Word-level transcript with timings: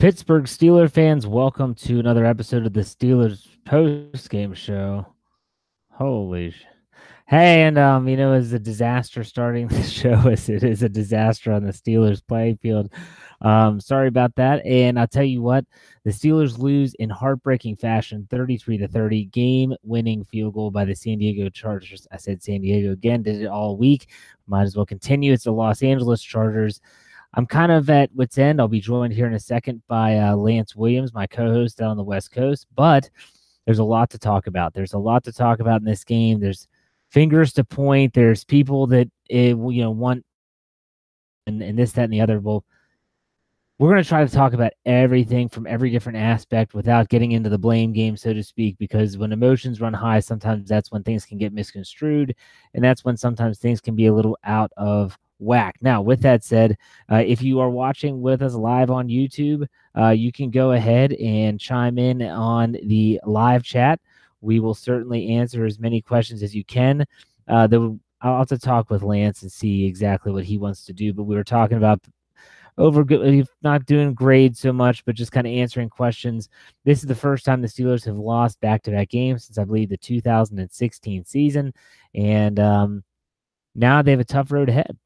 Pittsburgh 0.00 0.44
Steeler 0.44 0.90
fans, 0.90 1.26
welcome 1.26 1.74
to 1.74 2.00
another 2.00 2.24
episode 2.24 2.64
of 2.64 2.72
the 2.72 2.80
Steelers 2.80 3.46
post 3.66 4.30
game 4.30 4.54
show. 4.54 5.06
Holy 5.90 6.52
sh- 6.52 6.64
Hey, 7.26 7.64
and 7.64 7.76
um, 7.76 8.08
you 8.08 8.16
know, 8.16 8.32
as 8.32 8.54
a 8.54 8.58
disaster 8.58 9.22
starting 9.24 9.68
the 9.68 9.82
show 9.82 10.14
as 10.26 10.48
it 10.48 10.64
is 10.64 10.82
a 10.82 10.88
disaster 10.88 11.52
on 11.52 11.64
the 11.64 11.72
Steelers 11.72 12.26
playing 12.26 12.56
field. 12.62 12.90
Um, 13.42 13.78
sorry 13.78 14.08
about 14.08 14.34
that. 14.36 14.64
And 14.64 14.98
I'll 14.98 15.06
tell 15.06 15.22
you 15.22 15.42
what, 15.42 15.66
the 16.04 16.10
Steelers 16.12 16.56
lose 16.56 16.94
in 16.94 17.10
heartbreaking 17.10 17.76
fashion, 17.76 18.26
33 18.30 18.78
to 18.78 18.88
30, 18.88 19.26
game 19.26 19.74
winning 19.82 20.24
field 20.24 20.54
goal 20.54 20.70
by 20.70 20.86
the 20.86 20.94
San 20.94 21.18
Diego 21.18 21.50
Chargers. 21.50 22.08
I 22.10 22.16
said 22.16 22.42
San 22.42 22.62
Diego 22.62 22.92
again, 22.92 23.22
did 23.22 23.42
it 23.42 23.48
all 23.48 23.76
week. 23.76 24.08
Might 24.46 24.62
as 24.62 24.76
well 24.76 24.86
continue. 24.86 25.34
It's 25.34 25.44
the 25.44 25.52
Los 25.52 25.82
Angeles 25.82 26.22
Chargers. 26.22 26.80
I'm 27.34 27.46
kind 27.46 27.70
of 27.70 27.88
at 27.90 28.14
wits 28.14 28.38
end. 28.38 28.60
I'll 28.60 28.68
be 28.68 28.80
joined 28.80 29.12
here 29.12 29.26
in 29.26 29.34
a 29.34 29.40
second 29.40 29.82
by 29.86 30.18
uh, 30.18 30.34
Lance 30.36 30.74
Williams, 30.74 31.14
my 31.14 31.26
co-host 31.26 31.78
down 31.78 31.90
on 31.90 31.96
the 31.96 32.02
West 32.02 32.32
Coast. 32.32 32.66
But 32.74 33.08
there's 33.66 33.78
a 33.78 33.84
lot 33.84 34.10
to 34.10 34.18
talk 34.18 34.46
about. 34.46 34.74
There's 34.74 34.94
a 34.94 34.98
lot 34.98 35.24
to 35.24 35.32
talk 35.32 35.60
about 35.60 35.80
in 35.80 35.86
this 35.86 36.04
game. 36.04 36.40
There's 36.40 36.66
fingers 37.10 37.52
to 37.54 37.64
point. 37.64 38.14
There's 38.14 38.44
people 38.44 38.86
that 38.88 39.08
it, 39.28 39.56
you 39.56 39.82
know 39.82 39.90
want 39.90 40.24
and, 41.46 41.62
and 41.62 41.78
this, 41.78 41.92
that, 41.92 42.04
and 42.04 42.12
the 42.12 42.20
other. 42.20 42.40
Well, 42.40 42.64
we're 43.78 43.90
going 43.90 44.02
to 44.02 44.08
try 44.08 44.24
to 44.24 44.30
talk 44.30 44.52
about 44.52 44.72
everything 44.84 45.48
from 45.48 45.66
every 45.66 45.90
different 45.90 46.18
aspect 46.18 46.74
without 46.74 47.08
getting 47.08 47.32
into 47.32 47.48
the 47.48 47.56
blame 47.56 47.92
game, 47.92 48.14
so 48.14 48.34
to 48.34 48.42
speak, 48.42 48.76
because 48.76 49.16
when 49.16 49.32
emotions 49.32 49.80
run 49.80 49.94
high, 49.94 50.20
sometimes 50.20 50.68
that's 50.68 50.92
when 50.92 51.02
things 51.02 51.24
can 51.24 51.38
get 51.38 51.54
misconstrued. 51.54 52.34
And 52.74 52.84
that's 52.84 53.06
when 53.06 53.16
sometimes 53.16 53.58
things 53.58 53.80
can 53.80 53.96
be 53.96 54.06
a 54.06 54.12
little 54.12 54.36
out 54.44 54.70
of 54.76 55.16
whack. 55.40 55.76
Now, 55.80 56.02
with 56.02 56.20
that 56.22 56.44
said, 56.44 56.76
uh, 57.10 57.22
if 57.26 57.42
you 57.42 57.60
are 57.60 57.70
watching 57.70 58.20
with 58.20 58.42
us 58.42 58.54
live 58.54 58.90
on 58.90 59.08
YouTube, 59.08 59.66
uh, 59.96 60.10
you 60.10 60.32
can 60.32 60.50
go 60.50 60.72
ahead 60.72 61.12
and 61.14 61.58
chime 61.58 61.98
in 61.98 62.22
on 62.22 62.76
the 62.84 63.20
live 63.24 63.62
chat. 63.62 64.00
We 64.40 64.60
will 64.60 64.74
certainly 64.74 65.30
answer 65.30 65.64
as 65.64 65.78
many 65.78 66.00
questions 66.00 66.42
as 66.42 66.54
you 66.54 66.64
can. 66.64 67.04
Uh, 67.48 67.66
the, 67.66 67.98
I'll 68.20 68.38
have 68.38 68.48
to 68.48 68.58
talk 68.58 68.90
with 68.90 69.02
Lance 69.02 69.42
and 69.42 69.50
see 69.50 69.86
exactly 69.86 70.32
what 70.32 70.44
he 70.44 70.58
wants 70.58 70.84
to 70.86 70.92
do. 70.92 71.12
But 71.12 71.24
we 71.24 71.34
were 71.34 71.44
talking 71.44 71.78
about 71.78 72.00
over 72.78 73.04
not 73.62 73.84
doing 73.84 74.14
grades 74.14 74.60
so 74.60 74.72
much, 74.72 75.04
but 75.04 75.14
just 75.14 75.32
kind 75.32 75.46
of 75.46 75.52
answering 75.52 75.90
questions. 75.90 76.48
This 76.84 77.00
is 77.00 77.06
the 77.06 77.14
first 77.14 77.44
time 77.44 77.60
the 77.60 77.68
Steelers 77.68 78.06
have 78.06 78.16
lost 78.16 78.60
back 78.60 78.82
to 78.84 78.90
back 78.90 79.10
games 79.10 79.44
since 79.44 79.58
I 79.58 79.64
believe 79.64 79.90
the 79.90 79.96
2016 79.98 81.24
season. 81.24 81.74
And 82.14 82.58
um, 82.58 83.04
now 83.74 84.00
they 84.00 84.12
have 84.12 84.20
a 84.20 84.24
tough 84.24 84.50
road 84.50 84.68
ahead 84.68 84.96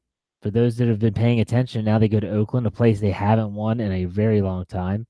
for 0.45 0.51
those 0.51 0.77
that 0.77 0.87
have 0.87 0.99
been 0.99 1.11
paying 1.11 1.39
attention, 1.39 1.83
now 1.83 1.97
they 1.97 2.07
go 2.07 2.19
to 2.19 2.29
Oakland, 2.29 2.67
a 2.67 2.71
place 2.71 2.99
they 2.99 3.09
haven't 3.09 3.55
won 3.55 3.79
in 3.79 3.91
a 3.91 4.05
very 4.05 4.43
long 4.43 4.63
time. 4.67 5.07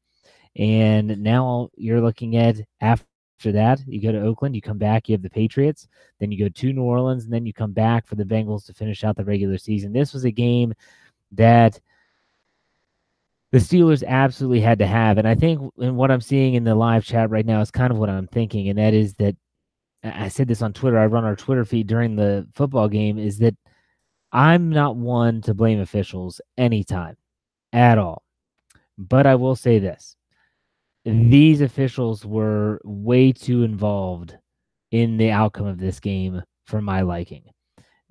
And 0.56 1.22
now 1.22 1.72
you're 1.76 2.00
looking 2.00 2.38
at 2.38 2.56
after 2.80 3.04
that, 3.44 3.82
you 3.86 4.02
go 4.02 4.14
to 4.14 4.22
Oakland, 4.22 4.56
you 4.56 4.62
come 4.62 4.78
back, 4.78 5.10
you 5.10 5.14
have 5.14 5.22
the 5.22 5.30
Patriots, 5.30 5.90
then 6.22 6.32
you 6.32 6.40
go 6.40 6.48
to 6.48 6.72
New 6.72 6.84
Orleans, 6.84 7.26
and 7.26 7.34
then 7.34 7.46
you 7.46 7.52
come 7.52 7.74
back 7.74 8.08
for 8.08 8.16
the 8.16 8.24
Bengals 8.24 8.66
to 8.68 8.74
finish 8.74 9.04
out 9.04 9.18
the 9.18 9.26
regular 9.26 9.58
season. 9.58 9.92
This 9.92 10.14
was 10.14 10.24
a 10.24 10.32
game 10.32 10.74
that 11.34 11.82
the 13.52 13.58
Steelers 13.58 14.06
absolutely 14.08 14.62
had 14.62 14.80
to 14.80 14.88
have. 14.88 15.18
And 15.18 15.28
I 15.28 15.36
think 15.36 15.60
in 15.80 15.98
what 15.98 16.12
I'm 16.12 16.22
seeing 16.22 16.54
in 16.54 16.64
the 16.64 16.76
live 16.76 17.04
chat 17.04 17.30
right 17.30 17.46
now 17.46 17.60
is 17.60 17.72
kind 17.72 17.92
of 17.92 17.98
what 17.98 18.10
I'm 18.10 18.28
thinking. 18.28 18.70
And 18.70 18.80
that 18.80 18.94
is 18.94 19.16
that 19.16 19.36
I 20.02 20.30
said 20.30 20.48
this 20.48 20.62
on 20.62 20.72
Twitter. 20.72 20.98
I 20.98 21.08
run 21.08 21.26
our 21.26 21.36
Twitter 21.36 21.66
feed 21.66 21.88
during 21.88 22.16
the 22.16 22.48
football 22.54 22.88
game 22.88 23.20
is 23.20 23.40
that 23.40 23.58
I'm 24.36 24.70
not 24.70 24.98
one 24.98 25.40
to 25.44 25.54
blame 25.54 25.80
officials 25.80 26.42
anytime 26.58 27.16
at 27.72 27.98
all. 27.98 28.22
But 28.98 29.26
I 29.26 29.36
will 29.36 29.56
say 29.56 29.80
this 29.80 30.18
these 31.06 31.62
officials 31.62 32.26
were 32.26 32.82
way 32.84 33.32
too 33.32 33.64
involved 33.64 34.36
in 34.92 35.16
the 35.16 35.32
outcome 35.32 35.68
of 35.68 35.78
this 35.78 36.02
game 36.02 36.44
for 36.66 36.82
my 36.82 37.00
liking. 37.02 37.44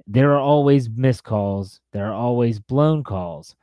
There 0.06 0.32
are 0.32 0.40
always 0.40 0.88
missed 0.88 1.24
calls, 1.24 1.80
there 1.92 2.06
are 2.06 2.14
always 2.14 2.58
blown 2.58 3.04
calls, 3.04 3.54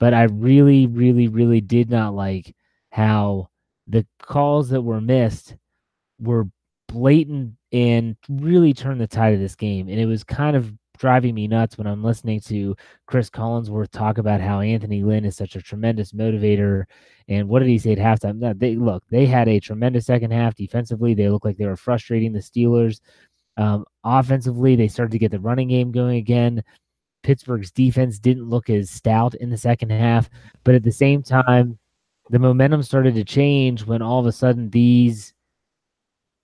but 0.00 0.14
I 0.14 0.24
really, 0.24 0.86
really, 0.86 1.28
really 1.28 1.60
did 1.60 1.90
not 1.90 2.14
like 2.14 2.56
how 2.90 3.50
the 3.86 4.06
calls 4.22 4.70
that 4.70 4.80
were 4.80 5.02
missed 5.02 5.56
were 6.18 6.48
blatant 6.88 7.54
and 7.70 8.16
really 8.30 8.72
turned 8.72 9.00
the 9.00 9.06
tide 9.06 9.34
of 9.34 9.40
this 9.40 9.56
game. 9.56 9.88
And 9.88 10.00
it 10.00 10.06
was 10.06 10.24
kind 10.24 10.56
of 10.56 10.72
driving 10.98 11.34
me 11.34 11.48
nuts 11.48 11.78
when 11.78 11.86
I'm 11.86 12.02
listening 12.02 12.40
to 12.42 12.76
Chris 13.06 13.30
Collinsworth 13.30 13.90
talk 13.90 14.18
about 14.18 14.40
how 14.40 14.60
Anthony 14.60 15.02
Lynn 15.02 15.24
is 15.24 15.36
such 15.36 15.56
a 15.56 15.62
tremendous 15.62 16.12
motivator. 16.12 16.84
And 17.28 17.48
what 17.48 17.60
did 17.60 17.68
he 17.68 17.78
say 17.78 17.92
at 17.92 17.98
halftime? 17.98 18.38
No, 18.38 18.52
they 18.54 18.76
look, 18.76 19.04
they 19.10 19.26
had 19.26 19.48
a 19.48 19.60
tremendous 19.60 20.06
second 20.06 20.32
half 20.32 20.54
defensively. 20.54 21.14
They 21.14 21.28
looked 21.28 21.44
like 21.44 21.56
they 21.56 21.66
were 21.66 21.76
frustrating 21.76 22.32
the 22.32 22.40
Steelers. 22.40 23.00
Um, 23.56 23.84
offensively, 24.04 24.76
they 24.76 24.88
started 24.88 25.12
to 25.12 25.18
get 25.18 25.30
the 25.30 25.40
running 25.40 25.68
game 25.68 25.90
going 25.90 26.16
again. 26.16 26.62
Pittsburgh's 27.22 27.72
defense 27.72 28.18
didn't 28.18 28.48
look 28.48 28.70
as 28.70 28.90
stout 28.90 29.34
in 29.34 29.50
the 29.50 29.56
second 29.56 29.90
half, 29.90 30.30
but 30.64 30.74
at 30.74 30.84
the 30.84 30.92
same 30.92 31.22
time, 31.22 31.78
the 32.30 32.38
momentum 32.38 32.82
started 32.82 33.14
to 33.14 33.24
change 33.24 33.84
when 33.84 34.02
all 34.02 34.20
of 34.20 34.26
a 34.26 34.32
sudden 34.32 34.70
these 34.70 35.34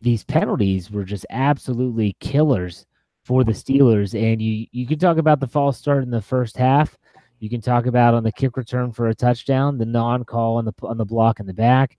these 0.00 0.24
penalties 0.24 0.90
were 0.90 1.04
just 1.04 1.24
absolutely 1.30 2.14
killers 2.20 2.84
for 3.24 3.44
the 3.44 3.52
Steelers. 3.52 4.14
And 4.14 4.40
you 4.40 4.66
you 4.72 4.86
can 4.86 4.98
talk 4.98 5.18
about 5.18 5.40
the 5.40 5.48
false 5.48 5.78
start 5.78 6.02
in 6.02 6.10
the 6.10 6.22
first 6.22 6.56
half. 6.56 6.96
You 7.40 7.50
can 7.50 7.60
talk 7.60 7.86
about 7.86 8.14
on 8.14 8.22
the 8.22 8.32
kick 8.32 8.56
return 8.56 8.92
for 8.92 9.08
a 9.08 9.14
touchdown, 9.14 9.78
the 9.78 9.84
non-call 9.84 10.56
on 10.56 10.64
the 10.64 10.72
on 10.82 10.96
the 10.96 11.04
block 11.04 11.40
in 11.40 11.46
the 11.46 11.54
back. 11.54 11.98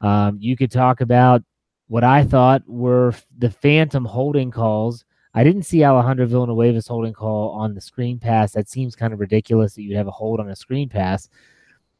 Um, 0.00 0.38
you 0.40 0.56
could 0.56 0.70
talk 0.70 1.00
about 1.00 1.42
what 1.88 2.04
I 2.04 2.24
thought 2.24 2.62
were 2.66 3.14
the 3.38 3.50
phantom 3.50 4.04
holding 4.04 4.50
calls. 4.50 5.04
I 5.34 5.44
didn't 5.44 5.62
see 5.62 5.84
Alejandro 5.84 6.26
Villanueva's 6.26 6.88
holding 6.88 7.12
call 7.12 7.50
on 7.50 7.74
the 7.74 7.80
screen 7.80 8.18
pass. 8.18 8.52
That 8.52 8.68
seems 8.68 8.96
kind 8.96 9.12
of 9.12 9.20
ridiculous 9.20 9.74
that 9.74 9.82
you'd 9.82 9.96
have 9.96 10.08
a 10.08 10.12
hold 10.12 10.40
on 10.40 10.48
a 10.48 10.56
screen 10.56 10.88
pass. 10.88 11.28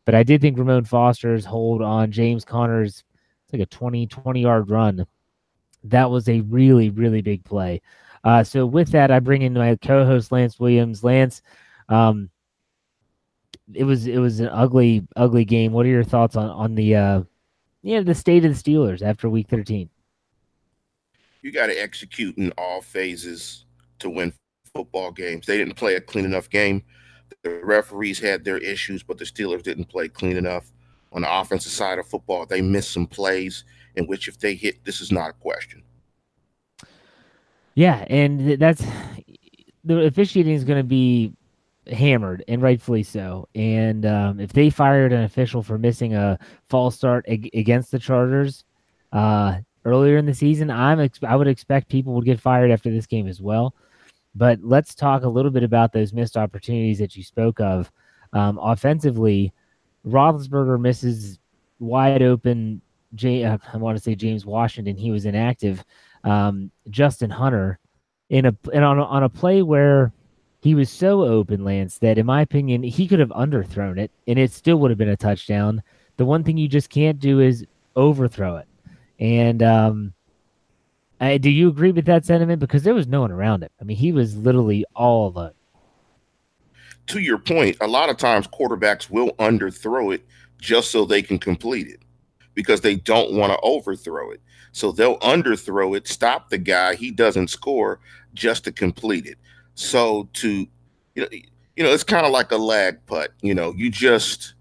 But 0.05 0.15
I 0.15 0.25
did 0.25 0.41
think 0.41 0.59
Ramon 0.59 0.85
Foster's 0.85 1.45
hold 1.45 1.83
on 1.83 2.11
James 2.11 2.45
Conner's 2.45 3.05
it's 3.51 3.59
like 3.59 3.63
a 3.63 3.67
20, 3.67 4.07
20 4.07 4.41
yard 4.41 4.71
run. 4.71 5.07
That 5.83 6.11
was 6.11 6.29
a 6.29 6.41
really, 6.43 6.91
really 6.91 7.21
big 7.21 7.45
play. 7.45 7.83
Uh, 8.25 8.45
so 8.45 8.67
with 8.67 8.91
that, 8.91 9.11
I 9.11 9.19
bring 9.21 9.43
in 9.43 9.55
my 9.55 9.77
co-host 9.77 10.31
Lance 10.31 10.59
Williams. 10.59 11.03
Lance, 11.03 11.43
um, 11.89 12.31
it 13.73 13.85
was 13.85 14.07
it 14.07 14.19
was 14.19 14.41
an 14.41 14.49
ugly 14.49 15.07
ugly 15.17 15.45
game. 15.45 15.73
What 15.73 15.87
are 15.87 15.91
your 15.91 16.05
thoughts 16.05 16.37
on 16.37 16.51
on 16.51 16.75
the 16.75 16.97
uh, 16.97 17.23
yeah 17.83 18.01
the 18.01 18.15
state 18.15 18.45
of 18.45 18.53
the 18.53 18.71
Steelers 18.71 19.03
after 19.03 19.29
Week 19.29 19.49
13? 19.49 19.89
You 21.43 21.53
got 21.53 21.69
to 21.69 21.81
execute 21.81 22.37
in 22.37 22.53
all 22.59 22.83
phases 22.83 23.65
to 24.01 24.11
win 24.11 24.33
football 24.75 25.11
games. 25.11 25.47
They 25.47 25.57
didn't 25.57 25.77
play 25.77 25.95
a 25.95 26.01
clean 26.01 26.25
enough 26.25 26.51
game. 26.51 26.83
The 27.43 27.61
referees 27.65 28.19
had 28.19 28.45
their 28.45 28.59
issues, 28.59 29.03
but 29.03 29.17
the 29.17 29.25
Steelers 29.25 29.63
didn't 29.63 29.87
play 29.87 30.09
clean 30.09 30.37
enough. 30.37 30.71
On 31.13 31.23
the 31.23 31.41
offensive 31.41 31.73
side 31.73 31.99
of 31.99 32.07
football, 32.07 32.45
they 32.45 32.61
missed 32.61 32.93
some 32.93 33.07
plays 33.07 33.65
in 33.97 34.07
which, 34.07 34.29
if 34.29 34.39
they 34.39 34.55
hit, 34.55 34.85
this 34.85 35.01
is 35.01 35.11
not 35.11 35.31
a 35.31 35.35
question. 35.35 35.83
Yeah, 37.75 38.05
and 38.09 38.59
that's 38.59 38.85
the 39.85 40.01
officiating 40.07 40.55
is 40.55 40.65
going 40.65 40.79
to 40.79 40.85
be 40.85 41.33
hammered, 41.91 42.45
and 42.49 42.63
rightfully 42.63 43.03
so. 43.03 43.49
And 43.55 44.05
um, 44.07 44.41
if 44.41 44.53
they 44.53 44.71
fired 44.71 45.13
an 45.13 45.23
official 45.23 45.63
for 45.63 45.79
missing 45.79 46.15
a 46.15 46.39
false 46.69 46.97
start 46.97 47.25
ag- 47.29 47.51
against 47.55 47.91
the 47.91 47.99
Chargers 47.99 48.65
uh, 49.13 49.59
earlier 49.85 50.19
in 50.19 50.27
the 50.27 50.35
season, 50.35 50.71
I'm 50.71 51.01
ex- 51.01 51.21
I 51.27 51.37
would 51.37 51.49
expect 51.49 51.89
people 51.89 52.13
would 52.15 52.25
get 52.25 52.41
fired 52.41 52.71
after 52.71 52.91
this 52.91 53.07
game 53.07 53.27
as 53.29 53.41
well. 53.41 53.75
But 54.35 54.61
let's 54.63 54.95
talk 54.95 55.25
a 55.25 55.29
little 55.29 55.51
bit 55.51 55.63
about 55.65 55.93
those 55.93 56.13
missed 56.13 56.37
opportunities 56.37 56.99
that 56.99 57.17
you 57.17 57.23
spoke 57.25 57.61
of. 57.61 57.91
Um, 58.33 58.59
offensively, 58.63 59.53
Roethlisberger 60.07 60.81
misses 60.81 61.39
wide 61.79 62.23
open. 62.23 62.81
J- 63.15 63.45
uh, 63.45 63.59
I 63.73 63.77
want 63.79 63.97
to 63.97 64.03
say 64.03 64.15
James 64.15 64.47
Washington. 64.47 64.97
He 64.97 65.11
was 65.11 65.25
inactive. 65.25 65.85
Um, 66.25 66.71
Justin 66.91 67.31
Hunter 67.31 67.79
in 68.29 68.47
a 68.47 68.57
and 68.73 68.85
on 68.85 68.99
a, 68.99 69.05
on 69.05 69.23
a 69.23 69.29
play 69.29 69.63
where 69.63 70.13
he 70.63 70.75
was 70.75 70.91
so 70.91 71.23
open, 71.23 71.65
Lance, 71.65 71.99
that 71.99 72.19
in 72.19 72.27
my 72.27 72.43
opinion, 72.43 72.83
he 72.83 73.09
could 73.09 73.19
have 73.19 73.31
underthrown 73.31 73.99
it 73.99 74.11
and 74.27 74.39
it 74.39 74.53
still 74.53 74.77
would 74.79 74.91
have 74.91 74.99
been 74.99 75.09
a 75.09 75.17
touchdown. 75.17 75.83
The 76.17 76.27
one 76.27 76.45
thing 76.45 76.59
you 76.59 76.69
just 76.69 76.91
can't 76.91 77.19
do 77.19 77.41
is 77.41 77.65
overthrow 77.97 78.57
it. 78.57 78.69
And 79.19 79.63
um, 79.63 80.13
I, 81.21 81.39
do 81.39 81.51
you 81.51 81.69
agree 81.69 81.93
with 81.93 82.07
that 82.07 82.25
sentiment? 82.25 82.61
Because 82.61 82.83
there 82.83 82.95
was 82.95 83.07
no 83.07 83.23
one 83.23 83.33
around 83.33 83.63
him. 83.63 83.71
I 83.81 83.85
mean, 83.85 83.97
he 83.97 84.13
was 84.13 84.37
literally 84.37 84.85
all 84.95 85.29
alone. 85.29 85.53
To 87.09 87.21
your 87.21 87.39
point, 87.39 87.77
a 87.81 87.87
lot 87.87 88.09
of 88.09 88.19
times 88.19 88.47
quarterbacks 88.47 89.11
will 89.11 89.33
underthrow 89.39 90.15
it 90.15 90.27
just 90.61 90.91
so 90.91 91.05
they 91.05 91.23
can 91.23 91.39
complete 91.39 91.89
it 91.89 92.01
because 92.55 92.83
they 92.83 92.97
don't 92.97 93.33
want 93.33 93.53
to 93.53 93.59
overthrow 93.63 94.31
it. 94.31 94.41
So 94.73 94.93
they'll 94.93 95.19
underthrow 95.19 95.97
it, 95.97 96.07
stop 96.07 96.51
the 96.51 96.59
guy, 96.59 96.95
he 96.95 97.11
doesn't 97.11 97.49
score 97.49 98.01
just 98.35 98.65
to 98.65 98.73
complete 98.73 99.27
it. 99.27 99.39
So 99.75 100.29
to 100.35 100.67
you 101.15 101.23
know, 101.23 101.29
you 101.77 101.85
know, 101.85 101.93
it's 101.93 102.05
kind 102.05 102.27
of 102.27 102.33
like 102.33 102.53
a 102.53 102.57
lag 102.57 103.05
putt. 103.07 103.33
You 103.41 103.55
know, 103.55 103.73
you 103.77 103.91
just 103.91 104.55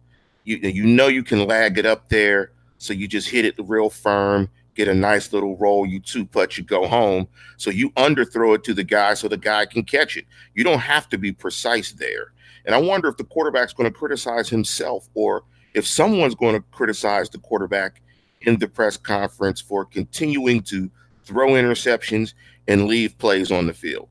you 0.46 0.58
you 0.58 0.86
know 0.86 1.08
you 1.08 1.24
can 1.24 1.46
lag 1.46 1.78
it 1.78 1.86
up 1.86 2.10
there, 2.10 2.52
so 2.78 2.94
you 2.94 3.08
just 3.08 3.30
hit 3.30 3.46
it 3.46 3.56
real 3.60 3.90
firm, 3.90 4.50
get 4.76 4.88
a 4.88 4.96
nice 4.96 5.34
little 5.34 5.58
roll. 5.58 5.86
You 5.86 6.00
two 6.00 6.26
putt, 6.26 6.58
you 6.58 6.64
go 6.64 6.88
home. 6.88 7.28
So 7.58 7.70
you 7.70 7.92
underthrow 7.92 8.56
it 8.56 8.64
to 8.64 8.74
the 8.74 8.84
guy 8.84 9.14
so 9.14 9.28
the 9.28 9.38
guy 9.38 9.66
can 9.66 9.84
catch 9.84 10.18
it. 10.18 10.26
You 10.56 10.64
don't 10.64 10.80
have 10.80 11.10
to 11.10 11.18
be 11.18 11.32
precise 11.32 11.92
there. 11.92 12.32
And 12.66 12.74
I 12.74 12.78
wonder 12.78 13.10
if 13.10 13.18
the 13.18 13.24
quarterback's 13.24 13.74
going 13.74 13.92
to 13.92 13.98
criticize 13.98 14.50
himself 14.50 15.10
or 15.14 15.44
if 15.74 15.86
someone's 15.86 16.36
going 16.36 16.56
to 16.56 16.62
criticize 16.72 17.30
the 17.30 17.38
quarterback 17.40 18.02
in 18.42 18.58
the 18.58 18.68
press 18.68 18.98
conference 18.98 19.62
for 19.62 19.86
continuing 19.86 20.62
to 20.64 20.90
throw 21.24 21.50
interceptions 21.50 22.34
and 22.68 22.86
leave 22.86 23.18
plays 23.18 23.52
on 23.52 23.68
the 23.68 23.74
field. 23.74 24.10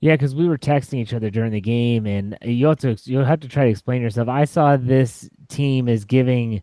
Yeah, 0.00 0.14
because 0.14 0.34
we 0.34 0.48
were 0.48 0.58
texting 0.58 0.98
each 0.98 1.14
other 1.14 1.30
during 1.30 1.52
the 1.52 1.60
game, 1.60 2.06
and 2.06 2.36
you 2.42 2.66
have 2.66 2.78
to 2.78 2.96
you'll 3.04 3.24
have 3.24 3.40
to 3.40 3.48
try 3.48 3.64
to 3.64 3.70
explain 3.70 4.02
yourself. 4.02 4.28
I 4.28 4.44
saw 4.44 4.76
this 4.76 5.28
team 5.48 5.88
is 5.88 6.04
giving 6.04 6.62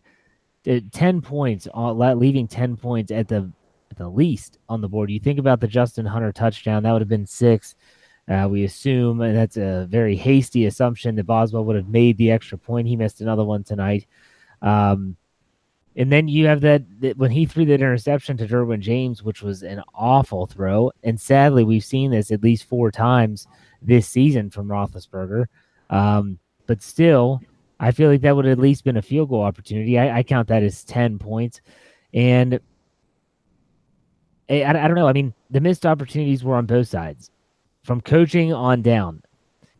uh, 0.68 0.80
ten 0.92 1.20
points, 1.20 1.66
leaving 1.74 2.46
ten 2.46 2.76
points 2.76 3.10
at 3.10 3.26
the 3.28 3.50
at 3.90 3.98
the 3.98 4.08
least 4.08 4.58
on 4.68 4.80
the 4.80 4.88
board. 4.88 5.10
You 5.10 5.18
think 5.18 5.38
about 5.38 5.60
the 5.60 5.66
Justin 5.66 6.06
Hunter 6.06 6.32
touchdown, 6.32 6.84
that 6.84 6.92
would 6.92 7.02
have 7.02 7.08
been 7.08 7.26
six. 7.26 7.74
Uh, 8.28 8.48
we 8.50 8.64
assume, 8.64 9.20
and 9.20 9.36
that's 9.36 9.56
a 9.56 9.86
very 9.90 10.16
hasty 10.16 10.64
assumption 10.64 11.16
that 11.16 11.26
Boswell 11.26 11.64
would 11.64 11.76
have 11.76 11.88
made 11.88 12.16
the 12.16 12.30
extra 12.30 12.56
point. 12.56 12.88
He 12.88 12.96
missed 12.96 13.20
another 13.20 13.44
one 13.44 13.64
tonight. 13.64 14.06
Um, 14.62 15.16
and 15.96 16.10
then 16.10 16.26
you 16.26 16.46
have 16.46 16.60
that, 16.62 16.82
that, 17.00 17.16
when 17.16 17.30
he 17.30 17.46
threw 17.46 17.64
that 17.66 17.74
interception 17.74 18.36
to 18.38 18.48
Derwin 18.48 18.80
James, 18.80 19.22
which 19.22 19.42
was 19.42 19.62
an 19.62 19.82
awful 19.94 20.46
throw. 20.46 20.90
And 21.04 21.20
sadly, 21.20 21.62
we've 21.62 21.84
seen 21.84 22.10
this 22.10 22.32
at 22.32 22.42
least 22.42 22.64
four 22.64 22.90
times 22.90 23.46
this 23.80 24.08
season 24.08 24.50
from 24.50 24.66
Roethlisberger. 24.68 25.46
Um, 25.90 26.38
but 26.66 26.82
still, 26.82 27.40
I 27.78 27.92
feel 27.92 28.10
like 28.10 28.22
that 28.22 28.34
would 28.34 28.46
at 28.46 28.58
least 28.58 28.84
been 28.84 28.96
a 28.96 29.02
field 29.02 29.28
goal 29.28 29.42
opportunity. 29.42 29.98
I, 29.98 30.18
I 30.18 30.22
count 30.24 30.48
that 30.48 30.64
as 30.64 30.82
10 30.84 31.18
points. 31.18 31.60
And 32.12 32.58
I, 34.50 34.64
I 34.64 34.72
don't 34.72 34.96
know. 34.96 35.08
I 35.08 35.12
mean, 35.12 35.32
the 35.50 35.60
missed 35.60 35.86
opportunities 35.86 36.42
were 36.42 36.56
on 36.56 36.66
both 36.66 36.88
sides 36.88 37.30
from 37.84 38.00
coaching 38.00 38.52
on 38.52 38.82
down. 38.82 39.22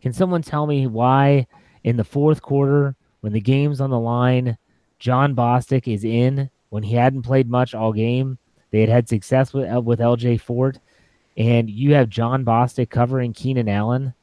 Can 0.00 0.12
someone 0.12 0.42
tell 0.42 0.66
me 0.66 0.86
why 0.86 1.46
in 1.82 1.96
the 1.96 2.04
fourth 2.04 2.40
quarter, 2.40 2.94
when 3.20 3.32
the 3.32 3.40
game's 3.40 3.80
on 3.80 3.90
the 3.90 3.98
line, 3.98 4.58
Jon 4.98 5.34
Bostic 5.34 5.92
is 5.92 6.04
in 6.04 6.50
when 6.70 6.82
he 6.82 6.94
hadn't 6.94 7.22
played 7.22 7.48
much 7.48 7.74
all 7.74 7.92
game. 7.92 8.38
They 8.70 8.80
had 8.80 8.88
had 8.88 9.08
success 9.08 9.52
with 9.52 9.72
uh, 9.72 9.80
with 9.80 10.00
LJ 10.00 10.40
Fort, 10.40 10.78
and 11.36 11.70
you 11.70 11.94
have 11.94 12.08
Jon 12.08 12.44
Bostic 12.44 12.90
covering 12.90 13.32
Keenan 13.32 13.68
Allen. 13.68 14.14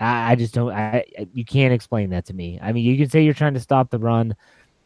I, 0.00 0.32
I 0.32 0.34
just 0.34 0.54
don't. 0.54 0.72
I 0.72 1.04
you 1.32 1.44
can't 1.44 1.72
explain 1.72 2.10
that 2.10 2.26
to 2.26 2.34
me. 2.34 2.58
I 2.60 2.72
mean, 2.72 2.84
you 2.84 2.96
can 2.96 3.08
say 3.08 3.22
you're 3.22 3.34
trying 3.34 3.54
to 3.54 3.60
stop 3.60 3.90
the 3.90 3.98
run, 3.98 4.34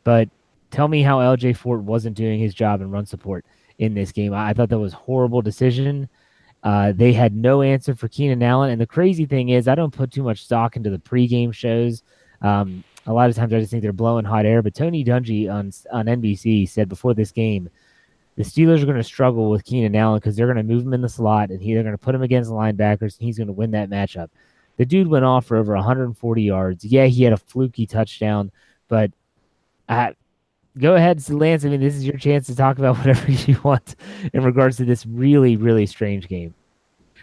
but 0.02 0.28
tell 0.70 0.88
me 0.88 1.02
how 1.02 1.18
LJ 1.18 1.56
Fort 1.56 1.80
wasn't 1.80 2.16
doing 2.16 2.38
his 2.38 2.52
job 2.52 2.80
in 2.80 2.90
run 2.90 3.06
support 3.06 3.46
in 3.78 3.94
this 3.94 4.12
game. 4.12 4.34
I, 4.34 4.50
I 4.50 4.52
thought 4.52 4.68
that 4.68 4.78
was 4.78 4.92
horrible 4.92 5.40
decision. 5.40 6.08
Uh, 6.62 6.92
they 6.92 7.12
had 7.12 7.34
no 7.34 7.62
answer 7.62 7.94
for 7.94 8.08
Keenan 8.08 8.42
Allen, 8.42 8.70
and 8.70 8.80
the 8.80 8.86
crazy 8.86 9.26
thing 9.26 9.50
is, 9.50 9.68
I 9.68 9.74
don't 9.74 9.94
put 9.94 10.10
too 10.10 10.22
much 10.22 10.44
stock 10.44 10.76
into 10.76 10.90
the 10.90 10.98
pregame 10.98 11.52
shows. 11.52 12.02
Um, 12.40 12.84
a 13.06 13.12
lot 13.12 13.28
of 13.28 13.36
times 13.36 13.52
I 13.52 13.60
just 13.60 13.70
think 13.70 13.82
they're 13.82 13.92
blowing 13.92 14.24
hot 14.24 14.46
air. 14.46 14.62
But 14.62 14.74
Tony 14.74 15.04
Dungy 15.04 15.52
on 15.52 15.72
on 15.92 16.06
NBC 16.06 16.68
said 16.68 16.88
before 16.88 17.14
this 17.14 17.32
game, 17.32 17.68
the 18.36 18.42
Steelers 18.42 18.82
are 18.82 18.86
going 18.86 18.96
to 18.96 19.04
struggle 19.04 19.50
with 19.50 19.64
Keenan 19.64 19.94
Allen 19.94 20.18
because 20.18 20.36
they're 20.36 20.52
going 20.52 20.56
to 20.56 20.62
move 20.62 20.84
him 20.84 20.94
in 20.94 21.02
the 21.02 21.08
slot 21.08 21.50
and 21.50 21.62
he, 21.62 21.74
they're 21.74 21.82
going 21.82 21.94
to 21.94 21.98
put 21.98 22.14
him 22.14 22.22
against 22.22 22.50
the 22.50 22.56
linebackers 22.56 23.18
and 23.18 23.26
he's 23.26 23.38
going 23.38 23.46
to 23.46 23.52
win 23.52 23.70
that 23.72 23.90
matchup. 23.90 24.28
The 24.76 24.84
dude 24.84 25.06
went 25.06 25.24
off 25.24 25.46
for 25.46 25.56
over 25.56 25.74
140 25.74 26.42
yards. 26.42 26.84
Yeah, 26.84 27.06
he 27.06 27.22
had 27.22 27.32
a 27.32 27.36
fluky 27.36 27.86
touchdown, 27.86 28.50
but 28.88 29.12
uh, 29.88 30.12
go 30.78 30.96
ahead, 30.96 31.28
Lance. 31.30 31.64
I 31.64 31.68
mean, 31.68 31.80
this 31.80 31.94
is 31.94 32.04
your 32.04 32.16
chance 32.16 32.46
to 32.46 32.56
talk 32.56 32.78
about 32.78 32.98
whatever 32.98 33.30
you 33.30 33.60
want 33.62 33.94
in 34.32 34.42
regards 34.42 34.76
to 34.78 34.84
this 34.84 35.06
really, 35.06 35.56
really 35.56 35.86
strange 35.86 36.26
game. 36.26 36.54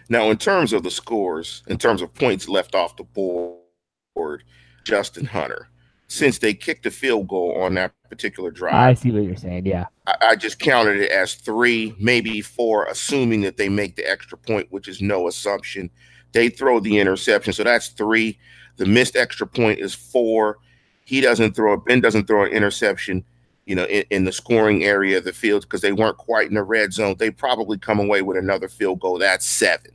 Now, 0.07 0.29
in 0.29 0.37
terms 0.37 0.73
of 0.73 0.83
the 0.83 0.91
scores, 0.91 1.63
in 1.67 1.77
terms 1.77 2.01
of 2.01 2.13
points 2.13 2.47
left 2.47 2.75
off 2.75 2.95
the 2.95 3.03
board, 3.03 4.43
Justin 4.83 5.25
Hunter 5.25 5.69
since 6.11 6.39
they 6.39 6.53
kicked 6.53 6.85
a 6.85 6.91
field 6.91 7.25
goal 7.29 7.55
on 7.61 7.73
that 7.75 7.93
particular 8.09 8.51
drive. 8.51 8.73
I 8.73 8.93
see 8.95 9.11
what 9.11 9.23
you're 9.23 9.37
saying. 9.37 9.65
Yeah. 9.65 9.85
I, 10.05 10.15
I, 10.21 10.35
just 10.35 10.59
counted 10.59 10.97
it 10.97 11.09
as 11.09 11.35
three, 11.35 11.95
maybe 11.97 12.41
four, 12.41 12.83
assuming 12.87 13.39
that 13.41 13.55
they 13.55 13.69
make 13.69 13.95
the 13.95 14.03
extra 14.09 14.37
point, 14.37 14.67
which 14.71 14.89
is 14.89 15.01
no 15.01 15.29
assumption. 15.29 15.89
They 16.33 16.49
throw 16.49 16.81
the 16.81 16.99
interception. 16.99 17.53
So 17.53 17.63
that's 17.63 17.87
three. 17.87 18.37
The 18.75 18.85
missed 18.85 19.15
extra 19.15 19.47
point 19.47 19.79
is 19.79 19.93
four. 19.93 20.57
He 21.05 21.21
doesn't 21.21 21.55
throw 21.55 21.73
a 21.73 21.77
Ben 21.77 22.01
doesn't 22.01 22.27
throw 22.27 22.43
an 22.43 22.51
interception, 22.51 23.23
you 23.65 23.75
know, 23.75 23.85
in, 23.85 24.03
in 24.09 24.25
the 24.25 24.33
scoring 24.33 24.83
area 24.83 25.17
of 25.19 25.23
the 25.23 25.31
field 25.31 25.61
because 25.61 25.79
they 25.79 25.93
weren't 25.93 26.17
quite 26.17 26.49
in 26.49 26.55
the 26.55 26.63
red 26.63 26.91
zone. 26.91 27.15
They 27.17 27.31
probably 27.31 27.77
come 27.77 28.01
away 28.01 28.21
with 28.21 28.35
another 28.35 28.67
field 28.67 28.99
goal. 28.99 29.17
That's 29.17 29.45
seven. 29.45 29.91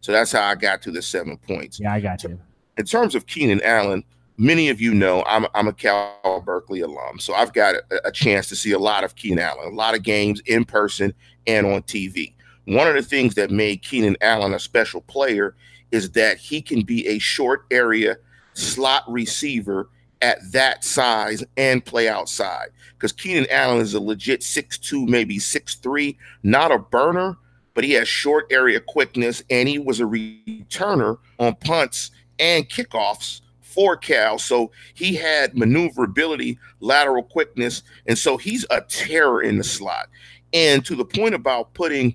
So 0.00 0.10
that's 0.10 0.32
how 0.32 0.42
I 0.42 0.56
got 0.56 0.82
to 0.82 0.90
the 0.90 1.02
seven 1.02 1.36
points. 1.36 1.78
Yeah, 1.78 1.92
I 1.92 2.00
got 2.00 2.24
you. 2.24 2.40
In 2.76 2.84
terms 2.84 3.14
of 3.14 3.26
Keenan 3.26 3.60
Allen, 3.62 4.02
many 4.42 4.68
of 4.68 4.80
you 4.80 4.92
know 4.92 5.22
I'm, 5.24 5.46
I'm 5.54 5.68
a 5.68 5.72
Cal 5.72 6.42
Berkeley 6.44 6.80
alum, 6.80 7.20
so 7.20 7.32
I've 7.32 7.52
got 7.52 7.76
a, 7.76 8.08
a 8.08 8.12
chance 8.12 8.48
to 8.48 8.56
see 8.56 8.72
a 8.72 8.78
lot 8.78 9.04
of 9.04 9.14
Keenan 9.14 9.38
Allen, 9.38 9.72
a 9.72 9.76
lot 9.76 9.94
of 9.94 10.02
games 10.02 10.42
in 10.46 10.64
person 10.64 11.14
and 11.46 11.64
on 11.64 11.82
TV. 11.82 12.34
One 12.64 12.88
of 12.88 12.94
the 12.94 13.02
things 13.02 13.36
that 13.36 13.52
made 13.52 13.82
Keenan 13.82 14.16
Allen 14.20 14.52
a 14.52 14.58
special 14.58 15.00
player 15.02 15.54
is 15.92 16.10
that 16.12 16.38
he 16.38 16.60
can 16.60 16.82
be 16.82 17.06
a 17.06 17.20
short 17.20 17.66
area 17.70 18.16
slot 18.54 19.04
receiver 19.06 19.88
at 20.20 20.38
that 20.50 20.84
size 20.84 21.44
and 21.56 21.84
play 21.84 22.08
outside. 22.08 22.68
Because 22.94 23.12
Keenan 23.12 23.46
Allen 23.48 23.80
is 23.80 23.94
a 23.94 24.00
legit 24.00 24.42
six-two, 24.42 25.06
maybe 25.06 25.38
six-three, 25.38 26.18
not 26.42 26.72
a 26.72 26.78
burner, 26.78 27.36
but 27.74 27.84
he 27.84 27.92
has 27.92 28.08
short 28.08 28.46
area 28.50 28.80
quickness 28.80 29.42
and 29.50 29.68
he 29.68 29.78
was 29.78 30.00
a 30.00 30.04
returner 30.04 31.18
on 31.38 31.54
punts 31.56 32.10
and 32.38 32.68
kickoffs 32.68 33.40
for 33.72 33.96
Cal. 33.96 34.38
So 34.38 34.70
he 34.94 35.14
had 35.14 35.56
maneuverability, 35.56 36.58
lateral 36.80 37.22
quickness. 37.22 37.82
And 38.06 38.18
so 38.18 38.36
he's 38.36 38.66
a 38.70 38.80
terror 38.82 39.42
in 39.42 39.58
the 39.58 39.64
slot. 39.64 40.08
And 40.52 40.84
to 40.84 40.94
the 40.94 41.04
point 41.04 41.34
about 41.34 41.74
putting 41.74 42.14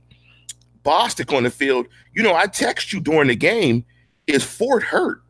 Bostic 0.83 1.35
on 1.35 1.43
the 1.43 1.49
field, 1.49 1.87
you 2.13 2.23
know, 2.23 2.35
I 2.35 2.45
text 2.47 2.93
you 2.93 2.99
during 2.99 3.27
the 3.27 3.35
game, 3.35 3.83
is 4.27 4.43
Fort 4.43 4.83
hurt? 4.83 5.21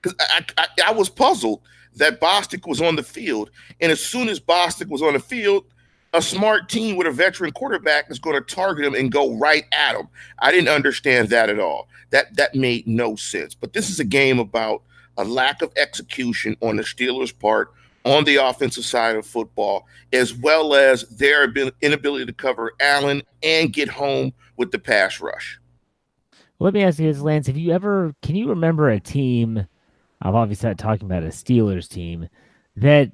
Because 0.00 0.16
I, 0.20 0.44
I, 0.58 0.66
I, 0.86 0.92
was 0.92 1.08
puzzled 1.08 1.62
that 1.96 2.20
Bostic 2.20 2.66
was 2.66 2.80
on 2.80 2.96
the 2.96 3.02
field. 3.02 3.50
And 3.80 3.92
as 3.92 4.00
soon 4.00 4.28
as 4.28 4.40
Bostic 4.40 4.88
was 4.88 5.02
on 5.02 5.12
the 5.12 5.20
field, 5.20 5.64
a 6.12 6.20
smart 6.20 6.68
team 6.68 6.96
with 6.96 7.06
a 7.06 7.10
veteran 7.10 7.52
quarterback 7.52 8.10
is 8.10 8.18
going 8.18 8.36
to 8.36 8.54
target 8.54 8.84
him 8.84 8.94
and 8.94 9.10
go 9.10 9.34
right 9.36 9.64
at 9.72 9.96
him. 9.96 10.08
I 10.38 10.50
didn't 10.50 10.68
understand 10.68 11.28
that 11.28 11.48
at 11.48 11.58
all. 11.58 11.88
That 12.10 12.36
that 12.36 12.54
made 12.54 12.86
no 12.86 13.16
sense. 13.16 13.54
But 13.54 13.72
this 13.72 13.88
is 13.88 13.98
a 13.98 14.04
game 14.04 14.38
about 14.38 14.82
a 15.18 15.24
lack 15.24 15.62
of 15.62 15.72
execution 15.76 16.56
on 16.60 16.76
the 16.76 16.82
Steelers' 16.82 17.36
part 17.38 17.72
on 18.04 18.24
the 18.24 18.36
offensive 18.36 18.84
side 18.84 19.14
of 19.16 19.24
football, 19.24 19.86
as 20.12 20.34
well 20.34 20.74
as 20.74 21.08
their 21.08 21.52
inability 21.82 22.26
to 22.26 22.32
cover 22.32 22.72
Allen 22.80 23.22
and 23.42 23.72
get 23.72 23.88
home 23.88 24.32
with 24.56 24.72
the 24.72 24.78
pass 24.78 25.20
rush. 25.20 25.60
Let 26.58 26.74
me 26.74 26.82
ask 26.82 26.98
you 26.98 27.12
this, 27.12 27.22
Lance. 27.22 27.46
Have 27.46 27.56
you 27.56 27.72
ever, 27.72 28.14
can 28.22 28.34
you 28.34 28.48
remember 28.48 28.90
a 28.90 29.00
team 29.00 29.66
I've 30.22 30.36
obviously 30.36 30.74
talking 30.76 31.06
about 31.06 31.24
a 31.24 31.28
Steelers 31.28 31.88
team 31.88 32.28
that 32.76 33.10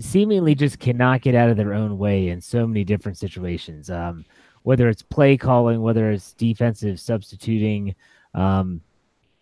seemingly 0.00 0.54
just 0.54 0.80
cannot 0.80 1.22
get 1.22 1.34
out 1.34 1.48
of 1.48 1.56
their 1.56 1.72
own 1.72 1.98
way 1.98 2.28
in 2.28 2.40
so 2.40 2.66
many 2.66 2.84
different 2.84 3.16
situations. 3.16 3.90
Um, 3.90 4.24
whether 4.64 4.88
it's 4.88 5.02
play 5.02 5.36
calling, 5.36 5.80
whether 5.80 6.10
it's 6.10 6.34
defensive 6.34 6.98
substituting, 6.98 7.94
um, 8.34 8.80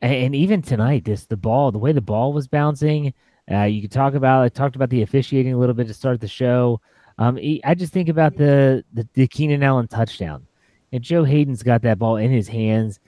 and, 0.03 0.35
even 0.35 0.63
tonight, 0.63 1.05
this 1.05 1.27
the 1.27 1.37
ball, 1.37 1.73
the 1.73 1.79
way 1.79 1.93
the 1.93 2.01
ball 2.01 2.33
was 2.33 2.49
bouncing. 2.49 3.15
Uh, 3.51 3.63
you 3.63 3.81
could 3.81 3.93
talk 3.93 4.15
about. 4.15 4.43
I 4.43 4.49
talked 4.49 4.77
about 4.77 4.91
the 4.91 5.03
officiating 5.03 5.55
a 5.55 5.59
little 5.59 5.75
bit 5.75 5.87
to 5.87 5.95
start 5.95 6.21
the 6.21 6.29
show. 6.29 6.81
Um, 7.19 7.39
I 7.65 7.75
just 7.75 7.93
think 7.93 8.09
about 8.09 8.37
the 8.37 8.85
the, 8.93 9.09
the 9.15 9.27
Keenan 9.27 9.63
Allen 9.63 9.89
touchdown, 9.89 10.47
and 10.93 11.03
Joe 11.03 11.25
Haden's 11.25 11.63
got 11.63 11.83
that 11.83 11.99
ball 11.99 12.17
in 12.17 12.31
his 12.31 12.49
hands, 12.49 13.01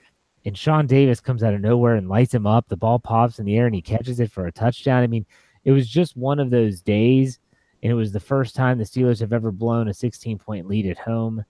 and 0.45 0.57
Sean 0.57 0.87
Davis 0.87 1.19
comes 1.19 1.43
out 1.43 1.53
of 1.53 1.61
nowhere 1.61 1.95
and 1.95 2.09
lights 2.09 2.33
him 2.33 2.47
up. 2.47 2.67
The 2.67 2.77
ball 2.77 2.99
pops 2.99 3.39
in 3.39 3.45
the 3.45 3.57
air, 3.57 3.65
and 3.65 3.75
he 3.75 3.81
catches 3.81 4.19
it 4.19 4.31
for 4.31 4.47
a 4.47 4.51
touchdown. 4.51 5.03
I 5.03 5.07
mean, 5.07 5.25
it 5.65 5.71
was 5.71 5.87
just 5.87 6.17
one 6.17 6.39
of 6.39 6.49
those 6.49 6.81
days, 6.81 7.39
and 7.83 7.91
it 7.91 7.95
was 7.95 8.11
the 8.11 8.19
first 8.19 8.55
time 8.55 8.77
the 8.77 8.83
Steelers 8.83 9.19
have 9.19 9.33
ever 9.33 9.51
blown 9.51 9.89
a 9.89 9.93
16 9.93 10.39
point 10.39 10.67
lead 10.67 10.87
at 10.87 10.97
home. 10.97 11.43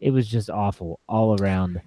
It 0.00 0.10
was 0.10 0.28
just 0.28 0.50
awful 0.50 1.00
all 1.08 1.40
around. 1.40 1.80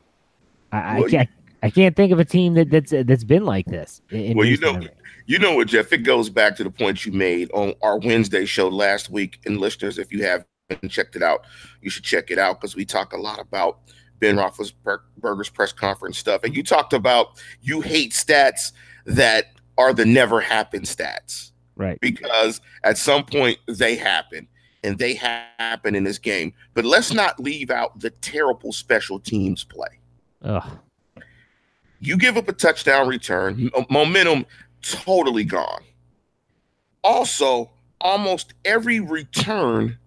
I, 0.72 1.04
I 1.04 1.10
can't. 1.10 1.30
I 1.64 1.70
can't 1.70 1.96
think 1.96 2.12
of 2.12 2.20
a 2.20 2.26
team 2.26 2.54
that, 2.54 2.70
that's 2.70 2.92
that's 2.92 3.24
been 3.24 3.46
like 3.46 3.66
this. 3.66 4.02
well, 4.12 4.46
you 4.46 4.58
know, 4.58 4.80
you 5.26 5.40
know 5.40 5.56
what, 5.56 5.68
Jeff? 5.68 5.92
It 5.92 6.00
goes 6.00 6.30
back 6.30 6.56
to 6.58 6.64
the 6.64 6.70
point 6.70 7.06
you 7.06 7.12
made 7.12 7.50
on 7.52 7.74
our 7.82 7.98
Wednesday 8.00 8.46
show 8.46 8.70
last 8.70 9.10
week. 9.10 9.40
And 9.46 9.60
listeners, 9.60 9.98
if 9.98 10.12
you 10.12 10.24
haven't 10.24 10.90
checked 10.90 11.16
it 11.16 11.24
out, 11.24 11.46
you 11.82 11.90
should 11.90 12.04
check 12.04 12.32
it 12.32 12.38
out 12.38 12.62
because 12.62 12.76
we 12.76 12.86
talk 12.86 13.14
a 13.14 13.18
lot 13.18 13.40
about 13.40 13.80
Ben 14.20 14.36
Roethlisberger's 14.36 15.50
press 15.50 15.72
conference 15.72 16.18
stuff, 16.18 16.44
and 16.44 16.56
you 16.56 16.64
talked 16.64 16.94
about 16.94 17.42
you 17.62 17.82
hate 17.82 18.12
stats 18.12 18.72
that 19.06 19.46
are 19.78 19.94
the 19.94 20.06
never 20.06 20.42
happen 20.42 20.82
stats. 20.82 21.52
Right. 21.76 22.00
Because 22.02 22.62
at 22.84 22.98
some 22.98 23.24
point 23.24 23.60
they 23.68 23.96
happen 23.96 24.48
and 24.84 24.98
they 24.98 25.14
happen 25.14 25.96
in 25.96 26.04
this 26.04 26.18
game. 26.18 26.54
But 26.74 26.86
let's 26.86 27.14
not 27.14 27.40
leave 27.40 27.70
out 27.70 28.00
the 28.00 28.10
terrible 28.10 28.74
special 28.74 29.20
teams 29.20 29.64
play. 29.64 30.00
Ugh. 30.44 30.80
You 32.08 32.18
give 32.18 32.38
up 32.38 32.48
a 32.48 32.54
touchdown 32.54 33.10
return, 33.10 33.58
mm-hmm. 33.58 33.94
momentum 33.94 34.46
totally 34.82 35.44
gone. 35.44 35.84
Also, 37.04 37.70
almost 38.00 38.54
every 38.64 39.02
return, 39.02 39.98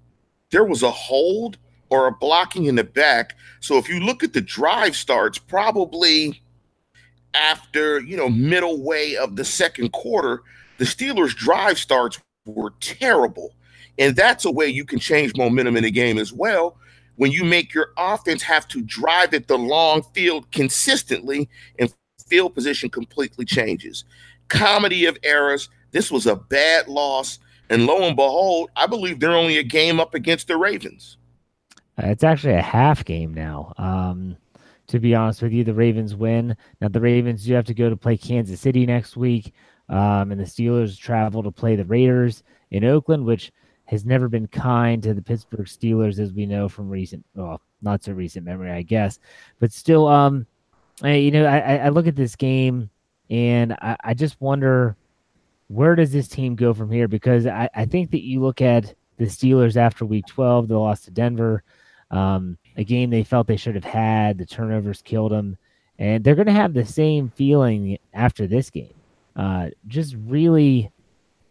there 0.51 0.65
was 0.65 0.83
a 0.83 0.91
hold 0.91 1.59
or 1.91 2.07
a 2.07 2.13
blocking 2.13 2.65
in 2.65 2.77
the 2.77 2.85
back. 2.85 3.37
So 3.61 3.77
if 3.77 3.87
you 3.87 4.01
look 4.01 4.25
at 4.25 4.33
the 4.33 4.41
drive 4.41 4.97
starts, 4.97 5.39
probably 5.39 6.43
after, 7.35 8.01
you 8.01 8.17
know, 8.17 8.31
middle 8.31 8.83
way 8.83 9.17
of 9.17 9.37
the 9.37 9.45
second 9.45 9.93
quarter, 9.93 10.43
the 10.79 10.87
Steelers' 10.87 11.37
drive 11.37 11.79
starts 11.79 12.19
were 12.47 12.73
terrible. 12.81 13.53
And 13.99 14.17
that's 14.17 14.47
a 14.47 14.51
way 14.51 14.69
you 14.69 14.87
can 14.87 14.99
change 14.99 15.37
momentum 15.37 15.77
in 15.77 15.83
the 15.83 15.91
game 15.91 16.17
as 16.17 16.33
well. 16.33 16.79
When 17.21 17.33
you 17.33 17.45
make 17.45 17.75
your 17.75 17.93
offense 17.99 18.41
have 18.45 18.67
to 18.69 18.81
drive 18.81 19.35
it 19.35 19.47
the 19.47 19.59
long 19.59 20.03
field 20.15 20.51
consistently 20.53 21.51
and 21.79 21.93
field 22.27 22.55
position 22.55 22.89
completely 22.89 23.45
changes. 23.45 24.05
Comedy 24.49 25.05
of 25.05 25.19
errors. 25.23 25.69
This 25.91 26.11
was 26.11 26.27
a 26.27 26.35
bad 26.35 26.89
loss. 26.89 27.39
And 27.69 27.85
lo 27.85 28.05
and 28.05 28.17
behold, 28.17 28.71
I 28.75 28.87
believe 28.87 29.21
they're 29.21 29.37
only 29.37 29.59
a 29.59 29.63
game 29.63 30.01
up 30.01 30.15
against 30.15 30.49
the 30.49 30.57
Ravens. 30.57 31.19
Uh, 32.03 32.07
it's 32.07 32.25
actually 32.25 32.55
a 32.55 32.63
half 32.63 33.05
game 33.05 33.35
now. 33.35 33.75
Um, 33.77 34.39
to 34.87 34.99
be 34.99 35.15
honest 35.15 35.43
with 35.43 35.53
you, 35.53 35.63
the 35.63 35.75
Ravens 35.75 36.17
win. 36.17 36.57
Now, 36.81 36.89
the 36.89 37.03
Ravens 37.03 37.45
do 37.45 37.53
have 37.53 37.67
to 37.67 37.75
go 37.75 37.91
to 37.91 37.99
play 37.99 38.17
Kansas 38.17 38.63
City 38.63 38.87
next 38.87 39.15
week. 39.15 39.53
Um, 39.91 40.33
and 40.33 40.41
the 40.41 40.45
Steelers 40.45 40.99
travel 40.99 41.43
to 41.43 41.51
play 41.51 41.77
the 41.77 41.85
Raiders 41.85 42.43
in 42.71 42.83
Oakland, 42.83 43.27
which 43.27 43.53
has 43.91 44.07
never 44.07 44.29
been 44.29 44.47
kind 44.47 45.03
to 45.03 45.13
the 45.13 45.21
Pittsburgh 45.21 45.67
Steelers, 45.67 46.21
as 46.21 46.33
we 46.33 46.47
know 46.47 46.69
from 46.69 46.89
recent, 46.89 47.27
well, 47.35 47.61
not 47.83 48.05
so 48.05 48.13
recent 48.13 48.47
memory, 48.47 48.71
I 48.71 48.83
guess. 48.83 49.19
But 49.59 49.73
still, 49.73 50.07
um, 50.07 50.47
I, 51.03 51.15
you 51.15 51.33
know, 51.33 51.45
I, 51.45 51.79
I 51.79 51.89
look 51.89 52.07
at 52.07 52.15
this 52.15 52.37
game 52.37 52.89
and 53.31 53.73
I, 53.73 53.97
I 54.05 54.15
just 54.15 54.41
wonder 54.41 54.95
where 55.67 55.97
does 55.97 56.13
this 56.13 56.29
team 56.29 56.55
go 56.55 56.73
from 56.73 56.89
here? 56.89 57.09
Because 57.09 57.49
I, 57.49 57.69
I 57.75 57.85
think 57.85 58.13
that 58.13 58.23
you 58.23 58.41
look 58.41 58.63
at 58.63 58.95
the 59.17 59.25
Steelers 59.25 59.77
after 59.77 60.07
week 60.07 60.27
12, 60.27 60.69
they 60.69 60.75
lost 60.77 61.07
to 61.07 61.11
Denver, 61.11 61.65
um, 62.13 62.59
a 62.77 62.85
game 62.85 63.11
they 63.11 63.25
felt 63.25 63.49
they 63.49 63.57
should 63.57 63.75
have 63.75 63.83
had. 63.83 64.39
The 64.39 64.47
turnovers 64.47 65.03
killed 65.03 65.33
them. 65.33 65.59
And 65.99 66.23
they're 66.23 66.37
going 66.37 66.47
to 66.47 66.53
have 66.53 66.75
the 66.75 66.87
same 66.87 67.29
feeling 67.35 67.99
after 68.15 68.47
this 68.47 68.71
game. 68.71 68.95
Uh, 69.35 69.71
just 69.89 70.15
really, 70.27 70.93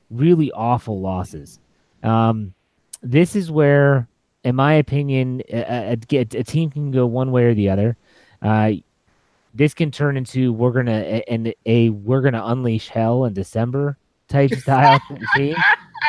really 0.09 0.53
awful 0.53 1.01
losses. 1.01 1.59
Um, 2.03 2.53
this 3.01 3.35
is 3.35 3.51
where, 3.51 4.07
in 4.43 4.55
my 4.55 4.73
opinion, 4.73 5.41
a, 5.49 5.97
a, 6.11 6.19
a, 6.19 6.25
team 6.43 6.69
can 6.69 6.91
go 6.91 7.05
one 7.05 7.31
way 7.31 7.45
or 7.45 7.53
the 7.53 7.69
other. 7.69 7.97
Uh, 8.41 8.71
this 9.53 9.73
can 9.73 9.91
turn 9.91 10.15
into 10.15 10.53
we're 10.53 10.71
gonna 10.71 11.21
and 11.27 11.53
a 11.65 11.89
we're 11.89 12.21
gonna 12.21 12.43
unleash 12.45 12.87
hell 12.87 13.25
in 13.25 13.33
December 13.33 13.97
type 14.27 14.53
style 14.55 14.99
team. 15.35 15.55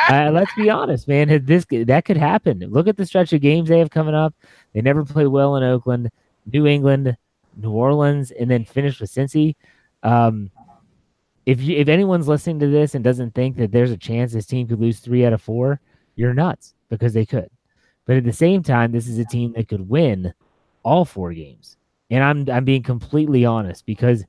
Uh, 0.09 0.31
let's 0.33 0.53
be 0.55 0.71
honest, 0.71 1.09
man. 1.09 1.45
This 1.45 1.65
that 1.71 2.05
could 2.05 2.17
happen. 2.17 2.61
Look 2.69 2.87
at 2.87 2.97
the 2.97 3.07
stretch 3.07 3.33
of 3.33 3.41
games 3.41 3.69
they 3.69 3.79
have 3.79 3.91
coming 3.91 4.15
up. 4.15 4.35
They 4.73 4.83
never 4.83 5.05
play 5.05 5.27
well 5.27 5.57
in 5.57 5.63
Oakland, 5.63 6.11
New 6.53 6.67
England, 6.67 7.17
New 7.57 7.71
Orleans, 7.71 8.31
and 8.31 8.51
then 8.51 8.65
finish 8.65 9.01
with 9.01 9.11
Cincy. 9.11 9.57
Um, 10.03 10.51
if 11.51 11.61
you, 11.61 11.77
if 11.79 11.89
anyone's 11.89 12.29
listening 12.29 12.61
to 12.61 12.69
this 12.69 12.95
and 12.95 13.03
doesn't 13.03 13.35
think 13.35 13.57
that 13.57 13.73
there's 13.73 13.91
a 13.91 13.97
chance 13.97 14.33
this 14.33 14.47
team 14.47 14.69
could 14.69 14.81
lose 14.81 15.01
three 15.01 15.27
out 15.27 15.33
of 15.33 15.43
four, 15.43 15.81
you're 16.15 16.33
nuts 16.33 16.75
because 16.89 17.13
they 17.13 17.27
could. 17.27 17.51
But 18.07 18.19
at 18.19 18.25
the 18.25 18.33
same 18.33 18.63
time, 18.63 18.93
this 18.93 19.09
is 19.09 19.19
a 19.19 19.25
team 19.25 19.55
that 19.55 19.67
could 19.67 19.89
win 19.89 20.33
all 20.85 21.05
four 21.05 21.33
games. 21.33 21.77
And 22.09 22.23
I'm 22.23 22.49
I'm 22.49 22.65
being 22.65 22.85
completely 22.85 23.45
honest 23.45 23.85
because 23.85 24.25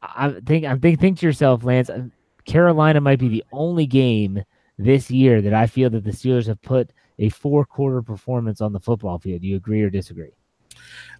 I 0.00 0.36
think 0.46 0.64
I'm 0.64 0.80
think 0.80 1.00
think 1.00 1.18
to 1.18 1.26
yourself, 1.26 1.64
Lance, 1.64 1.90
uh, 1.90 2.04
Carolina 2.46 3.02
might 3.02 3.18
be 3.18 3.28
the 3.28 3.44
only 3.52 3.86
game 3.86 4.42
this 4.78 5.10
year 5.10 5.42
that 5.42 5.52
I 5.52 5.66
feel 5.66 5.90
that 5.90 6.04
the 6.04 6.12
Steelers 6.12 6.46
have 6.46 6.62
put 6.62 6.90
a 7.18 7.28
four 7.28 7.66
quarter 7.66 8.00
performance 8.00 8.62
on 8.62 8.72
the 8.72 8.80
football 8.80 9.18
field. 9.18 9.42
Do 9.42 9.48
you 9.48 9.56
agree 9.56 9.82
or 9.82 9.90
disagree? 9.90 10.32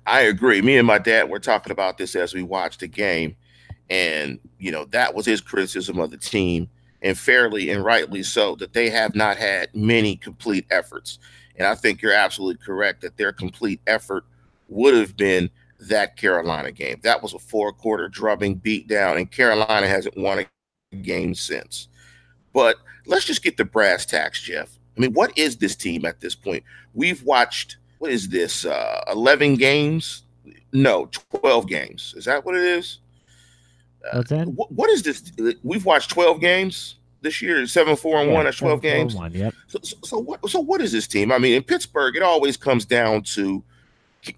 I 0.06 0.22
agree. 0.22 0.62
Me 0.62 0.78
and 0.78 0.86
my 0.86 0.98
dad 0.98 1.28
were 1.28 1.38
talking 1.38 1.72
about 1.72 1.98
this 1.98 2.16
as 2.16 2.32
we 2.32 2.42
watched 2.42 2.80
the 2.80 2.88
game. 2.88 3.36
And, 3.90 4.38
you 4.58 4.70
know, 4.70 4.84
that 4.86 5.14
was 5.14 5.26
his 5.26 5.40
criticism 5.40 5.98
of 5.98 6.10
the 6.10 6.16
team, 6.16 6.68
and 7.02 7.16
fairly 7.16 7.70
and 7.70 7.84
rightly 7.84 8.22
so, 8.22 8.56
that 8.56 8.72
they 8.72 8.90
have 8.90 9.14
not 9.14 9.36
had 9.36 9.74
many 9.74 10.16
complete 10.16 10.66
efforts. 10.70 11.18
And 11.56 11.66
I 11.66 11.74
think 11.74 12.02
you're 12.02 12.12
absolutely 12.12 12.62
correct 12.64 13.00
that 13.02 13.16
their 13.16 13.32
complete 13.32 13.80
effort 13.86 14.24
would 14.68 14.94
have 14.94 15.16
been 15.16 15.50
that 15.80 16.16
Carolina 16.16 16.72
game. 16.72 17.00
That 17.02 17.22
was 17.22 17.34
a 17.34 17.38
four 17.38 17.72
quarter 17.72 18.08
drubbing 18.08 18.56
beat 18.56 18.88
down, 18.88 19.18
and 19.18 19.30
Carolina 19.30 19.86
hasn't 19.86 20.16
won 20.16 20.40
a 20.40 20.96
game 20.96 21.34
since. 21.34 21.88
But 22.52 22.76
let's 23.06 23.24
just 23.24 23.42
get 23.42 23.56
the 23.56 23.64
brass 23.64 24.06
tacks, 24.06 24.42
Jeff. 24.42 24.78
I 24.96 25.00
mean, 25.00 25.12
what 25.12 25.36
is 25.36 25.56
this 25.56 25.76
team 25.76 26.04
at 26.04 26.20
this 26.20 26.34
point? 26.34 26.64
We've 26.94 27.22
watched, 27.22 27.76
what 27.98 28.10
is 28.10 28.28
this, 28.28 28.64
uh, 28.64 29.04
11 29.12 29.56
games? 29.56 30.22
No, 30.72 31.10
12 31.30 31.68
games. 31.68 32.14
Is 32.16 32.24
that 32.24 32.44
what 32.44 32.54
it 32.54 32.64
is? 32.64 33.00
What's 34.12 34.30
that? 34.30 34.48
What, 34.48 34.72
what 34.72 34.90
is 34.90 35.02
this? 35.02 35.32
We've 35.62 35.84
watched 35.84 36.10
twelve 36.10 36.40
games 36.40 36.96
this 37.22 37.42
year. 37.42 37.66
Seven, 37.66 37.96
four, 37.96 38.18
and 38.18 38.30
yeah, 38.30 38.34
one. 38.34 38.44
That's 38.44 38.58
twelve 38.58 38.82
games. 38.82 39.14
One, 39.14 39.32
yep. 39.32 39.54
So, 39.68 39.78
so, 39.82 39.96
so, 40.04 40.18
what? 40.18 40.48
So 40.48 40.60
what 40.60 40.80
is 40.80 40.92
this 40.92 41.06
team? 41.06 41.32
I 41.32 41.38
mean, 41.38 41.54
in 41.54 41.62
Pittsburgh, 41.62 42.16
it 42.16 42.22
always 42.22 42.56
comes 42.56 42.84
down 42.84 43.22
to 43.22 43.62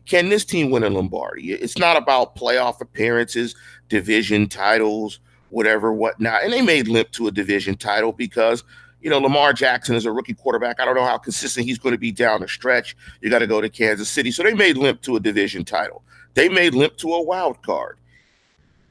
can 0.06 0.28
this 0.28 0.44
team 0.44 0.70
win 0.70 0.84
a 0.84 0.90
Lombardi? 0.90 1.52
It's 1.52 1.78
not 1.78 1.96
about 1.96 2.36
playoff 2.36 2.80
appearances, 2.80 3.54
division 3.88 4.48
titles, 4.48 5.18
whatever, 5.50 5.92
whatnot. 5.92 6.44
And 6.44 6.52
they 6.52 6.60
made 6.60 6.88
limp 6.88 7.10
to 7.12 7.26
a 7.28 7.30
division 7.30 7.76
title 7.76 8.12
because 8.12 8.64
you 9.00 9.10
know, 9.10 9.18
Lamar 9.18 9.52
Jackson 9.52 9.94
is 9.94 10.06
a 10.06 10.12
rookie 10.12 10.34
quarterback. 10.34 10.80
I 10.80 10.84
don't 10.84 10.96
know 10.96 11.04
how 11.04 11.18
consistent 11.18 11.66
he's 11.66 11.78
going 11.78 11.92
to 11.92 11.98
be 11.98 12.10
down 12.10 12.40
the 12.40 12.48
stretch. 12.48 12.96
You 13.20 13.30
got 13.30 13.38
to 13.40 13.46
go 13.46 13.60
to 13.60 13.68
Kansas 13.68 14.08
City. 14.08 14.30
So 14.30 14.42
they 14.42 14.54
made 14.54 14.76
limp 14.76 15.02
to 15.02 15.16
a 15.16 15.20
division 15.20 15.64
title. 15.64 16.02
They 16.34 16.48
made 16.48 16.74
limp 16.74 16.96
to 16.98 17.14
a 17.14 17.22
wild 17.22 17.62
card. 17.62 17.98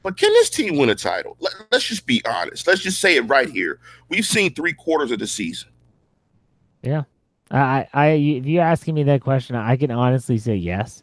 But 0.02 0.16
can 0.16 0.32
this 0.32 0.50
team 0.50 0.76
win 0.76 0.90
a 0.90 0.94
title? 0.94 1.36
Let, 1.40 1.54
us 1.72 1.84
just 1.84 2.06
be 2.06 2.22
honest. 2.24 2.66
Let's 2.66 2.82
just 2.82 3.00
say 3.00 3.16
it 3.16 3.22
right 3.22 3.48
here. 3.48 3.80
We've 4.08 4.26
seen 4.26 4.54
three 4.54 4.72
quarters 4.72 5.10
of 5.10 5.18
the 5.18 5.26
season. 5.26 5.70
Yeah. 6.82 7.04
I, 7.50 7.88
I, 7.92 8.08
if 8.08 8.46
you're 8.46 8.62
asking 8.62 8.94
me 8.94 9.02
that 9.04 9.22
question, 9.22 9.56
I 9.56 9.76
can 9.76 9.90
honestly 9.90 10.38
say 10.38 10.54
yes. 10.54 11.02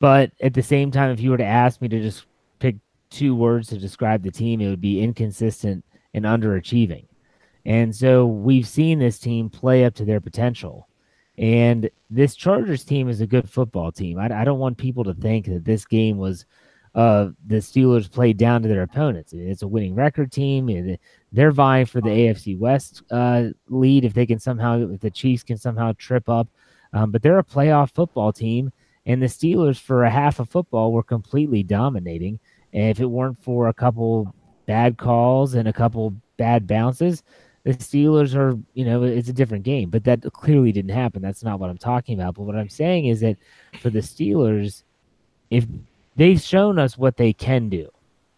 But 0.00 0.32
at 0.40 0.54
the 0.54 0.62
same 0.62 0.90
time, 0.90 1.10
if 1.10 1.20
you 1.20 1.30
were 1.30 1.38
to 1.38 1.44
ask 1.44 1.80
me 1.80 1.88
to 1.88 2.00
just 2.00 2.26
pick 2.58 2.76
two 3.10 3.34
words 3.34 3.68
to 3.68 3.78
describe 3.78 4.22
the 4.22 4.30
team, 4.30 4.60
it 4.60 4.68
would 4.68 4.80
be 4.80 5.00
inconsistent 5.00 5.84
and 6.14 6.24
underachieving. 6.24 7.06
And 7.64 7.94
so 7.94 8.26
we've 8.26 8.66
seen 8.66 8.98
this 8.98 9.18
team 9.18 9.50
play 9.50 9.84
up 9.84 9.94
to 9.94 10.04
their 10.04 10.20
potential. 10.20 10.88
And 11.36 11.88
this 12.10 12.34
Chargers 12.34 12.84
team 12.84 13.08
is 13.08 13.20
a 13.20 13.26
good 13.26 13.48
football 13.48 13.92
team. 13.92 14.18
I, 14.18 14.40
I 14.40 14.44
don't 14.44 14.58
want 14.58 14.78
people 14.78 15.04
to 15.04 15.14
think 15.14 15.46
that 15.46 15.64
this 15.64 15.84
game 15.84 16.18
was 16.18 16.46
uh, 16.94 17.28
the 17.46 17.56
Steelers 17.56 18.10
play 18.10 18.32
down 18.32 18.62
to 18.62 18.68
their 18.68 18.82
opponents. 18.82 19.32
It's 19.32 19.62
a 19.62 19.68
winning 19.68 19.94
record 19.94 20.32
team. 20.32 20.96
They're 21.32 21.52
vying 21.52 21.86
for 21.86 22.00
the 22.00 22.08
AFC 22.08 22.58
West 22.58 23.02
uh, 23.10 23.48
lead 23.68 24.04
if 24.04 24.14
they 24.14 24.26
can 24.26 24.38
somehow, 24.38 24.80
if 24.90 25.00
the 25.00 25.10
Chiefs 25.10 25.42
can 25.42 25.58
somehow 25.58 25.92
trip 25.98 26.28
up. 26.28 26.48
Um, 26.92 27.10
but 27.10 27.22
they're 27.22 27.38
a 27.38 27.44
playoff 27.44 27.94
football 27.94 28.32
team, 28.32 28.72
and 29.04 29.22
the 29.22 29.26
Steelers, 29.26 29.78
for 29.78 30.04
a 30.04 30.10
half 30.10 30.38
of 30.38 30.48
football, 30.48 30.92
were 30.92 31.02
completely 31.02 31.62
dominating. 31.62 32.40
And 32.72 32.90
if 32.90 33.00
it 33.00 33.06
weren't 33.06 33.42
for 33.42 33.68
a 33.68 33.74
couple 33.74 34.34
bad 34.66 34.98
calls 34.98 35.54
and 35.54 35.68
a 35.68 35.72
couple 35.72 36.14
bad 36.36 36.66
bounces, 36.66 37.22
the 37.64 37.72
Steelers 37.72 38.34
are, 38.34 38.58
you 38.74 38.84
know, 38.84 39.02
it's 39.02 39.28
a 39.28 39.34
different 39.34 39.64
game. 39.64 39.90
But 39.90 40.04
that 40.04 40.22
clearly 40.32 40.72
didn't 40.72 40.92
happen. 40.92 41.20
That's 41.20 41.42
not 41.42 41.60
what 41.60 41.68
I'm 41.68 41.78
talking 41.78 42.18
about. 42.18 42.34
But 42.34 42.44
what 42.44 42.56
I'm 42.56 42.68
saying 42.68 43.06
is 43.06 43.20
that 43.20 43.36
for 43.80 43.90
the 43.90 44.00
Steelers, 44.00 44.84
if 45.50 45.66
they've 46.18 46.40
shown 46.40 46.78
us 46.78 46.98
what 46.98 47.16
they 47.16 47.32
can 47.32 47.70
do, 47.70 47.88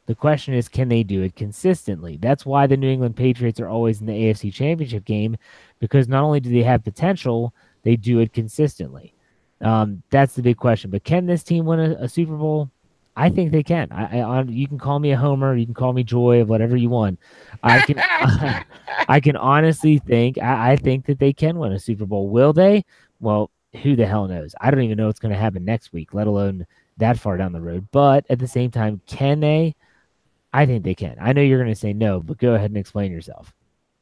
the 0.06 0.14
question 0.14 0.54
is, 0.54 0.68
can 0.68 0.88
they 0.88 1.02
do 1.02 1.22
it 1.22 1.34
consistently? 1.34 2.18
That's 2.20 2.44
why 2.46 2.66
the 2.66 2.76
New 2.76 2.90
England 2.90 3.16
Patriots 3.16 3.58
are 3.60 3.68
always 3.68 4.00
in 4.00 4.06
the 4.06 4.12
AFC 4.12 4.52
Championship 4.52 5.04
game, 5.04 5.36
because 5.78 6.08
not 6.08 6.22
only 6.22 6.40
do 6.40 6.50
they 6.50 6.62
have 6.62 6.84
potential, 6.84 7.54
they 7.82 7.96
do 7.96 8.18
it 8.18 8.32
consistently. 8.32 9.14
Um, 9.60 10.02
that's 10.10 10.34
the 10.34 10.42
big 10.42 10.56
question. 10.56 10.90
But 10.90 11.04
can 11.04 11.26
this 11.26 11.42
team 11.42 11.64
win 11.64 11.80
a, 11.80 12.04
a 12.04 12.08
Super 12.08 12.36
Bowl? 12.36 12.70
I 13.16 13.28
think 13.28 13.52
they 13.52 13.62
can. 13.62 13.88
I, 13.92 14.20
I, 14.20 14.42
you 14.42 14.66
can 14.66 14.78
call 14.78 14.98
me 14.98 15.12
a 15.12 15.16
homer, 15.16 15.56
you 15.56 15.64
can 15.64 15.74
call 15.74 15.92
me 15.92 16.02
joy, 16.02 16.44
whatever 16.44 16.76
you 16.76 16.88
want. 16.88 17.18
I 17.62 17.80
can, 17.80 17.98
I, 19.08 19.20
can 19.20 19.36
honestly 19.36 19.98
think. 19.98 20.38
I, 20.38 20.72
I 20.72 20.76
think 20.76 21.06
that 21.06 21.18
they 21.18 21.32
can 21.32 21.58
win 21.58 21.72
a 21.72 21.78
Super 21.78 22.06
Bowl. 22.06 22.28
Will 22.28 22.52
they? 22.52 22.84
Well, 23.20 23.50
who 23.82 23.94
the 23.94 24.06
hell 24.06 24.26
knows? 24.26 24.54
I 24.60 24.70
don't 24.70 24.82
even 24.82 24.96
know 24.96 25.06
what's 25.06 25.20
going 25.20 25.34
to 25.34 25.38
happen 25.38 25.64
next 25.64 25.92
week, 25.92 26.14
let 26.14 26.26
alone 26.26 26.66
that 27.00 27.18
far 27.18 27.36
down 27.36 27.52
the 27.52 27.60
road. 27.60 27.88
But 27.90 28.24
at 28.30 28.38
the 28.38 28.48
same 28.48 28.70
time, 28.70 29.00
can 29.06 29.40
they? 29.40 29.74
I 30.52 30.66
think 30.66 30.84
they 30.84 30.94
can. 30.94 31.16
I 31.20 31.32
know 31.32 31.42
you're 31.42 31.58
going 31.58 31.72
to 31.72 31.78
say 31.78 31.92
no, 31.92 32.20
but 32.20 32.38
go 32.38 32.54
ahead 32.54 32.70
and 32.70 32.78
explain 32.78 33.12
yourself. 33.12 33.52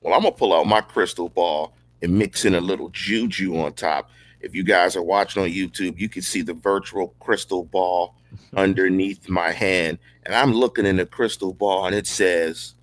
Well, 0.01 0.15
I'm 0.15 0.23
going 0.23 0.33
to 0.33 0.39
pull 0.39 0.55
out 0.55 0.67
my 0.67 0.81
crystal 0.81 1.29
ball 1.29 1.75
and 2.03 2.17
mix 2.17 2.45
in 2.45 2.55
a 2.55 2.61
little 2.61 2.89
juju 2.91 3.59
on 3.59 3.73
top. 3.73 4.11
If 4.41 4.55
you 4.55 4.63
guys 4.63 4.95
are 4.97 5.03
watching 5.03 5.43
on 5.43 5.49
YouTube, 5.49 5.99
you 5.99 6.09
can 6.09 6.23
see 6.23 6.43
the 6.43 6.55
virtual 6.55 7.15
crystal 7.21 7.65
ball 7.65 8.15
underneath 8.57 9.29
my 9.29 9.51
hand. 9.51 9.99
And 10.25 10.35
I'm 10.35 10.53
looking 10.53 10.87
in 10.87 10.97
the 10.97 11.07
crystal 11.07 11.53
ball 11.53 11.87
and 11.87 11.95
it 11.95 12.07
says 12.07 12.75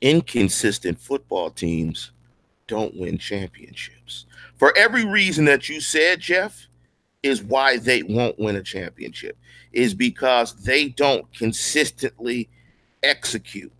inconsistent 0.00 0.98
football 0.98 1.50
teams 1.50 2.10
don't 2.66 2.96
win 2.96 3.18
championships. 3.18 4.26
For 4.56 4.76
every 4.76 5.04
reason 5.04 5.44
that 5.46 5.68
you 5.68 5.80
said, 5.80 6.20
Jeff, 6.20 6.68
is 7.22 7.42
why 7.42 7.78
they 7.78 8.02
won't 8.02 8.38
win 8.38 8.56
a 8.56 8.62
championship, 8.62 9.36
is 9.72 9.94
because 9.94 10.54
they 10.64 10.88
don't 10.88 11.32
consistently 11.32 12.48
execute. 13.02 13.72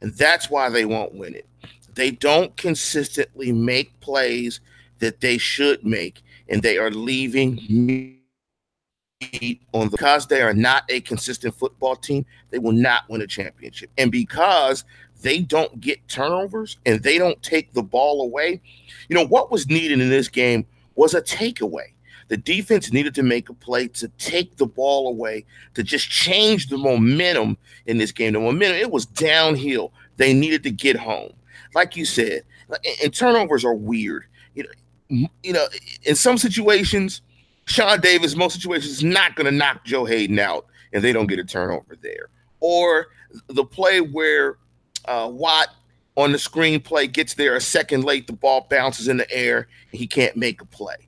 And 0.00 0.12
that's 0.14 0.50
why 0.50 0.68
they 0.68 0.84
won't 0.84 1.14
win 1.14 1.34
it. 1.34 1.46
They 1.94 2.10
don't 2.10 2.56
consistently 2.56 3.52
make 3.52 3.98
plays 4.00 4.60
that 4.98 5.20
they 5.20 5.38
should 5.38 5.84
make, 5.84 6.22
and 6.48 6.62
they 6.62 6.78
are 6.78 6.90
leaving 6.90 8.16
on 9.72 9.88
the 9.88 9.96
because 9.96 10.26
they 10.26 10.42
are 10.42 10.52
not 10.52 10.84
a 10.90 11.00
consistent 11.00 11.54
football 11.54 11.96
team, 11.96 12.26
they 12.50 12.58
will 12.58 12.72
not 12.72 13.08
win 13.08 13.22
a 13.22 13.26
championship. 13.26 13.90
And 13.96 14.12
because 14.12 14.84
they 15.22 15.40
don't 15.40 15.80
get 15.80 16.06
turnovers 16.08 16.76
and 16.84 17.02
they 17.02 17.16
don't 17.16 17.42
take 17.42 17.72
the 17.72 17.82
ball 17.82 18.22
away, 18.22 18.60
you 19.08 19.16
know 19.16 19.26
what 19.26 19.50
was 19.50 19.68
needed 19.68 20.00
in 20.00 20.10
this 20.10 20.28
game 20.28 20.66
was 20.94 21.14
a 21.14 21.22
takeaway. 21.22 21.92
The 22.28 22.36
defense 22.36 22.92
needed 22.92 23.14
to 23.14 23.22
make 23.22 23.48
a 23.48 23.54
play 23.54 23.88
to 23.88 24.08
take 24.18 24.56
the 24.56 24.66
ball 24.66 25.08
away, 25.08 25.44
to 25.74 25.82
just 25.82 26.10
change 26.10 26.68
the 26.68 26.78
momentum 26.78 27.56
in 27.86 27.98
this 27.98 28.12
game. 28.12 28.32
The 28.32 28.40
momentum, 28.40 28.78
it 28.78 28.90
was 28.90 29.06
downhill. 29.06 29.92
They 30.16 30.34
needed 30.34 30.62
to 30.64 30.70
get 30.70 30.96
home. 30.96 31.32
Like 31.74 31.96
you 31.96 32.04
said, 32.04 32.42
and 33.02 33.14
turnovers 33.14 33.64
are 33.64 33.74
weird. 33.74 34.24
You 34.54 34.64
know, 34.64 35.28
you 35.42 35.52
know, 35.52 35.66
in 36.02 36.16
some 36.16 36.38
situations, 36.38 37.20
Sean 37.66 38.00
Davis, 38.00 38.34
most 38.34 38.54
situations, 38.54 38.90
is 38.90 39.04
not 39.04 39.36
going 39.36 39.44
to 39.44 39.52
knock 39.52 39.84
Joe 39.84 40.04
Haden 40.04 40.38
out, 40.38 40.66
and 40.92 41.04
they 41.04 41.12
don't 41.12 41.26
get 41.26 41.38
a 41.38 41.44
turnover 41.44 41.96
there. 42.00 42.28
Or 42.60 43.08
the 43.48 43.64
play 43.64 44.00
where 44.00 44.56
uh, 45.04 45.28
Watt 45.30 45.68
on 46.16 46.32
the 46.32 46.38
screenplay 46.38 47.12
gets 47.12 47.34
there 47.34 47.54
a 47.54 47.60
second 47.60 48.04
late, 48.04 48.26
the 48.26 48.32
ball 48.32 48.66
bounces 48.68 49.06
in 49.06 49.18
the 49.18 49.30
air, 49.30 49.68
and 49.90 50.00
he 50.00 50.06
can't 50.06 50.36
make 50.36 50.60
a 50.62 50.66
play. 50.66 51.05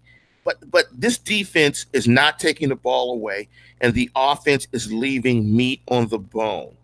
But 0.49 0.71
but 0.71 0.87
this 0.91 1.19
defense 1.19 1.85
is 1.93 2.09
not 2.09 2.39
taking 2.39 2.71
the 2.71 2.75
ball 2.75 3.13
away, 3.13 3.49
and 3.83 3.93
the 3.93 4.11
offense 4.17 4.67
is 4.73 4.91
leaving 4.91 5.55
meat 5.55 5.83
on 5.89 6.09
the 6.09 6.19
bone. 6.19 6.75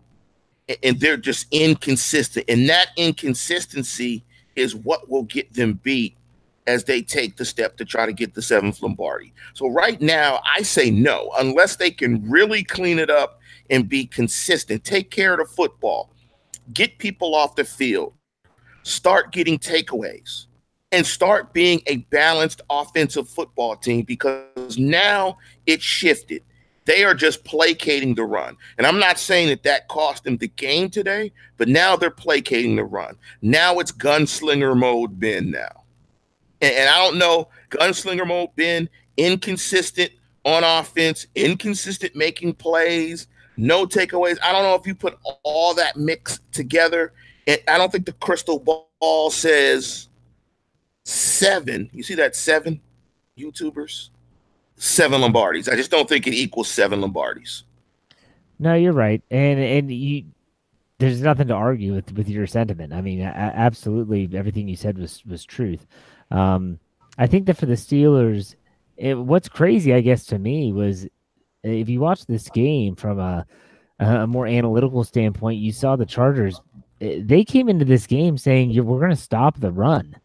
And 0.83 0.99
they're 0.99 1.17
just 1.17 1.47
inconsistent. 1.49 2.45
And 2.47 2.69
that 2.69 2.89
inconsistency 2.95 4.23
is 4.55 4.75
what 4.75 5.09
will 5.09 5.23
get 5.23 5.51
them 5.55 5.79
beat 5.81 6.15
as 6.67 6.83
they 6.83 7.01
take 7.01 7.37
the 7.37 7.45
step 7.45 7.75
to 7.77 7.85
try 7.85 8.05
to 8.05 8.13
get 8.13 8.35
the 8.35 8.41
seventh 8.43 8.83
Lombardi. 8.83 9.33
So 9.55 9.67
right 9.67 9.99
now, 9.99 10.43
I 10.55 10.61
say 10.61 10.91
no, 10.91 11.31
unless 11.39 11.77
they 11.77 11.89
can 11.89 12.29
really 12.29 12.63
clean 12.63 12.99
it 12.99 13.09
up 13.09 13.39
and 13.71 13.89
be 13.89 14.05
consistent, 14.05 14.83
take 14.83 15.09
care 15.09 15.33
of 15.33 15.39
the 15.39 15.55
football, 15.55 16.11
get 16.71 16.99
people 16.99 17.33
off 17.33 17.55
the 17.55 17.63
field, 17.65 18.13
start 18.83 19.31
getting 19.31 19.57
takeaways 19.57 20.45
and 20.95 21.05
start 21.05 21.51
being 21.51 21.81
a 21.87 21.97
balanced 22.09 22.61
offensive 22.69 23.27
football 23.27 23.75
team 23.75 24.03
because 24.03 24.77
now 24.77 25.37
it's 25.65 25.83
shifted. 25.83 26.41
They 26.85 27.03
are 27.03 27.13
just 27.13 27.43
placating 27.43 28.15
the 28.15 28.23
run. 28.23 28.55
And 28.77 28.87
I'm 28.87 28.97
not 28.97 29.19
saying 29.19 29.49
that 29.49 29.63
that 29.63 29.89
cost 29.89 30.23
them 30.23 30.37
the 30.37 30.47
game 30.47 30.89
today, 30.89 31.33
but 31.57 31.67
now 31.67 31.97
they're 31.97 32.09
placating 32.09 32.77
the 32.77 32.85
run. 32.85 33.17
Now 33.41 33.79
it's 33.79 33.91
gunslinger 33.91 34.77
mode 34.77 35.19
Ben 35.19 35.51
now. 35.51 35.83
And, 36.61 36.73
and 36.73 36.89
I 36.89 36.97
don't 37.03 37.17
know, 37.17 37.49
gunslinger 37.71 38.25
mode 38.25 38.55
Ben, 38.55 38.87
inconsistent 39.17 40.11
on 40.45 40.63
offense, 40.63 41.27
inconsistent 41.35 42.15
making 42.15 42.53
plays, 42.53 43.27
no 43.57 43.85
takeaways. 43.85 44.37
I 44.41 44.53
don't 44.53 44.63
know 44.63 44.75
if 44.75 44.87
you 44.87 44.95
put 44.95 45.17
all 45.43 45.73
that 45.73 45.97
mix 45.97 46.39
together. 46.53 47.11
And 47.47 47.59
I 47.67 47.77
don't 47.77 47.91
think 47.91 48.05
the 48.05 48.13
crystal 48.13 48.59
ball 48.59 49.29
says 49.29 50.07
seven. 51.05 51.89
You 51.93 52.03
see 52.03 52.15
that 52.15 52.35
seven 52.35 52.81
YouTubers, 53.37 54.09
seven 54.75 55.21
Lombardis. 55.21 55.71
I 55.71 55.75
just 55.75 55.91
don't 55.91 56.09
think 56.09 56.27
it 56.27 56.33
equals 56.33 56.67
seven 56.67 57.01
Lombardis. 57.01 57.63
No, 58.59 58.73
you're 58.73 58.93
right, 58.93 59.21
and 59.31 59.59
and 59.59 59.91
you. 59.91 60.25
There's 60.97 61.19
nothing 61.21 61.49
to 61.49 61.53
argue 61.53 61.93
with 61.93 62.13
with 62.13 62.29
your 62.29 62.47
sentiment. 62.47 62.93
I 62.93 63.01
mean, 63.01 63.21
absolutely, 63.21 64.29
everything 64.33 64.67
you 64.67 64.77
said 64.77 64.97
was 64.97 65.23
was 65.25 65.43
truth. 65.43 65.85
Um, 66.31 66.79
I 67.17 67.27
think 67.27 67.45
that 67.45 67.57
for 67.57 67.65
the 67.65 67.73
Steelers, 67.73 68.55
it, 68.97 69.17
what's 69.17 69.49
crazy, 69.49 69.93
I 69.93 70.01
guess, 70.01 70.25
to 70.27 70.39
me 70.39 70.71
was 70.71 71.05
if 71.63 71.89
you 71.89 71.99
watch 71.99 72.25
this 72.25 72.49
game 72.49 72.95
from 72.95 73.19
a, 73.19 73.45
a 73.99 74.25
more 74.25 74.47
analytical 74.47 75.03
standpoint, 75.03 75.59
you 75.59 75.73
saw 75.73 75.95
the 75.97 76.05
Chargers. 76.05 76.61
Eh, 77.01 77.19
they 77.21 77.43
came 77.43 77.67
into 77.67 77.83
this 77.83 78.07
game 78.07 78.37
saying, 78.37 78.73
"We're 78.85 78.99
going 78.99 79.09
to 79.09 79.17
stop 79.17 79.59
the 79.59 79.71
run." 79.71 80.15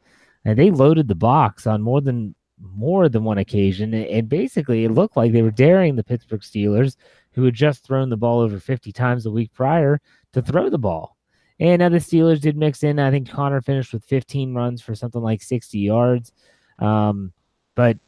And 0.44 0.59
they 0.59 0.70
loaded 0.70 1.09
the 1.09 1.14
box 1.14 1.66
on 1.66 1.83
more 1.83 2.00
than 2.00 2.35
more 2.61 3.09
than 3.09 3.24
one 3.24 3.38
occasion. 3.38 3.94
And 3.94 4.29
basically, 4.29 4.85
it 4.85 4.90
looked 4.90 5.16
like 5.16 5.33
they 5.33 5.42
were 5.42 5.50
daring 5.50 5.96
the 5.96 6.05
Pittsburgh 6.05 6.40
Steelers, 6.40 6.96
who 7.33 7.44
had 7.44 7.55
just 7.55 7.85
thrown 7.85 8.11
the 8.11 8.16
ball 8.16 8.40
over 8.40 8.59
50 8.59 8.92
times 8.92 9.24
the 9.24 9.31
week 9.31 9.53
prior, 9.53 10.00
to 10.33 10.42
throw 10.42 10.68
the 10.68 10.79
ball. 10.79 11.16
And 11.59 11.81
now 11.81 11.90
the 11.90 11.98
Steelers 11.98 12.40
did 12.40 12.57
mix 12.57 12.83
in. 12.83 12.98
I 12.98 13.11
think 13.11 13.29
Conner 13.29 13.61
finished 13.61 13.92
with 13.92 14.05
15 14.05 14.55
runs 14.55 14.81
for 14.81 14.94
something 14.94 15.20
like 15.20 15.42
60 15.42 15.79
yards. 15.79 16.33
Um, 16.79 17.33
but 17.74 17.98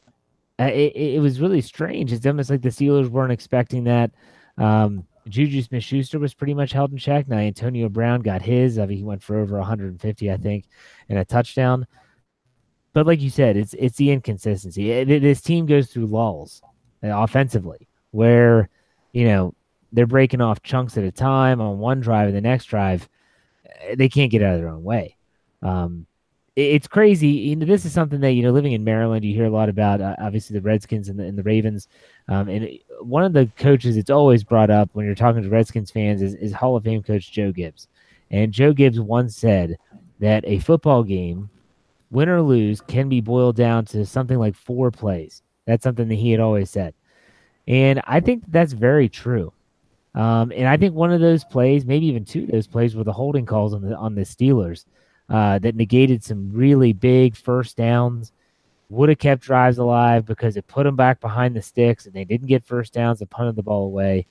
uh, 0.59 0.65
it, 0.65 0.97
it, 0.97 1.21
was 1.21 1.41
really 1.41 1.61
strange. 1.61 2.13
It's 2.13 2.25
almost 2.25 2.49
like 2.49 2.63
the 2.63 2.71
Steelers 2.71 3.09
weren't 3.09 3.33
expecting 3.33 3.85
that. 3.85 4.11
Um, 4.57 5.07
Juju 5.29 5.63
Smith 5.63 5.85
Schuster 5.85 6.19
was 6.19 6.35
pretty 6.35 6.55
much 6.55 6.73
held 6.73 6.93
in 6.93 6.99
check. 6.99 7.29
Now, 7.29 7.37
Antonio 7.37 7.89
Brown 7.89 8.23
got 8.23 8.43
his. 8.43 8.79
I 8.79 8.87
mean, 8.87 8.99
he 8.99 9.05
went 9.05 9.23
for 9.23 9.39
over 9.39 9.59
150, 9.59 10.31
I 10.31 10.37
think, 10.37 10.65
and 11.09 11.19
a 11.19 11.25
touchdown 11.25 11.87
but 12.93 13.07
like 13.07 13.21
you 13.21 13.31
said, 13.31 13.57
it's 13.57 13.75
it's 13.75 13.97
the 13.97 14.11
inconsistency. 14.11 14.91
It, 14.91 15.11
it, 15.11 15.23
this 15.23 15.41
team 15.41 15.67
goes 15.67 15.89
through 15.89 16.07
lulls 16.07 16.63
uh, 17.03 17.09
offensively, 17.09 17.89
where 18.11 18.69
you 19.13 19.27
know 19.27 19.55
they're 19.93 20.07
breaking 20.07 20.41
off 20.41 20.63
chunks 20.63 20.97
at 20.97 21.05
a 21.05 21.13
time 21.13 21.61
on 21.61 21.79
one 21.79 22.01
drive, 22.01 22.29
and 22.29 22.37
the 22.37 22.41
next 22.41 22.67
drive 22.67 23.09
uh, 23.67 23.95
they 23.97 24.09
can't 24.09 24.31
get 24.31 24.43
out 24.43 24.55
of 24.55 24.61
their 24.61 24.71
own 24.71 24.85
way. 24.85 25.17
Um, 25.63 26.07
it, 26.55 26.63
it's 26.63 26.87
crazy. 26.87 27.29
You 27.29 27.57
know, 27.57 27.67
this 27.67 27.85
is 27.85 27.93
something 27.93 28.21
that 28.21 28.33
you 28.33 28.43
know, 28.43 28.51
living 28.51 28.73
in 28.73 28.85
Maryland, 28.85 29.25
you 29.25 29.35
hear 29.35 29.47
a 29.47 29.51
lot 29.51 29.69
about. 29.69 30.01
Uh, 30.01 30.17
obviously, 30.19 30.55
the 30.55 30.63
Redskins 30.63 31.09
and 31.09 31.19
the, 31.19 31.25
and 31.25 31.39
the 31.39 31.43
Ravens. 31.43 31.89
Um, 32.29 32.49
and 32.49 32.79
one 33.01 33.25
of 33.25 33.33
the 33.33 33.51
coaches 33.57 33.97
that's 33.97 34.11
always 34.11 34.45
brought 34.45 34.71
up 34.71 34.91
when 34.93 35.07
you're 35.07 35.15
talking 35.15 35.43
to 35.43 35.49
Redskins 35.49 35.91
fans 35.91 36.21
is, 36.21 36.35
is 36.35 36.53
Hall 36.53 36.77
of 36.77 36.85
Fame 36.85 37.03
coach 37.03 37.33
Joe 37.33 37.53
Gibbs. 37.53 37.89
And 38.31 38.53
Joe 38.53 38.73
Gibbs 38.73 39.01
once 39.01 39.37
said 39.37 39.77
that 40.21 40.45
a 40.47 40.59
football 40.61 41.03
game 41.03 41.51
win 42.13 42.29
or 42.29 42.43
lose, 42.43 42.81
can 42.83 43.09
be 43.09 43.21
boiled 43.21 43.57
down 43.57 43.85
to 43.87 44.07
something 44.07 44.39
like 44.39 44.55
four 44.55 44.91
plays. 44.91 45.43
That's 45.67 45.83
something 45.83 46.09
that 46.09 46.15
he 46.15 46.31
had 46.31 46.41
always 46.41 46.71
said. 46.71 46.95
And 47.67 48.01
I 48.07 48.21
think 48.21 48.45
that's 48.49 48.73
very 48.73 49.09
true. 49.09 49.53
Um, 50.15 50.53
and 50.55 50.69
I 50.69 50.77
think 50.77 50.95
one 50.95 51.13
of 51.13 51.21
those 51.21 51.43
plays, 51.45 51.87
maybe 51.87 52.07
even 52.07 52.25
two 52.25 52.45
of 52.45 52.51
those 52.51 52.67
plays, 52.67 52.95
were 52.95 53.05
the 53.05 53.13
holding 53.13 53.47
calls 53.47 53.73
on 53.73 53.83
the 53.83 53.97
on 53.97 54.15
the 54.15 54.23
Steelers 54.23 54.85
uh, 55.31 55.59
that 55.61 55.75
negated 55.75 56.23
some 56.23 56.53
really 56.53 56.93
big 56.93 57.35
first 57.35 57.77
downs. 57.77 58.33
Would 58.91 59.09
have 59.09 59.19
kept 59.19 59.41
drives 59.41 59.79
alive 59.79 60.27
because 60.27 60.59
it 60.59 60.67
put 60.67 60.85
them 60.85 60.97
back 60.97 61.19
behind 61.19 61.57
the 61.57 61.63
sticks, 61.63 62.05
and 62.05 62.15
they 62.15 62.25
didn't 62.25 62.49
get 62.49 62.63
first 62.63 62.93
downs. 62.93 63.21
They 63.21 63.25
punted 63.25 63.57
the 63.57 63.63
ball 63.63 63.87
away. 63.87 64.27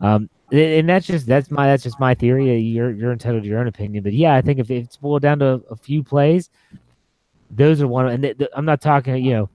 Um, 0.00 0.30
and 0.52 0.88
that's 0.88 1.06
just 1.06 1.26
that's 1.26 1.50
my 1.50 1.66
that's 1.66 1.82
just 1.82 1.98
my 1.98 2.14
theory. 2.14 2.58
You're 2.60 2.92
you're 2.92 3.12
entitled 3.12 3.42
to 3.42 3.48
your 3.48 3.58
own 3.58 3.66
opinion, 3.66 4.04
but 4.04 4.12
yeah, 4.12 4.34
I 4.34 4.40
think 4.40 4.60
if 4.60 4.70
it's 4.70 4.96
boiled 4.96 5.22
down 5.22 5.40
to 5.40 5.62
a 5.68 5.74
few 5.74 6.04
plays, 6.04 6.50
those 7.56 7.80
are 7.80 7.88
one. 7.88 8.08
And 8.08 8.24
the, 8.24 8.32
the, 8.34 8.50
I'm 8.54 8.64
not 8.64 8.80
talking, 8.80 9.16
you 9.24 9.32
know, 9.32 9.50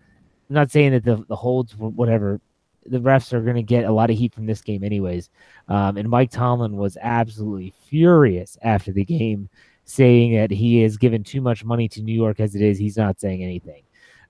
I'm 0.49 0.55
not 0.55 0.71
saying 0.71 0.91
that 0.91 1.03
the 1.03 1.23
the 1.27 1.35
holds 1.35 1.75
whatever 1.77 2.41
the 2.85 2.99
refs 2.99 3.33
are 3.33 3.41
going 3.41 3.55
to 3.55 3.63
get 3.63 3.85
a 3.85 3.91
lot 3.91 4.09
of 4.09 4.17
heat 4.17 4.33
from 4.33 4.45
this 4.45 4.61
game, 4.61 4.83
anyways. 4.83 5.29
Um, 5.67 5.97
and 5.97 6.09
Mike 6.09 6.31
Tomlin 6.31 6.75
was 6.75 6.97
absolutely 7.01 7.73
furious 7.87 8.57
after 8.61 8.91
the 8.91 9.05
game, 9.05 9.49
saying 9.85 10.35
that 10.35 10.49
he 10.49 10.81
has 10.81 10.97
given 10.97 11.23
too 11.23 11.41
much 11.41 11.63
money 11.63 11.87
to 11.89 12.01
New 12.01 12.15
York 12.15 12.39
as 12.39 12.55
it 12.55 12.61
is. 12.61 12.77
He's 12.77 12.97
not 12.97 13.19
saying 13.19 13.43
anything. 13.43 13.83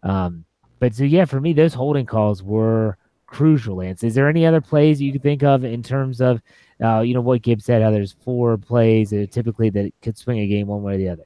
Um, 0.03 0.45
but 0.79 0.93
so 0.95 1.03
yeah, 1.03 1.25
for 1.25 1.39
me, 1.39 1.53
those 1.53 1.73
holding 1.73 2.05
calls 2.05 2.43
were 2.43 2.97
crucial. 3.27 3.77
Lance, 3.77 4.03
is 4.03 4.15
there 4.15 4.27
any 4.27 4.45
other 4.45 4.62
plays 4.62 5.01
you 5.01 5.12
could 5.12 5.23
think 5.23 5.43
of 5.43 5.63
in 5.63 5.84
terms 5.84 6.19
of, 6.19 6.41
uh, 6.84 7.01
you 7.01 7.13
know, 7.13 7.21
what 7.21 7.41
Gibbs 7.41 7.65
said? 7.65 7.82
How 7.82 7.91
there's 7.91 8.15
four 8.23 8.58
plays 8.58 9.12
that 9.12 9.32
typically 9.32 9.69
that 9.69 9.91
could 10.01 10.17
swing 10.17 10.39
a 10.39 10.47
game 10.47 10.67
one 10.67 10.82
way 10.82 10.95
or 10.95 10.97
the 10.97 11.10
other. 11.10 11.23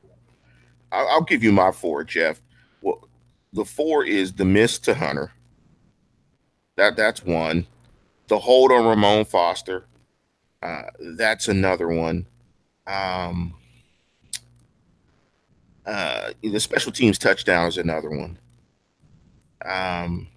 I'll 0.93 1.21
give 1.21 1.43
you 1.43 1.51
my 1.51 1.71
four, 1.71 2.03
Jeff. 2.03 2.41
Well, 2.81 3.07
the 3.51 3.65
four 3.65 4.05
is 4.05 4.33
the 4.33 4.45
miss 4.45 4.79
to 4.79 4.93
Hunter. 4.93 5.31
That 6.75 6.95
that's 6.95 7.23
one. 7.23 7.67
The 8.27 8.39
hold 8.39 8.71
on 8.71 8.85
Ramon 8.85 9.25
Foster. 9.25 9.85
Uh, 10.61 10.83
that's 11.17 11.47
another 11.47 11.89
one. 11.89 12.25
Um, 12.87 13.53
uh, 15.85 16.31
the 16.41 16.59
special 16.59 16.91
teams 16.91 17.17
touchdown 17.17 17.67
is 17.67 17.77
another 17.77 18.09
one. 18.09 18.37
Um, 19.65 20.27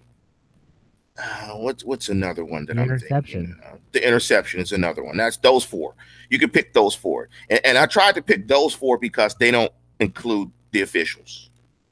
uh, 1.17 1.53
what's 1.55 1.83
what's 1.83 2.09
another 2.09 2.45
one 2.45 2.65
that 2.65 2.75
the 2.75 2.81
I'm 2.81 2.89
interception. 2.89 3.47
thinking? 3.47 3.63
Uh, 3.65 3.77
the 3.91 4.05
interception 4.05 4.59
is 4.59 4.71
another 4.71 5.03
one. 5.03 5.17
That's 5.17 5.37
those 5.37 5.63
four. 5.63 5.95
You 6.29 6.39
can 6.39 6.49
pick 6.49 6.73
those 6.73 6.93
four, 6.93 7.29
and, 7.49 7.59
and 7.65 7.77
I 7.77 7.85
tried 7.85 8.15
to 8.15 8.21
pick 8.21 8.47
those 8.47 8.73
four 8.73 8.97
because 8.97 9.33
they 9.35 9.49
don't 9.49 9.71
include 9.99 10.51
the 10.71 10.81
officials. 10.81 11.49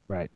Right. 0.08 0.30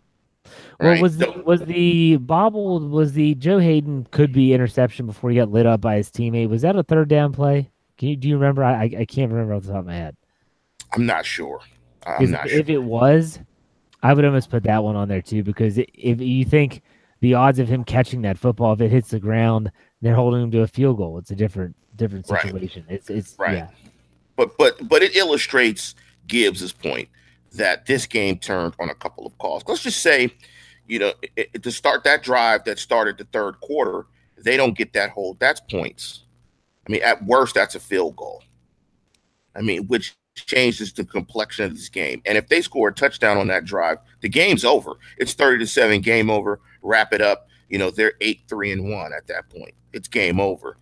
Well, 0.81 0.91
Right. 0.93 1.03
was 1.03 1.19
the, 1.19 1.27
So- 1.27 1.43
was 1.45 1.61
the 1.65 2.17
bobble 2.17 2.81
was 2.89 3.13
the 3.13 3.35
Joe 3.37 3.59
Haden 3.59 4.09
could 4.11 4.33
be 4.33 4.53
interception 4.53 5.07
before 5.07 5.31
he 5.31 5.37
got 5.37 5.51
lit 5.51 5.67
up 5.67 5.81
by 5.81 5.97
his 5.97 6.11
teammate? 6.11 6.49
Was 6.49 6.63
that 6.63 6.77
a 6.77 6.83
third 6.83 7.09
down 7.09 7.33
play? 7.33 7.71
Can 7.99 8.09
you 8.09 8.17
do 8.17 8.29
you 8.29 8.35
remember? 8.37 8.65
I 8.65 8.85
I- 8.85 9.05
can't 9.05 9.31
remember 9.31 9.55
off 9.55 9.63
the 9.65 9.69
top 9.73 9.81
of 9.81 9.87
my 9.87 9.95
head. 9.95 10.17
I'm 10.93 11.07
not 11.07 11.25
sure. 11.25 11.61
I'm 12.05 12.31
not 12.31 12.47
if, 12.47 12.53
sure. 12.53 12.61
if 12.61 12.69
it 12.71 12.83
was, 12.83 13.39
I 14.03 14.15
would 14.15 14.25
almost 14.25 14.51
put 14.51 14.63
that 14.65 14.83
one 14.83 14.97
on 14.97 15.09
there 15.09 15.21
too 15.23 15.43
because 15.45 15.79
if 15.79 16.21
you 16.21 16.45
think 16.45 16.83
the 17.21 17.35
odds 17.35 17.59
of 17.59 17.69
him 17.69 17.85
catching 17.85 18.23
that 18.23 18.39
football 18.39 18.73
if 18.73 18.81
it 18.81 18.91
hits 18.91 19.11
the 19.11 19.21
ground, 19.21 19.71
they're 20.01 20.15
holding 20.15 20.43
him 20.43 20.51
to 20.53 20.63
a 20.63 20.67
field 20.67 20.97
goal. 20.97 21.19
It's 21.19 21.31
a 21.31 21.37
different 21.37 21.77
different 21.97 22.29
Right. 22.29 22.43
situation. 22.43 22.85
It's 22.89 23.11
it's 23.11 23.37
Right. 23.39 23.59
yeah. 23.59 23.69
but 24.37 24.57
but 24.57 24.89
but 24.89 25.03
it 25.03 25.15
illustrates 25.15 25.95
Gibbs's 26.27 26.73
point 26.73 27.09
that 27.53 27.87
this 27.87 28.07
game 28.07 28.39
turned 28.39 28.75
on 28.79 28.91
a 28.91 28.95
couple 28.95 29.27
of 29.27 29.37
calls. 29.39 29.63
Let's 29.67 29.83
just 29.83 30.03
say, 30.03 30.35
you 30.87 30.99
know, 30.99 31.13
i- 31.39 31.47
i- 31.55 31.59
to 31.59 31.71
start 31.73 32.05
that 32.05 32.23
drive 32.23 32.65
that 32.65 32.79
started 32.79 33.19
the 33.19 33.25
third 33.25 33.61
quarter, 33.61 34.07
they 34.37 34.57
don't 34.57 34.77
get 34.77 34.93
that 34.93 35.11
hold. 35.11 35.39
That's 35.41 35.61
points. 35.61 36.25
I 36.89 36.93
mean, 36.93 37.03
at 37.03 37.25
worst, 37.25 37.55
that's 37.55 37.75
a 37.75 37.81
field 37.81 38.17
goal. 38.17 38.43
I 39.55 39.63
mean, 39.63 39.87
which 39.89 40.15
changes 40.37 40.93
the 40.93 41.05
complexion 41.05 41.67
of 41.67 41.75
this 41.75 41.89
game. 41.89 42.23
And 42.25 42.39
if 42.39 42.49
they 42.49 42.63
score 42.63 42.89
a 42.89 42.95
touchdown 42.95 43.37
on 43.37 43.49
that 43.49 43.65
drive, 43.65 43.99
the 44.21 44.29
game's 44.29 44.65
over. 44.65 44.93
It's 45.19 45.35
30 45.35 45.59
to 45.59 45.67
7, 45.67 46.01
game 46.01 46.31
over. 46.31 46.61
Wrap 46.83 47.13
it 47.13 47.21
up. 47.21 47.49
You 47.69 47.79
know, 47.79 47.91
they're 47.91 48.15
8 48.21 48.43
3 48.49 48.73
and 48.73 48.91
1 48.91 49.13
at 49.13 49.27
that 49.27 49.49
point. 49.51 49.75
It's 49.93 50.09
game 50.09 50.41
over. 50.41 50.77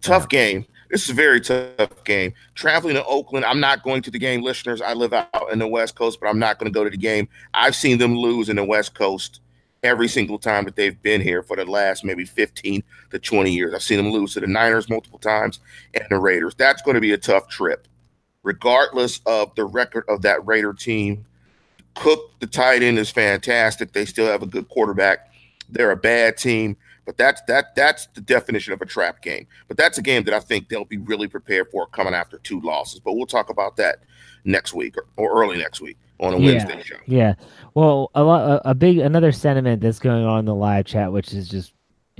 Tough 0.00 0.28
game. 0.28 0.66
This 0.90 1.04
is 1.04 1.10
a 1.10 1.14
very 1.14 1.40
tough 1.40 2.02
game. 2.04 2.32
Traveling 2.54 2.94
to 2.94 3.04
Oakland, 3.04 3.44
I'm 3.44 3.60
not 3.60 3.82
going 3.82 4.00
to 4.02 4.10
the 4.10 4.18
game, 4.18 4.42
listeners. 4.42 4.80
I 4.80 4.94
live 4.94 5.12
out 5.12 5.52
in 5.52 5.58
the 5.58 5.68
West 5.68 5.94
Coast, 5.94 6.18
but 6.20 6.28
I'm 6.28 6.38
not 6.38 6.58
going 6.58 6.72
to 6.72 6.76
go 6.76 6.82
to 6.82 6.90
the 6.90 6.96
game. 6.96 7.28
I've 7.52 7.76
seen 7.76 7.98
them 7.98 8.16
lose 8.16 8.48
in 8.48 8.56
the 8.56 8.64
West 8.64 8.94
Coast 8.94 9.40
every 9.82 10.08
single 10.08 10.38
time 10.38 10.64
that 10.64 10.76
they've 10.76 11.00
been 11.02 11.20
here 11.20 11.42
for 11.42 11.56
the 11.56 11.64
last 11.64 12.04
maybe 12.04 12.24
15 12.24 12.82
to 13.10 13.18
20 13.18 13.52
years. 13.52 13.74
I've 13.74 13.82
seen 13.82 13.98
them 13.98 14.10
lose 14.10 14.34
to 14.34 14.40
the 14.40 14.46
Niners 14.46 14.88
multiple 14.88 15.18
times 15.18 15.60
and 15.94 16.04
the 16.08 16.18
Raiders. 16.18 16.54
That's 16.54 16.82
going 16.82 16.94
to 16.94 17.00
be 17.00 17.12
a 17.12 17.18
tough 17.18 17.48
trip, 17.48 17.86
regardless 18.42 19.20
of 19.26 19.54
the 19.56 19.66
record 19.66 20.04
of 20.08 20.22
that 20.22 20.44
Raider 20.46 20.72
team. 20.72 21.26
Cook, 21.94 22.32
the 22.40 22.46
tight 22.46 22.82
end, 22.82 22.98
is 22.98 23.10
fantastic. 23.10 23.92
They 23.92 24.04
still 24.04 24.26
have 24.26 24.42
a 24.42 24.46
good 24.46 24.68
quarterback. 24.68 25.32
They're 25.68 25.90
a 25.90 25.96
bad 25.96 26.38
team, 26.38 26.76
but 27.08 27.16
that's 27.16 27.40
that 27.48 27.74
that's 27.74 28.06
the 28.08 28.20
definition 28.20 28.74
of 28.74 28.82
a 28.82 28.84
trap 28.84 29.22
game. 29.22 29.46
But 29.66 29.78
that's 29.78 29.96
a 29.96 30.02
game 30.02 30.24
that 30.24 30.34
I 30.34 30.40
think 30.40 30.68
they'll 30.68 30.84
be 30.84 30.98
really 30.98 31.26
prepared 31.26 31.70
for 31.70 31.86
coming 31.86 32.12
after 32.12 32.36
two 32.36 32.60
losses. 32.60 33.00
But 33.00 33.14
we'll 33.14 33.24
talk 33.24 33.48
about 33.48 33.76
that 33.76 34.00
next 34.44 34.74
week 34.74 34.94
or, 34.98 35.06
or 35.16 35.42
early 35.42 35.56
next 35.56 35.80
week 35.80 35.96
on 36.20 36.34
a 36.34 36.38
Yeah. 36.38 36.52
Wednesday 36.52 36.82
show. 36.82 36.96
Yeah. 37.06 37.32
Well, 37.72 38.10
a 38.14 38.22
lot, 38.22 38.60
a, 38.62 38.74
big, 38.74 38.98
another 38.98 39.32
sentiment 39.32 39.80
that's 39.80 39.98
going 39.98 40.22
on 40.22 40.40
in 40.40 40.44
the 40.44 40.54
live 40.54 40.84
chat, 40.84 41.10
which 41.10 41.32
is 41.32 41.48
just 41.48 41.72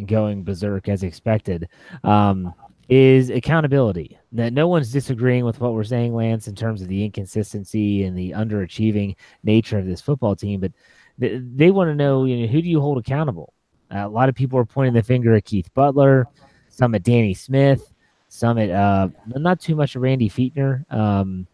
going 0.07 0.42
berserk 0.42 0.88
as 0.88 1.03
expected, 1.03 1.68
um, 2.03 2.55
is 2.88 3.29
accountability. 3.29 4.18
That 4.33 4.55
no 4.55 4.68
one's 4.68 4.90
disagreeing 4.90 5.44
with 5.44 5.61
what 5.61 5.74
we're 5.74 5.85
saying, 5.85 6.14
Lance, 6.14 6.48
in 6.48 6.55
terms 6.55 6.81
of 6.81 6.88
the 6.88 7.05
inconsistency 7.05 8.05
and 8.05 8.16
the 8.16 8.31
underachieving 8.31 9.16
nature 9.42 9.79
of 9.79 9.85
this 9.85 10.01
football 10.01 10.35
team, 10.35 10.61
but 10.61 10.72
they, 11.18 11.42
they 11.44 11.70
want 11.70 11.90
to 11.90 11.94
know, 11.94 12.24
you 12.24 12.38
know, 12.38 12.46
who 12.46 12.62
do 12.62 12.68
you 12.70 12.81
hold 12.81 12.96
accountable? 12.96 13.53
Uh, 13.90 14.05
a 14.07 14.09
lot 14.09 14.29
of 14.29 14.35
people 14.35 14.59
are 14.59 14.64
pointing 14.64 14.94
the 14.94 15.03
finger 15.03 15.35
at 15.35 15.44
Keith 15.44 15.72
Butler, 15.74 16.27
some 16.68 16.94
at 16.94 17.03
Danny 17.03 17.35
Smith, 17.35 17.92
some 18.29 18.59
at 18.59 18.70
uh, 18.70 19.09
not 19.27 19.61
too 19.61 19.74
much 19.74 19.96
at 19.96 20.03
Randy 20.03 20.29
Fichtner. 20.29 20.90
Um, 20.92 21.46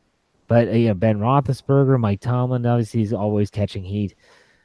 but 0.49 0.69
uh, 0.69 0.73
you 0.73 0.89
know, 0.89 0.95
Ben 0.95 1.19
Roethlisberger, 1.19 1.99
Mike 1.99 2.21
Tomlin, 2.21 2.67
obviously 2.67 3.01
he's 3.01 3.13
always 3.13 3.51
catching 3.51 3.85
heat. 3.85 4.15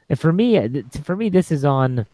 And 0.08 0.18
for 0.18 0.32
me, 0.32 0.58
uh, 0.58 0.68
for 1.04 1.16
me, 1.16 1.28
this 1.28 1.50
is 1.52 1.64
on. 1.64 2.00
uh, 2.00 2.04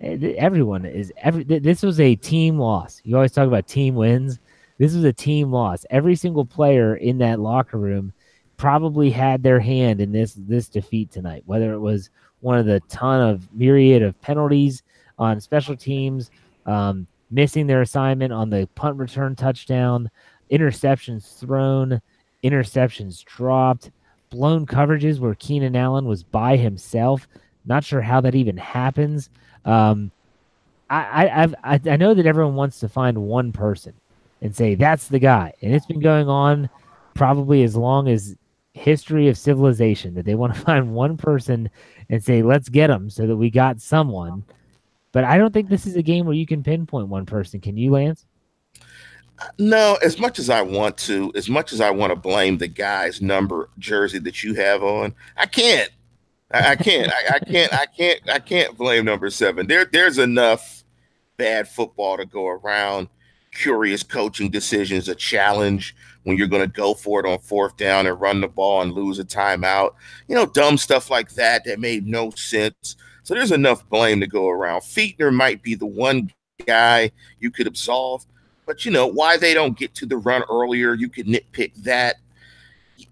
Everyone 0.00 0.84
is 0.84 1.12
every. 1.16 1.44
This 1.44 1.82
was 1.82 1.98
a 2.00 2.14
team 2.16 2.58
loss. 2.58 3.00
You 3.04 3.16
always 3.16 3.32
talk 3.32 3.46
about 3.48 3.66
team 3.66 3.94
wins. 3.94 4.38
This 4.78 4.94
was 4.94 5.04
a 5.04 5.12
team 5.12 5.50
loss. 5.50 5.86
Every 5.90 6.16
single 6.16 6.44
player 6.44 6.96
in 6.96 7.18
that 7.18 7.40
locker 7.40 7.78
room 7.78 8.12
probably 8.56 9.10
had 9.10 9.42
their 9.42 9.58
hand 9.60 10.00
in 10.00 10.12
this 10.12 10.34
this 10.36 10.68
defeat 10.68 11.10
tonight. 11.10 11.42
Whether 11.46 11.72
it 11.72 11.80
was 11.80 12.10
one 12.44 12.58
of 12.58 12.66
the 12.66 12.78
ton 12.90 13.22
of 13.22 13.48
myriad 13.54 14.02
of 14.02 14.20
penalties 14.20 14.82
on 15.18 15.40
special 15.40 15.74
teams, 15.74 16.30
um, 16.66 17.06
missing 17.30 17.66
their 17.66 17.80
assignment 17.80 18.34
on 18.34 18.50
the 18.50 18.68
punt 18.74 18.98
return 18.98 19.34
touchdown, 19.34 20.10
interceptions 20.52 21.40
thrown, 21.40 22.02
interceptions 22.44 23.24
dropped, 23.24 23.90
blown 24.28 24.66
coverages 24.66 25.18
where 25.18 25.34
Keenan 25.36 25.74
Allen 25.74 26.04
was 26.04 26.22
by 26.22 26.56
himself. 26.56 27.26
Not 27.64 27.82
sure 27.82 28.02
how 28.02 28.20
that 28.20 28.34
even 28.34 28.58
happens. 28.58 29.30
Um, 29.64 30.10
I, 30.90 31.24
I, 31.26 31.42
I've, 31.42 31.54
I, 31.64 31.80
I 31.92 31.96
know 31.96 32.12
that 32.12 32.26
everyone 32.26 32.56
wants 32.56 32.78
to 32.80 32.90
find 32.90 33.16
one 33.16 33.52
person 33.52 33.94
and 34.42 34.54
say 34.54 34.74
that's 34.74 35.08
the 35.08 35.18
guy, 35.18 35.54
and 35.62 35.74
it's 35.74 35.86
been 35.86 36.00
going 36.00 36.28
on 36.28 36.68
probably 37.14 37.62
as 37.62 37.74
long 37.74 38.06
as 38.06 38.36
history 38.74 39.28
of 39.28 39.38
civilization 39.38 40.14
that 40.14 40.26
they 40.26 40.34
want 40.34 40.54
to 40.54 40.60
find 40.64 40.92
one 40.94 41.16
person 41.16 41.70
and 42.10 42.22
say 42.22 42.42
let's 42.42 42.68
get 42.68 42.88
them 42.88 43.08
so 43.08 43.26
that 43.26 43.36
we 43.36 43.50
got 43.50 43.80
someone. 43.80 44.44
But 45.12 45.24
I 45.24 45.38
don't 45.38 45.54
think 45.54 45.68
this 45.68 45.86
is 45.86 45.96
a 45.96 46.02
game 46.02 46.26
where 46.26 46.34
you 46.34 46.46
can 46.46 46.62
pinpoint 46.62 47.08
one 47.08 47.24
person. 47.24 47.60
Can 47.60 47.76
you, 47.76 47.92
Lance? 47.92 48.26
No, 49.58 49.96
as 50.02 50.18
much 50.18 50.38
as 50.38 50.50
I 50.50 50.62
want 50.62 50.96
to, 50.98 51.32
as 51.34 51.48
much 51.48 51.72
as 51.72 51.80
I 51.80 51.90
want 51.90 52.10
to 52.10 52.16
blame 52.16 52.58
the 52.58 52.68
guy's 52.68 53.22
number 53.22 53.70
jersey 53.78 54.18
that 54.20 54.42
you 54.42 54.54
have 54.54 54.82
on, 54.82 55.14
I 55.36 55.46
can't. 55.46 55.90
I, 56.52 56.72
I 56.72 56.76
can't. 56.76 57.12
I, 57.12 57.36
I 57.36 57.38
can't. 57.38 57.72
I 57.72 57.86
can't. 57.86 58.20
I 58.30 58.38
can't 58.38 58.76
blame 58.76 59.04
number 59.04 59.30
seven. 59.30 59.66
There, 59.66 59.84
there's 59.84 60.18
enough 60.18 60.84
bad 61.36 61.68
football 61.68 62.16
to 62.16 62.26
go 62.26 62.46
around. 62.46 63.08
Curious 63.52 64.02
coaching 64.02 64.50
decisions, 64.50 65.08
a 65.08 65.14
challenge 65.14 65.94
when 66.24 66.36
you're 66.36 66.48
going 66.48 66.62
to 66.62 66.68
go 66.68 66.94
for 66.94 67.20
it 67.20 67.26
on 67.26 67.38
fourth 67.38 67.76
down 67.76 68.06
and 68.06 68.20
run 68.20 68.40
the 68.40 68.48
ball 68.48 68.82
and 68.82 68.92
lose 68.92 69.18
a 69.18 69.24
timeout. 69.24 69.94
You 70.26 70.34
know, 70.34 70.46
dumb 70.46 70.76
stuff 70.76 71.10
like 71.10 71.30
that 71.34 71.64
that 71.64 71.78
made 71.78 72.06
no 72.06 72.30
sense. 72.30 72.96
So 73.22 73.34
there's 73.34 73.52
enough 73.52 73.88
blame 73.88 74.20
to 74.20 74.26
go 74.26 74.48
around. 74.48 74.80
Fichtner 74.80 75.32
might 75.32 75.62
be 75.62 75.74
the 75.74 75.86
one 75.86 76.30
guy 76.66 77.12
you 77.40 77.50
could 77.50 77.66
absolve. 77.66 78.26
But 78.66 78.84
you 78.84 78.90
know 78.90 79.06
why 79.06 79.36
they 79.36 79.54
don't 79.54 79.78
get 79.78 79.94
to 79.96 80.06
the 80.06 80.16
run 80.16 80.42
earlier? 80.50 80.94
You 80.94 81.08
could 81.08 81.26
nitpick 81.26 81.74
that. 81.84 82.16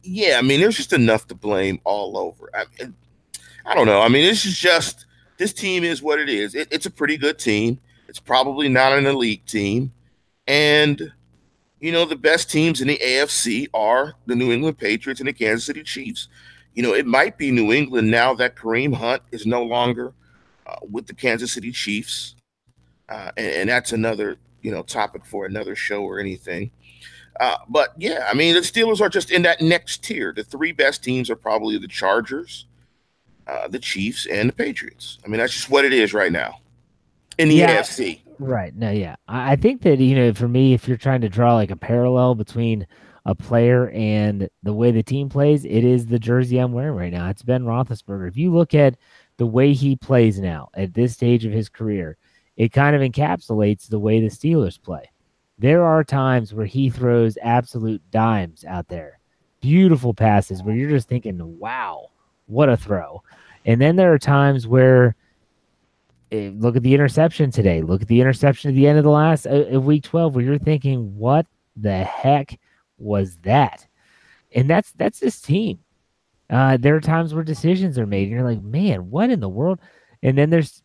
Yeah, 0.02 0.38
I 0.38 0.42
mean, 0.42 0.60
there's 0.60 0.76
just 0.76 0.92
enough 0.92 1.26
to 1.28 1.34
blame 1.34 1.80
all 1.84 2.16
over. 2.16 2.50
I, 2.54 2.64
mean, 2.78 2.94
I 3.66 3.74
don't 3.74 3.86
know. 3.86 4.00
I 4.00 4.08
mean, 4.08 4.24
this 4.24 4.46
is 4.46 4.58
just 4.58 5.06
this 5.36 5.52
team 5.52 5.84
is 5.84 6.02
what 6.02 6.18
it 6.18 6.28
is. 6.28 6.54
It, 6.54 6.68
it's 6.70 6.86
a 6.86 6.90
pretty 6.90 7.16
good 7.16 7.38
team. 7.38 7.78
It's 8.08 8.20
probably 8.20 8.68
not 8.68 8.96
an 8.96 9.06
elite 9.06 9.46
team, 9.46 9.92
and 10.46 11.12
you 11.82 11.90
know, 11.90 12.04
the 12.04 12.16
best 12.16 12.48
teams 12.48 12.80
in 12.80 12.86
the 12.86 12.96
AFC 12.98 13.66
are 13.74 14.14
the 14.26 14.36
New 14.36 14.52
England 14.52 14.78
Patriots 14.78 15.20
and 15.20 15.28
the 15.28 15.32
Kansas 15.32 15.66
City 15.66 15.82
Chiefs. 15.82 16.28
You 16.74 16.82
know, 16.84 16.94
it 16.94 17.06
might 17.06 17.36
be 17.36 17.50
New 17.50 17.72
England 17.72 18.08
now 18.08 18.34
that 18.34 18.54
Kareem 18.54 18.94
Hunt 18.94 19.20
is 19.32 19.46
no 19.46 19.64
longer 19.64 20.14
uh, 20.64 20.76
with 20.88 21.08
the 21.08 21.14
Kansas 21.14 21.52
City 21.52 21.72
Chiefs. 21.72 22.36
Uh, 23.08 23.32
and, 23.36 23.46
and, 23.46 23.68
that's 23.68 23.92
another, 23.92 24.36
you 24.62 24.70
know, 24.70 24.82
topic 24.84 25.26
for 25.26 25.44
another 25.44 25.74
show 25.74 26.04
or 26.04 26.20
anything. 26.20 26.70
Uh, 27.40 27.56
but 27.68 27.94
yeah, 27.98 28.28
I 28.30 28.34
mean, 28.34 28.54
the 28.54 28.60
Steelers 28.60 29.00
are 29.00 29.08
just 29.08 29.32
in 29.32 29.42
that 29.42 29.60
next 29.60 30.04
tier. 30.04 30.32
The 30.32 30.44
three 30.44 30.70
best 30.70 31.02
teams 31.02 31.28
are 31.30 31.36
probably 31.36 31.78
the 31.78 31.88
Chargers, 31.88 32.66
uh, 33.48 33.66
the 33.66 33.80
Chiefs, 33.80 34.26
and 34.26 34.48
the 34.48 34.54
Patriots. 34.54 35.18
I 35.24 35.28
mean, 35.28 35.40
that's 35.40 35.52
just 35.52 35.68
what 35.68 35.84
it 35.84 35.92
is 35.92 36.14
right 36.14 36.30
now 36.30 36.60
in 37.38 37.48
the 37.48 37.56
yeah, 37.56 37.80
AFC. 37.80 38.21
Right. 38.38 38.74
No, 38.74 38.90
yeah. 38.90 39.16
I 39.28 39.56
think 39.56 39.82
that, 39.82 39.98
you 39.98 40.16
know, 40.16 40.32
for 40.32 40.48
me, 40.48 40.74
if 40.74 40.88
you're 40.88 40.96
trying 40.96 41.20
to 41.20 41.28
draw 41.28 41.54
like 41.54 41.70
a 41.70 41.76
parallel 41.76 42.34
between 42.34 42.86
a 43.24 43.34
player 43.34 43.90
and 43.90 44.48
the 44.62 44.72
way 44.72 44.90
the 44.90 45.02
team 45.02 45.28
plays, 45.28 45.64
it 45.64 45.84
is 45.84 46.06
the 46.06 46.18
jersey 46.18 46.58
I'm 46.58 46.72
wearing 46.72 46.96
right 46.96 47.12
now. 47.12 47.28
It's 47.28 47.42
Ben 47.42 47.64
Roethlisberger. 47.64 48.26
If 48.26 48.36
you 48.36 48.52
look 48.52 48.74
at 48.74 48.96
the 49.36 49.46
way 49.46 49.72
he 49.72 49.94
plays 49.96 50.40
now 50.40 50.70
at 50.74 50.94
this 50.94 51.12
stage 51.12 51.44
of 51.44 51.52
his 51.52 51.68
career, 51.68 52.16
it 52.56 52.72
kind 52.72 52.96
of 52.96 53.02
encapsulates 53.02 53.88
the 53.88 53.98
way 53.98 54.20
the 54.20 54.26
Steelers 54.26 54.80
play. 54.80 55.10
There 55.58 55.84
are 55.84 56.02
times 56.02 56.52
where 56.52 56.66
he 56.66 56.90
throws 56.90 57.38
absolute 57.42 58.02
dimes 58.10 58.64
out 58.64 58.88
there, 58.88 59.20
beautiful 59.60 60.12
passes 60.14 60.62
where 60.62 60.74
you're 60.74 60.90
just 60.90 61.08
thinking, 61.08 61.58
wow, 61.58 62.08
what 62.46 62.68
a 62.68 62.76
throw. 62.76 63.22
And 63.64 63.80
then 63.80 63.94
there 63.94 64.12
are 64.12 64.18
times 64.18 64.66
where 64.66 65.14
look 66.32 66.76
at 66.76 66.82
the 66.82 66.94
interception 66.94 67.50
today. 67.50 67.82
Look 67.82 68.02
at 68.02 68.08
the 68.08 68.20
interception 68.20 68.70
at 68.70 68.74
the 68.74 68.86
end 68.86 68.98
of 68.98 69.04
the 69.04 69.10
last 69.10 69.46
uh, 69.46 69.66
of 69.70 69.84
week 69.84 70.04
12 70.04 70.34
where 70.34 70.44
you're 70.44 70.58
thinking, 70.58 71.16
what 71.16 71.46
the 71.76 72.04
heck 72.04 72.58
was 72.98 73.36
that? 73.42 73.86
And 74.54 74.68
that's 74.68 74.92
that's 74.92 75.20
this 75.20 75.40
team. 75.40 75.78
Uh, 76.50 76.76
there 76.76 76.94
are 76.94 77.00
times 77.00 77.32
where 77.32 77.44
decisions 77.44 77.98
are 77.98 78.06
made, 78.06 78.24
and 78.24 78.32
you're 78.32 78.42
like, 78.42 78.62
man, 78.62 79.10
what 79.10 79.30
in 79.30 79.40
the 79.40 79.48
world? 79.48 79.80
And 80.22 80.36
then 80.36 80.50
there's 80.50 80.82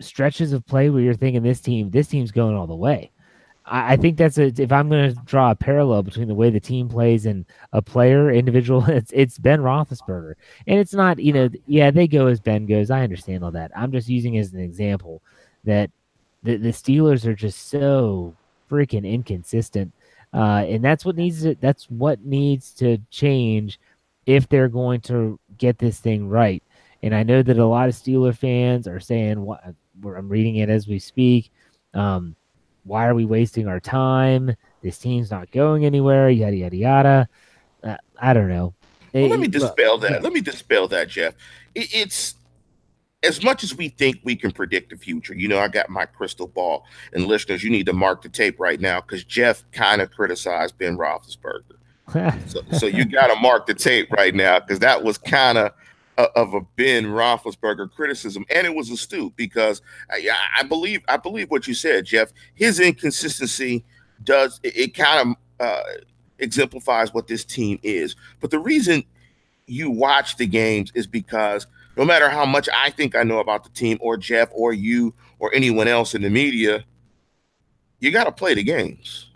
stretches 0.00 0.52
of 0.52 0.66
play 0.66 0.90
where 0.90 1.02
you're 1.02 1.14
thinking 1.14 1.42
this 1.42 1.60
team, 1.60 1.90
this 1.90 2.08
team's 2.08 2.32
going 2.32 2.56
all 2.56 2.66
the 2.66 2.74
way. 2.74 3.12
I, 3.66 3.96
think 3.96 4.18
that's 4.18 4.36
a, 4.36 4.52
if 4.60 4.70
I'm 4.70 4.90
going 4.90 5.14
to 5.14 5.20
draw 5.24 5.50
a 5.50 5.54
parallel 5.54 6.02
between 6.02 6.28
the 6.28 6.34
way 6.34 6.50
the 6.50 6.60
team 6.60 6.88
plays 6.88 7.24
and 7.24 7.46
a 7.72 7.80
player, 7.80 8.30
individual, 8.30 8.84
it's 8.88 9.12
it's 9.12 9.38
Ben 9.38 9.60
Roethlisberger, 9.60 10.34
and 10.66 10.78
it's 10.78 10.92
not, 10.92 11.18
you 11.18 11.32
know, 11.32 11.48
yeah, 11.66 11.90
they 11.90 12.06
go 12.06 12.26
as 12.26 12.40
Ben 12.40 12.66
goes. 12.66 12.90
I 12.90 13.02
understand 13.02 13.42
all 13.42 13.52
that. 13.52 13.70
I'm 13.74 13.92
just 13.92 14.08
using 14.08 14.36
as 14.36 14.52
an 14.52 14.60
example 14.60 15.22
that 15.64 15.90
the 16.42 16.56
the 16.56 16.70
Steelers 16.70 17.24
are 17.24 17.34
just 17.34 17.68
so 17.68 18.34
freaking 18.70 19.10
inconsistent, 19.10 19.92
uh, 20.34 20.64
and 20.68 20.84
that's 20.84 21.04
what 21.04 21.16
needs 21.16 21.42
to 21.42 21.54
that's 21.60 21.84
what 21.84 22.22
needs 22.24 22.72
to 22.72 22.98
change 23.10 23.80
if 24.26 24.48
they're 24.48 24.68
going 24.68 25.00
to 25.02 25.38
get 25.56 25.78
this 25.78 26.00
thing 26.00 26.28
right. 26.28 26.62
And 27.02 27.14
I 27.14 27.22
know 27.22 27.42
that 27.42 27.58
a 27.58 27.66
lot 27.66 27.88
of 27.88 27.94
Steeler 27.94 28.36
fans 28.36 28.86
are 28.86 29.00
saying, 29.00 29.40
"What?" 29.40 29.62
I'm 30.04 30.28
reading 30.28 30.56
it 30.56 30.68
as 30.68 30.86
we 30.86 30.98
speak. 30.98 31.50
Um, 31.94 32.36
why 32.84 33.06
are 33.06 33.14
we 33.14 33.24
wasting 33.24 33.66
our 33.66 33.80
time? 33.80 34.54
This 34.82 34.98
team's 34.98 35.30
not 35.30 35.50
going 35.50 35.84
anywhere. 35.84 36.28
Yada 36.30 36.56
yada 36.56 36.76
yada. 36.76 37.28
Uh, 37.82 37.96
I 38.20 38.32
don't 38.32 38.48
know. 38.48 38.74
Well, 39.12 39.28
let 39.28 39.40
me 39.40 39.48
dispel 39.48 39.98
that. 39.98 40.22
Let 40.22 40.32
me 40.32 40.40
dispel 40.40 40.88
that, 40.88 41.08
Jeff. 41.08 41.34
It, 41.74 41.94
it's 41.94 42.34
as 43.22 43.42
much 43.42 43.64
as 43.64 43.76
we 43.76 43.88
think 43.88 44.20
we 44.24 44.36
can 44.36 44.50
predict 44.50 44.90
the 44.90 44.96
future. 44.96 45.34
You 45.34 45.48
know, 45.48 45.58
I 45.58 45.68
got 45.68 45.88
my 45.88 46.04
crystal 46.04 46.46
ball, 46.46 46.84
and 47.12 47.26
listeners, 47.26 47.62
you 47.62 47.70
need 47.70 47.86
to 47.86 47.92
mark 47.92 48.22
the 48.22 48.28
tape 48.28 48.60
right 48.60 48.80
now 48.80 49.00
because 49.00 49.24
Jeff 49.24 49.64
kind 49.72 50.02
of 50.02 50.10
criticized 50.10 50.78
Ben 50.78 50.96
Roethlisberger. 50.96 51.76
so, 52.48 52.60
so 52.72 52.86
you 52.86 53.04
got 53.06 53.28
to 53.28 53.36
mark 53.36 53.66
the 53.66 53.74
tape 53.74 54.12
right 54.12 54.34
now 54.34 54.60
because 54.60 54.80
that 54.80 55.02
was 55.02 55.16
kind 55.16 55.56
of 55.56 55.72
of 56.16 56.54
a 56.54 56.60
Ben 56.76 57.04
Roethlisberger 57.06 57.90
criticism, 57.90 58.44
and 58.50 58.66
it 58.66 58.74
was 58.74 58.90
astute 58.90 59.34
because 59.36 59.82
I, 60.10 60.28
I, 60.58 60.62
believe 60.62 61.02
I 61.08 61.16
believe 61.16 61.50
what 61.50 61.66
you 61.66 61.74
said, 61.74 62.06
Jeff. 62.06 62.32
His 62.54 62.80
inconsistency 62.80 63.84
does 64.22 64.60
it, 64.62 64.76
it 64.76 64.94
kind 64.94 65.36
of 65.60 65.66
uh, 65.66 65.82
exemplifies 66.38 67.12
what 67.12 67.26
this 67.26 67.44
team 67.44 67.78
is. 67.82 68.16
But 68.40 68.50
the 68.50 68.58
reason 68.58 69.04
you 69.66 69.90
watch 69.90 70.36
the 70.36 70.46
games 70.46 70.92
is 70.94 71.06
because 71.06 71.66
no 71.96 72.04
matter 72.04 72.28
how 72.28 72.44
much 72.44 72.68
I 72.74 72.90
think 72.90 73.14
I 73.14 73.22
know 73.22 73.38
about 73.38 73.64
the 73.64 73.70
team, 73.70 73.98
or 74.00 74.16
Jeff, 74.16 74.48
or 74.52 74.72
you, 74.72 75.14
or 75.38 75.54
anyone 75.54 75.88
else 75.88 76.14
in 76.14 76.22
the 76.22 76.30
media, 76.30 76.84
you 78.00 78.10
got 78.10 78.24
to 78.24 78.32
play 78.32 78.54
the 78.54 78.62
games. 78.62 79.30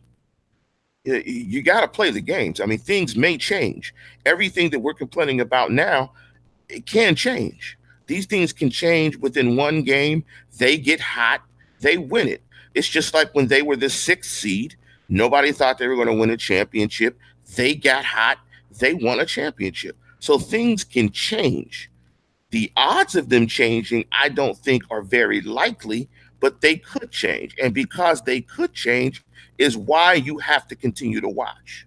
You, 1.04 1.22
you 1.24 1.62
got 1.62 1.82
to 1.82 1.88
play 1.88 2.10
the 2.10 2.20
games. 2.20 2.60
I 2.60 2.66
mean, 2.66 2.78
things 2.78 3.16
may 3.16 3.38
change. 3.38 3.94
Everything 4.26 4.70
that 4.70 4.80
we're 4.80 4.94
complaining 4.94 5.40
about 5.40 5.70
now 5.70 6.12
it 6.68 6.86
can 6.86 7.14
change. 7.14 7.78
These 8.06 8.26
things 8.26 8.52
can 8.52 8.70
change 8.70 9.16
within 9.16 9.56
one 9.56 9.82
game. 9.82 10.24
They 10.58 10.78
get 10.78 11.00
hot, 11.00 11.42
they 11.80 11.98
win 11.98 12.28
it. 12.28 12.42
It's 12.74 12.88
just 12.88 13.14
like 13.14 13.34
when 13.34 13.48
they 13.48 13.62
were 13.62 13.76
the 13.76 13.90
sixth 13.90 14.30
seed, 14.30 14.76
nobody 15.08 15.52
thought 15.52 15.78
they 15.78 15.88
were 15.88 15.96
going 15.96 16.08
to 16.08 16.14
win 16.14 16.30
a 16.30 16.36
championship. 16.36 17.18
They 17.56 17.74
got 17.74 18.04
hot, 18.04 18.38
they 18.78 18.94
won 18.94 19.20
a 19.20 19.26
championship. 19.26 19.96
So 20.20 20.38
things 20.38 20.84
can 20.84 21.10
change. 21.10 21.90
The 22.50 22.72
odds 22.76 23.14
of 23.14 23.28
them 23.28 23.46
changing, 23.46 24.06
I 24.10 24.30
don't 24.30 24.56
think, 24.56 24.82
are 24.90 25.02
very 25.02 25.42
likely, 25.42 26.08
but 26.40 26.60
they 26.60 26.76
could 26.76 27.10
change. 27.10 27.54
And 27.62 27.74
because 27.74 28.22
they 28.22 28.40
could 28.40 28.72
change, 28.72 29.22
is 29.58 29.76
why 29.76 30.14
you 30.14 30.38
have 30.38 30.66
to 30.68 30.76
continue 30.76 31.20
to 31.20 31.28
watch. 31.28 31.86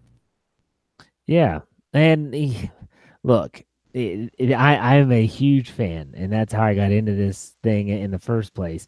Yeah. 1.26 1.62
And 1.94 2.36
look, 3.24 3.64
it, 3.94 4.34
it, 4.38 4.54
I 4.54 4.98
I'm 4.98 5.12
a 5.12 5.26
huge 5.26 5.72
fan, 5.72 6.14
and 6.16 6.32
that's 6.32 6.54
how 6.54 6.64
I 6.64 6.76
got 6.76 6.92
into 6.92 7.14
this 7.14 7.56
thing 7.64 7.90
in 7.90 8.12
the 8.12 8.20
first 8.20 8.54
place. 8.54 8.88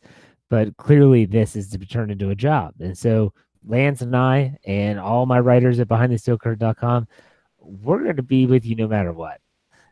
But 0.49 0.75
clearly, 0.77 1.25
this 1.25 1.55
is 1.55 1.69
to 1.69 1.77
be 1.77 1.85
turned 1.85 2.11
into 2.11 2.29
a 2.29 2.35
job, 2.35 2.73
and 2.79 2.97
so 2.97 3.33
Lance 3.65 4.01
and 4.01 4.15
I 4.15 4.57
and 4.65 4.99
all 4.99 5.25
my 5.25 5.39
writers 5.39 5.79
at 5.79 5.87
BehindTheSteelCurtain.com, 5.87 7.07
we're 7.59 8.03
going 8.03 8.17
to 8.17 8.23
be 8.23 8.45
with 8.45 8.65
you 8.65 8.75
no 8.75 8.87
matter 8.87 9.13
what. 9.13 9.39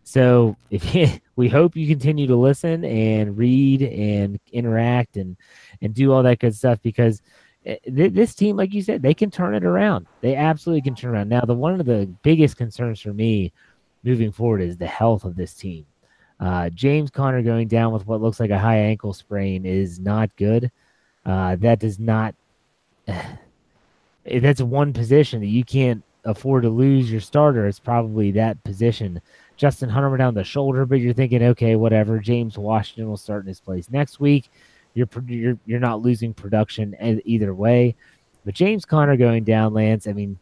So 0.04 0.56
if 0.70 0.94
you, 0.94 1.08
we 1.36 1.48
hope 1.48 1.76
you 1.76 1.88
continue 1.88 2.28
to 2.28 2.36
listen 2.36 2.84
and 2.84 3.38
read 3.38 3.82
and 3.82 4.40
interact 4.52 5.18
and 5.18 5.38
and 5.82 5.94
do 5.94 6.12
all 6.12 6.24
that 6.24 6.40
good 6.40 6.56
stuff 6.56 6.80
because 6.82 7.22
eh, 7.66 7.78
this 7.86 8.36
team, 8.36 8.56
like 8.58 8.74
you 8.74 8.82
said, 8.82 9.02
they 9.02 9.14
can 9.14 9.32
turn 9.32 9.56
it 9.56 9.64
around. 9.64 10.08
They 10.22 10.36
absolutely 10.36 10.82
can 10.82 10.96
turn 10.96 11.12
around. 11.12 11.30
Now, 11.30 11.42
the 11.42 11.54
one 11.54 11.80
of 11.80 11.86
the 11.86 12.14
biggest 12.24 12.58
concerns 12.58 13.00
for 13.00 13.14
me 13.14 13.54
moving 14.04 14.32
forward 14.32 14.62
is 14.62 14.78
the 14.78 14.88
health 14.88 15.24
of 15.26 15.36
this 15.36 15.54
team. 15.54 15.86
Uh, 16.40 16.70
James 16.70 17.12
Conner 17.12 17.42
going 17.44 17.68
down 17.68 17.94
with 17.94 18.08
what 18.08 18.22
looks 18.22 18.40
like 18.40 18.50
a 18.50 18.58
high 18.58 18.78
ankle 18.78 19.14
sprain 19.14 19.66
is 19.66 20.00
not 20.00 20.36
good. 20.36 20.72
Uh, 21.26 21.56
that 21.58 21.80
does 21.80 22.00
not. 22.00 22.34
that's 24.26 24.62
one 24.62 24.94
position 24.94 25.42
that 25.42 25.48
you 25.48 25.64
can't 25.64 26.04
afford 26.26 26.64
to 26.64 26.70
lose 26.70 27.12
your 27.12 27.22
starter. 27.22 27.68
It's 27.68 27.80
probably 27.80 28.32
that 28.32 28.64
position. 28.64 29.22
Justin 29.56 29.90
Hunter 29.90 30.16
down 30.18 30.34
the 30.34 30.44
shoulder, 30.44 30.86
but 30.86 31.00
you're 31.00 31.14
thinking, 31.14 31.44
okay, 31.44 31.76
whatever. 31.76 32.18
James 32.20 32.58
Washington 32.58 33.08
will 33.08 33.18
start 33.18 33.44
in 33.44 33.48
his 33.48 33.60
place 33.60 33.92
next 33.92 34.20
week. 34.20 34.50
You're 34.94 35.08
you're 35.28 35.58
you're 35.66 35.80
not 35.80 36.02
losing 36.02 36.34
production 36.34 36.96
either 37.26 37.54
way. 37.54 37.96
But 38.44 38.56
James 38.56 38.86
Conner 38.86 39.16
going 39.16 39.44
down, 39.44 39.74
Lance. 39.74 40.08
I 40.08 40.14
mean, 40.14 40.40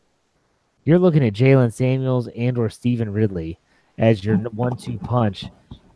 you're 0.89 0.97
looking 0.97 1.23
at 1.23 1.33
Jaylen 1.33 1.71
Samuels 1.71 2.29
and 2.35 2.57
or 2.57 2.67
Stevan 2.67 3.13
Ridley 3.13 3.59
as 3.99 4.25
your 4.25 4.37
one-two 4.37 4.97
punch. 4.97 5.45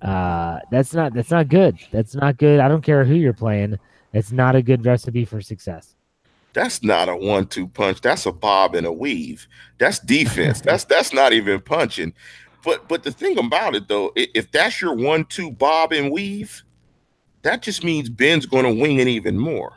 Uh, 0.03 0.59
that's 0.69 0.93
not 0.93 1.15
that's 1.15 1.31
not 1.31 1.49
good. 1.49 1.79
That's 1.91 2.13
not 2.13 2.37
good. 2.37 2.59
I 2.59 2.67
don't 2.67 2.83
care 2.83 3.03
who 3.03 3.15
you're 3.15 3.33
playing. 3.33 3.79
It's 4.13 4.31
not 4.31 4.55
a 4.55 4.61
good 4.61 4.85
recipe 4.85 5.25
for 5.25 5.41
success. 5.41 5.95
That's 6.53 6.83
not 6.83 7.09
a 7.09 7.15
one-two 7.15 7.69
punch. 7.69 8.01
That's 8.01 8.27
a 8.27 8.31
bob 8.31 8.75
and 8.75 8.85
a 8.85 8.91
weave. 8.91 9.47
That's 9.79 9.97
defense. 9.97 10.61
that's 10.65 10.85
that's 10.85 11.11
not 11.11 11.33
even 11.33 11.59
punching. 11.61 12.13
But 12.63 12.87
but 12.87 13.01
the 13.01 13.11
thing 13.11 13.39
about 13.39 13.73
it 13.73 13.87
though, 13.87 14.11
if 14.15 14.51
that's 14.51 14.79
your 14.79 14.93
one-two 14.93 15.53
bob 15.53 15.91
and 15.91 16.11
weave, 16.11 16.61
that 17.41 17.63
just 17.63 17.83
means 17.83 18.09
Ben's 18.09 18.45
going 18.45 18.65
to 18.65 18.79
wing 18.79 18.99
it 18.99 19.07
even 19.07 19.39
more 19.39 19.73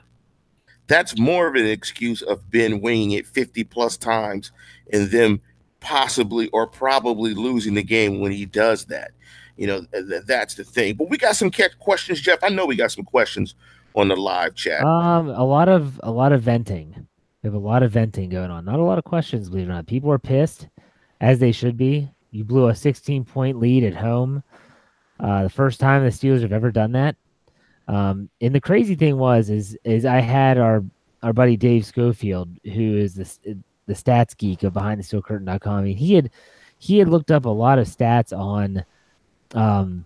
that's 0.86 1.18
more 1.18 1.48
of 1.48 1.54
an 1.54 1.66
excuse 1.66 2.22
of 2.22 2.50
Ben 2.50 2.80
winging 2.80 3.12
it 3.12 3.26
50 3.26 3.64
plus 3.64 3.96
times 3.96 4.52
and 4.92 5.10
them 5.10 5.40
possibly 5.80 6.48
or 6.48 6.66
probably 6.66 7.34
losing 7.34 7.74
the 7.74 7.82
game 7.82 8.20
when 8.20 8.32
he 8.32 8.44
does 8.44 8.86
that. 8.86 9.12
You 9.56 9.66
know, 9.66 9.86
th- 9.92 10.24
that's 10.26 10.54
the 10.54 10.64
thing. 10.64 10.96
But 10.96 11.08
we 11.08 11.16
got 11.16 11.36
some 11.36 11.50
questions, 11.78 12.20
Jeff. 12.20 12.42
I 12.42 12.48
know 12.48 12.66
we 12.66 12.76
got 12.76 12.92
some 12.92 13.04
questions 13.04 13.54
on 13.94 14.08
the 14.08 14.16
live 14.16 14.54
chat. 14.54 14.84
Um, 14.84 15.28
a 15.30 15.44
lot 15.44 15.68
of 15.68 16.00
a 16.02 16.10
lot 16.10 16.32
of 16.32 16.42
venting. 16.42 17.06
We 17.42 17.48
have 17.48 17.54
a 17.54 17.58
lot 17.58 17.82
of 17.82 17.92
venting 17.92 18.28
going 18.28 18.50
on. 18.50 18.64
Not 18.64 18.80
a 18.80 18.84
lot 18.84 18.98
of 18.98 19.04
questions, 19.04 19.48
believe 19.48 19.68
it 19.68 19.70
or 19.70 19.74
not. 19.74 19.86
People 19.86 20.10
are 20.12 20.18
pissed, 20.18 20.68
as 21.20 21.38
they 21.38 21.52
should 21.52 21.76
be. 21.76 22.10
You 22.30 22.44
blew 22.44 22.68
a 22.68 22.74
16 22.74 23.24
point 23.24 23.58
lead 23.58 23.84
at 23.84 23.94
home. 23.94 24.42
Uh, 25.18 25.44
the 25.44 25.48
first 25.48 25.80
time 25.80 26.04
the 26.04 26.10
Steelers 26.10 26.42
have 26.42 26.52
ever 26.52 26.70
done 26.70 26.92
that. 26.92 27.16
Um, 27.88 28.28
and 28.40 28.54
the 28.54 28.60
crazy 28.60 28.94
thing 28.94 29.16
was, 29.16 29.48
is 29.48 29.78
is 29.84 30.04
I 30.04 30.20
had 30.20 30.58
our 30.58 30.84
our 31.22 31.32
buddy 31.32 31.56
Dave 31.56 31.86
Schofield, 31.86 32.50
who 32.64 32.96
is 32.96 33.14
this 33.14 33.40
the 33.86 33.94
stats 33.94 34.36
geek 34.36 34.62
of 34.62 34.74
BehindTheSteelCurtain.com. 34.74 35.74
I 35.74 35.82
mean, 35.82 35.96
he 35.96 36.14
had 36.14 36.30
he 36.78 36.98
had 36.98 37.08
looked 37.08 37.30
up 37.30 37.44
a 37.44 37.50
lot 37.50 37.78
of 37.78 37.86
stats 37.86 38.36
on 38.36 38.84
um 39.54 40.04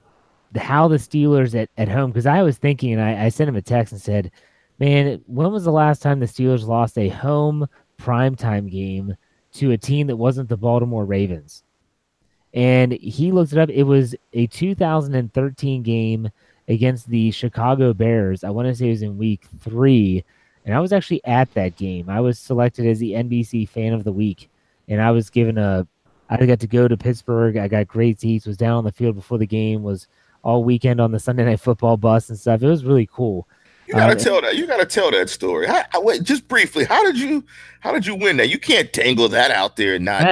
how 0.57 0.89
the 0.89 0.97
Steelers 0.97 1.55
at, 1.55 1.71
at 1.77 1.89
home 1.89 2.11
because 2.11 2.27
I 2.27 2.43
was 2.43 2.59
thinking 2.59 2.93
and 2.93 3.03
I, 3.03 3.27
I 3.27 3.29
sent 3.29 3.49
him 3.49 3.57
a 3.57 3.63
text 3.63 3.93
and 3.93 4.03
said, 4.03 4.33
Man, 4.79 5.23
when 5.27 5.53
was 5.53 5.65
the 5.65 5.73
last 5.73 6.03
time 6.03 6.21
the 6.21 6.27
Steelers 6.27 6.67
lost 6.67 6.99
a 6.99 7.09
home 7.09 7.69
primetime 8.01 8.71
game 8.71 9.15
to 9.53 9.73
a 9.73 9.79
team 9.79 10.07
that 10.07 10.17
wasn't 10.17 10.49
the 10.49 10.57
Baltimore 10.57 11.05
Ravens? 11.05 11.63
And 12.53 12.93
he 12.93 13.31
looked 13.31 13.53
it 13.53 13.59
up. 13.59 13.69
It 13.69 13.85
was 13.85 14.17
a 14.33 14.47
2013 14.49 15.83
game 15.83 16.31
against 16.67 17.09
the 17.09 17.31
Chicago 17.31 17.93
Bears. 17.93 18.43
I 18.43 18.51
want 18.51 18.69
to 18.69 18.75
say 18.75 18.87
it 18.87 18.91
was 18.91 19.03
in 19.03 19.19
week 19.19 19.45
three. 19.61 20.25
And 20.65 20.75
I 20.75 20.81
was 20.81 20.93
actually 20.93 21.25
at 21.25 21.53
that 21.55 21.77
game. 21.77 22.09
I 22.09 22.21
was 22.21 22.39
selected 22.39 22.87
as 22.87 22.99
the 22.99 23.13
NBC 23.13 23.69
fan 23.69 23.93
of 23.93 24.05
the 24.05 24.13
week. 24.13 24.51
And 24.89 25.01
I 25.01 25.11
was 25.11 25.31
given 25.31 25.57
a, 25.59 25.87
I 26.29 26.45
got 26.47 26.61
to 26.61 26.67
go 26.67 26.87
to 26.87 26.97
Pittsburgh. 26.97 27.57
I 27.57 27.69
got 27.69 27.89
great 27.89 28.21
seats, 28.21 28.47
was 28.47 28.57
down 28.57 28.77
on 28.77 28.85
the 28.85 28.93
field 28.93 29.15
before 29.15 29.39
the 29.39 29.47
game, 29.47 29.83
was 29.83 30.07
all 30.43 30.65
weekend 30.65 31.01
on 31.01 31.13
the 31.13 31.19
Sunday 31.19 31.45
night 31.45 31.61
football 31.61 31.97
bus 31.97 32.29
and 32.29 32.39
stuff. 32.39 32.63
It 32.63 32.69
was 32.69 32.85
really 32.85 33.09
cool. 33.11 33.49
You 33.87 33.95
gotta 33.95 34.13
uh, 34.13 34.17
tell 34.17 34.41
that. 34.43 34.57
You 34.57 34.69
gotta 34.69 34.87
tell 34.87 35.11
that 35.11 35.29
story. 35.29 35.67
How, 35.67 35.83
how, 35.91 36.01
wait, 36.01 36.23
just 36.23 36.47
briefly. 36.47 36.85
How 36.85 37.03
did 37.03 37.19
you? 37.19 37.45
How 37.81 37.93
did 37.93 38.07
you 38.07 38.15
win 38.15 38.37
that? 38.37 38.49
You 38.49 38.59
can't 38.59 38.93
tangle 38.93 39.29
that 39.31 39.51
out 39.51 39.75
there 39.75 39.97
and 39.97 40.05
not 40.05 40.23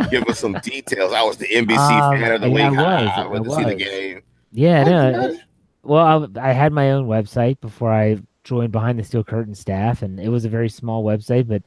give 0.10 0.24
us 0.24 0.40
some 0.40 0.54
details. 0.54 1.12
I 1.12 1.22
was 1.22 1.36
the 1.36 1.46
NBC 1.46 1.78
um, 1.78 2.18
fan 2.18 2.32
of 2.32 2.40
the 2.40 2.50
week. 2.50 2.64
I, 2.64 2.70
was, 2.70 2.78
I, 2.78 3.22
I 3.22 3.26
went 3.26 3.44
to 3.44 3.54
see 3.54 3.64
the 3.64 3.74
game. 3.76 4.22
Yeah, 4.50 4.82
no. 4.82 5.38
Well, 5.84 6.28
I, 6.36 6.48
I 6.48 6.52
had 6.52 6.72
my 6.72 6.90
own 6.90 7.06
website 7.06 7.60
before 7.60 7.92
I 7.92 8.18
joined 8.44 8.72
Behind 8.72 8.98
the 8.98 9.04
Steel 9.04 9.24
Curtain 9.24 9.54
staff, 9.54 10.02
and 10.02 10.20
it 10.20 10.28
was 10.28 10.44
a 10.44 10.50
very 10.50 10.68
small 10.68 11.02
website, 11.02 11.48
but 11.48 11.62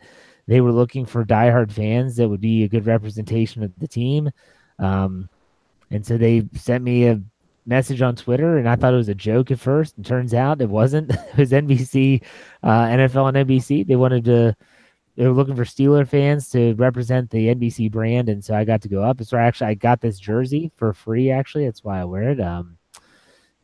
they 0.48 0.62
were 0.62 0.72
looking 0.72 1.06
for 1.06 1.26
diehard 1.26 1.72
fans 1.72 2.16
that 2.16 2.30
would 2.30 2.42
be 2.42 2.64
a 2.64 2.70
good 2.70 2.86
representation 2.86 3.64
of 3.64 3.72
the 3.80 3.88
team. 3.88 4.32
Um, 4.80 5.28
and 5.92 6.06
so 6.06 6.18
they 6.18 6.48
sent 6.54 6.84
me 6.84 7.08
a 7.08 7.22
message 7.66 8.02
on 8.02 8.16
Twitter, 8.16 8.58
and 8.58 8.68
I 8.68 8.76
thought 8.76 8.94
it 8.94 8.98
was 8.98 9.10
a 9.10 9.16
joke 9.16 9.52
at 9.52 9.60
first. 9.60 9.98
And 9.98 10.06
turns 10.06 10.34
out 10.34 10.62
it 10.62 10.70
wasn't. 10.70 11.12
it 11.12 11.38
was 11.38 11.52
NBC, 11.52 12.24
uh, 12.64 12.68
NFL, 12.70 13.36
and 13.36 13.48
NBC. 13.48 13.86
They 13.86 13.96
wanted 13.96 14.26
to. 14.26 14.56
They 15.16 15.26
were 15.26 15.34
looking 15.34 15.56
for 15.56 15.64
Steeler 15.64 16.08
fans 16.08 16.50
to 16.52 16.76
represent 16.76 17.32
the 17.32 17.48
NBC 17.48 17.92
brand, 17.92 18.30
and 18.30 18.44
so 18.44 18.56
I 18.56 18.64
got 18.64 18.82
to 18.84 18.90
go 18.90 19.04
up. 19.04 19.22
So 19.24 19.38
actually, 19.38 19.68
I 19.68 19.74
got 19.74 20.00
this 20.00 20.20
jersey 20.20 20.72
for 20.76 20.94
free. 20.94 21.32
Actually, 21.32 21.66
that's 21.66 21.84
why 21.84 22.00
I 22.00 22.06
wear 22.06 22.30
it. 22.30 22.40
Um, 22.40 22.78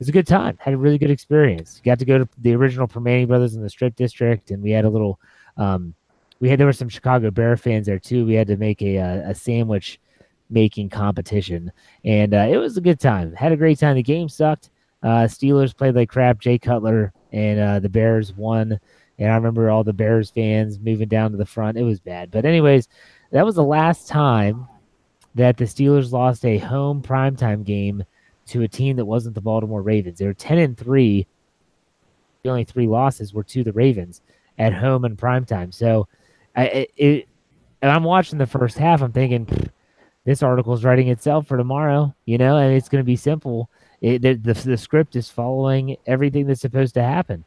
was 0.03 0.09
a 0.09 0.11
good 0.11 0.27
time. 0.27 0.57
Had 0.59 0.73
a 0.73 0.77
really 0.77 0.97
good 0.97 1.09
experience. 1.09 1.81
Got 1.85 1.97
to 1.99 2.05
go 2.05 2.17
to 2.17 2.27
the 2.39 2.53
original 2.53 2.89
Primanti 2.89 3.25
Brothers 3.25 3.55
in 3.55 3.61
the 3.61 3.69
Strip 3.69 3.95
District, 3.95 4.51
and 4.51 4.61
we 4.61 4.71
had 4.71 4.83
a 4.83 4.89
little. 4.89 5.17
Um, 5.55 5.93
we 6.41 6.49
had 6.49 6.59
there 6.59 6.67
were 6.67 6.73
some 6.73 6.89
Chicago 6.89 7.31
Bear 7.31 7.55
fans 7.55 7.85
there 7.85 7.99
too. 7.99 8.25
We 8.25 8.33
had 8.33 8.47
to 8.47 8.57
make 8.57 8.81
a 8.81 8.97
a, 8.97 9.29
a 9.29 9.35
sandwich 9.35 10.01
making 10.49 10.89
competition, 10.89 11.71
and 12.03 12.33
uh, 12.33 12.47
it 12.49 12.57
was 12.57 12.75
a 12.75 12.81
good 12.81 12.99
time. 12.99 13.33
Had 13.33 13.53
a 13.53 13.57
great 13.57 13.79
time. 13.79 13.95
The 13.95 14.03
game 14.03 14.27
sucked. 14.27 14.71
Uh, 15.01 15.23
Steelers 15.23 15.75
played 15.75 15.95
like 15.95 16.09
crap. 16.09 16.39
Jay 16.39 16.59
Cutler 16.59 17.13
and 17.31 17.59
uh, 17.59 17.79
the 17.79 17.87
Bears 17.87 18.33
won, 18.33 18.77
and 19.19 19.31
I 19.31 19.35
remember 19.35 19.69
all 19.69 19.85
the 19.85 19.93
Bears 19.93 20.31
fans 20.31 20.79
moving 20.79 21.07
down 21.07 21.31
to 21.31 21.37
the 21.37 21.45
front. 21.45 21.77
It 21.77 21.83
was 21.83 22.01
bad, 22.01 22.29
but 22.29 22.43
anyways, 22.43 22.89
that 23.31 23.45
was 23.45 23.55
the 23.55 23.63
last 23.63 24.09
time 24.09 24.67
that 25.35 25.55
the 25.55 25.65
Steelers 25.65 26.11
lost 26.11 26.43
a 26.43 26.57
home 26.57 27.01
primetime 27.01 27.63
game 27.63 28.03
to 28.47 28.61
a 28.61 28.67
team 28.67 28.97
that 28.97 29.05
wasn't 29.05 29.35
the 29.35 29.41
Baltimore 29.41 29.81
Ravens. 29.81 30.19
They 30.19 30.25
were 30.25 30.33
ten 30.33 30.57
and 30.57 30.77
three. 30.77 31.27
The 32.43 32.49
only 32.49 32.65
three 32.65 32.87
losses 32.87 33.33
were 33.33 33.43
to 33.43 33.63
the 33.63 33.71
Ravens 33.71 34.21
at 34.57 34.73
home 34.73 35.05
in 35.05 35.15
primetime. 35.15 35.73
So, 35.73 36.07
I 36.55 36.87
it, 36.97 37.27
and 37.81 37.91
I'm 37.91 38.03
watching 38.03 38.37
the 38.37 38.47
first 38.47 38.77
half. 38.77 39.01
I'm 39.01 39.11
thinking 39.11 39.47
this 40.25 40.43
article 40.43 40.73
is 40.73 40.83
writing 40.83 41.09
itself 41.09 41.47
for 41.47 41.57
tomorrow, 41.57 42.13
you 42.25 42.37
know, 42.37 42.57
and 42.57 42.73
it's 42.73 42.89
going 42.89 43.01
to 43.01 43.05
be 43.05 43.15
simple. 43.15 43.69
It, 44.01 44.21
the, 44.21 44.33
the, 44.33 44.53
the 44.53 44.77
script 44.77 45.15
is 45.15 45.29
following 45.29 45.97
everything 46.05 46.47
that's 46.47 46.61
supposed 46.61 46.93
to 46.95 47.03
happen. 47.03 47.45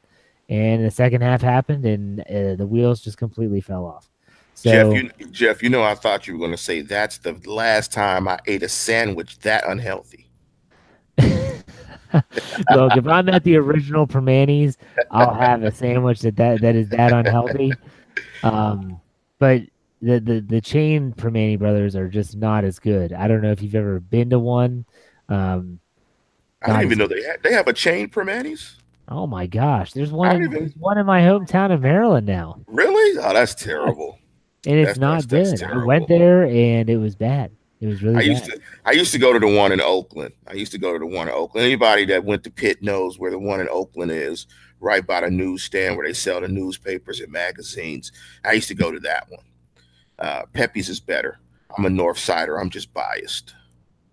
And 0.49 0.85
the 0.85 0.91
second 0.91 1.23
half 1.23 1.43
happened, 1.43 1.85
and 1.85 2.21
uh, 2.21 2.55
the 2.55 2.67
wheels 2.67 3.01
just 3.01 3.19
completely 3.19 3.61
fell 3.61 3.85
off. 3.85 4.09
So, 4.55 4.71
Jeff, 4.71 4.95
you, 5.19 5.27
Jeff, 5.31 5.63
you 5.63 5.69
know, 5.69 5.83
I 5.83 5.95
thought 5.95 6.27
you 6.27 6.35
were 6.35 6.39
going 6.39 6.53
to 6.53 6.57
say 6.57 6.81
that's 6.81 7.19
the 7.19 7.33
last 7.45 7.93
time 7.93 8.29
I 8.29 8.39
ate 8.47 8.63
a 8.63 8.69
sandwich 8.69 9.39
that 9.41 9.69
unhealthy. 9.69 10.26
Look, 12.75 12.97
if 12.97 13.07
I'm 13.07 13.29
at 13.29 13.45
the 13.45 13.57
original 13.57 14.07
Primanti's, 14.07 14.79
I'll 15.11 15.35
have 15.35 15.63
a 15.63 15.73
sandwich 15.73 16.21
that, 16.21 16.37
that 16.37 16.61
that 16.61 16.77
is 16.77 16.89
that 16.91 17.13
unhealthy. 17.13 17.73
Um, 18.43 19.01
but 19.39 19.63
the 20.03 20.21
the 20.21 20.41
the 20.41 20.61
chain 20.61 21.13
Primanti 21.13 21.59
brothers 21.59 21.97
are 21.97 22.09
just 22.09 22.37
not 22.37 22.65
as 22.65 22.79
good. 22.79 23.13
I 23.13 23.29
don't 23.29 23.43
know 23.43 23.51
if 23.51 23.63
you've 23.63 23.75
ever 23.75 24.01
been 24.01 24.31
to 24.31 24.39
one. 24.39 24.85
Um, 25.29 25.81
I 26.63 26.73
don't 26.73 26.83
even 26.85 26.99
know 26.99 27.07
they 27.07 27.23
have, 27.23 27.43
they 27.43 27.53
have 27.53 27.69
a 27.69 27.73
chain 27.73 28.09
Primanti's. 28.09 28.77
Oh 29.09 29.27
my 29.27 29.47
gosh, 29.47 29.93
there's 29.93 30.13
one. 30.13 30.37
In, 30.37 30.43
even... 30.45 30.53
There's 30.53 30.77
one 30.77 30.99
in 30.99 31.07
my 31.07 31.21
hometown 31.21 31.73
of 31.73 31.81
Maryland 31.81 32.27
now. 32.27 32.61
Really? 32.67 33.19
Oh, 33.19 33.33
that's 33.33 33.55
terrible. 33.55 34.19
And 34.67 34.77
it's 34.77 34.91
that's, 34.91 34.99
not 34.99 35.29
that's, 35.29 35.61
good. 35.61 35.63
I 35.63 35.85
went 35.85 36.09
there 36.09 36.45
and 36.45 36.91
it 36.91 36.97
was 36.97 37.15
bad. 37.15 37.53
It 37.81 37.89
was 37.89 38.03
really. 38.03 38.17
I 38.17 38.21
bad. 38.21 38.27
used 38.27 38.45
to. 38.47 38.61
I 38.85 38.93
used 38.93 39.13
to 39.13 39.19
go 39.19 39.33
to 39.33 39.39
the 39.39 39.55
one 39.55 39.73
in 39.73 39.81
Oakland. 39.81 40.33
I 40.47 40.55
used 40.55 40.73
to 40.73 40.79
go 40.79 40.93
to 40.93 40.99
the 40.99 41.07
one 41.07 41.29
in 41.29 41.35
Oakland. 41.35 41.67
Anybody 41.67 42.07
that 42.07 42.25
went 42.25 42.45
to 42.45 42.51
Pitt 42.51 42.83
knows 42.83 43.19
where 43.19 43.31
the 43.31 43.39
one 43.39 43.61
in 43.61 43.69
Oakland 43.69 44.11
is, 44.11 44.47
right 44.81 45.07
by 45.07 45.21
the 45.21 45.31
newsstand 45.31 45.97
where 45.97 46.07
they 46.07 46.13
sell 46.13 46.41
the 46.41 46.49
newspapers 46.49 47.21
and 47.21 47.31
magazines. 47.31 48.13
I 48.45 48.53
used 48.53 48.69
to 48.69 48.75
go 48.75 48.91
to 48.91 49.01
that 49.01 49.27
one. 49.29 49.45
Uh, 50.19 50.43
Peppi's 50.53 50.89
is 50.89 51.01
better. 51.01 51.39
I'm 51.77 51.85
a 51.85 51.91
North 51.91 52.19
Sider. 52.19 52.59
I'm 52.59 52.71
just 52.71 52.93
biased. 52.95 53.55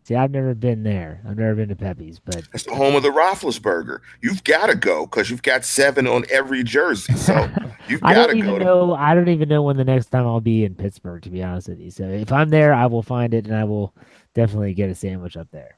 See, 0.04 0.16
I've 0.16 0.32
never 0.32 0.54
been 0.54 0.84
there. 0.84 1.22
I've 1.26 1.38
never 1.38 1.56
been 1.56 1.70
to 1.70 1.78
Peppi's, 1.78 2.20
but 2.20 2.44
it's 2.54 2.64
the 2.64 2.76
home 2.76 2.94
of 2.96 3.04
the 3.04 3.10
Roethlisberger. 3.10 4.00
You've 4.22 4.44
got 4.44 4.68
to 4.68 4.76
go 4.76 5.06
because 5.06 5.30
you've 5.30 5.44
got 5.44 5.64
seven 5.64 6.08
on 6.08 6.26
every 6.30 6.62
jersey. 6.62 7.14
So 7.14 7.50
you've 7.88 8.02
got 8.02 8.10
to 8.10 8.14
go. 8.14 8.22
I 8.22 8.28
don't 8.28 8.38
even 8.38 8.60
know, 8.60 8.88
to... 8.88 8.94
I 8.96 9.16
don't 9.16 9.30
even 9.30 9.48
know 9.48 9.62
when 9.62 9.78
the 9.78 9.86
next 9.86 10.08
time 10.08 10.28
I'll 10.28 10.42
be 10.42 10.66
in 10.66 10.76
Pittsburgh. 10.76 11.24
To 11.24 11.30
be 11.30 11.42
honest 11.42 11.70
with 11.70 11.80
you, 11.80 11.90
so 11.90 12.04
if 12.04 12.34
I'm 12.34 12.50
there, 12.50 12.74
I 12.74 12.86
will 12.88 13.02
find 13.02 13.34
it 13.34 13.46
and 13.46 13.56
I 13.56 13.64
will 13.64 13.94
definitely 14.34 14.74
get 14.74 14.90
a 14.90 14.96
sandwich 14.96 15.38
up 15.38 15.48
there. 15.52 15.78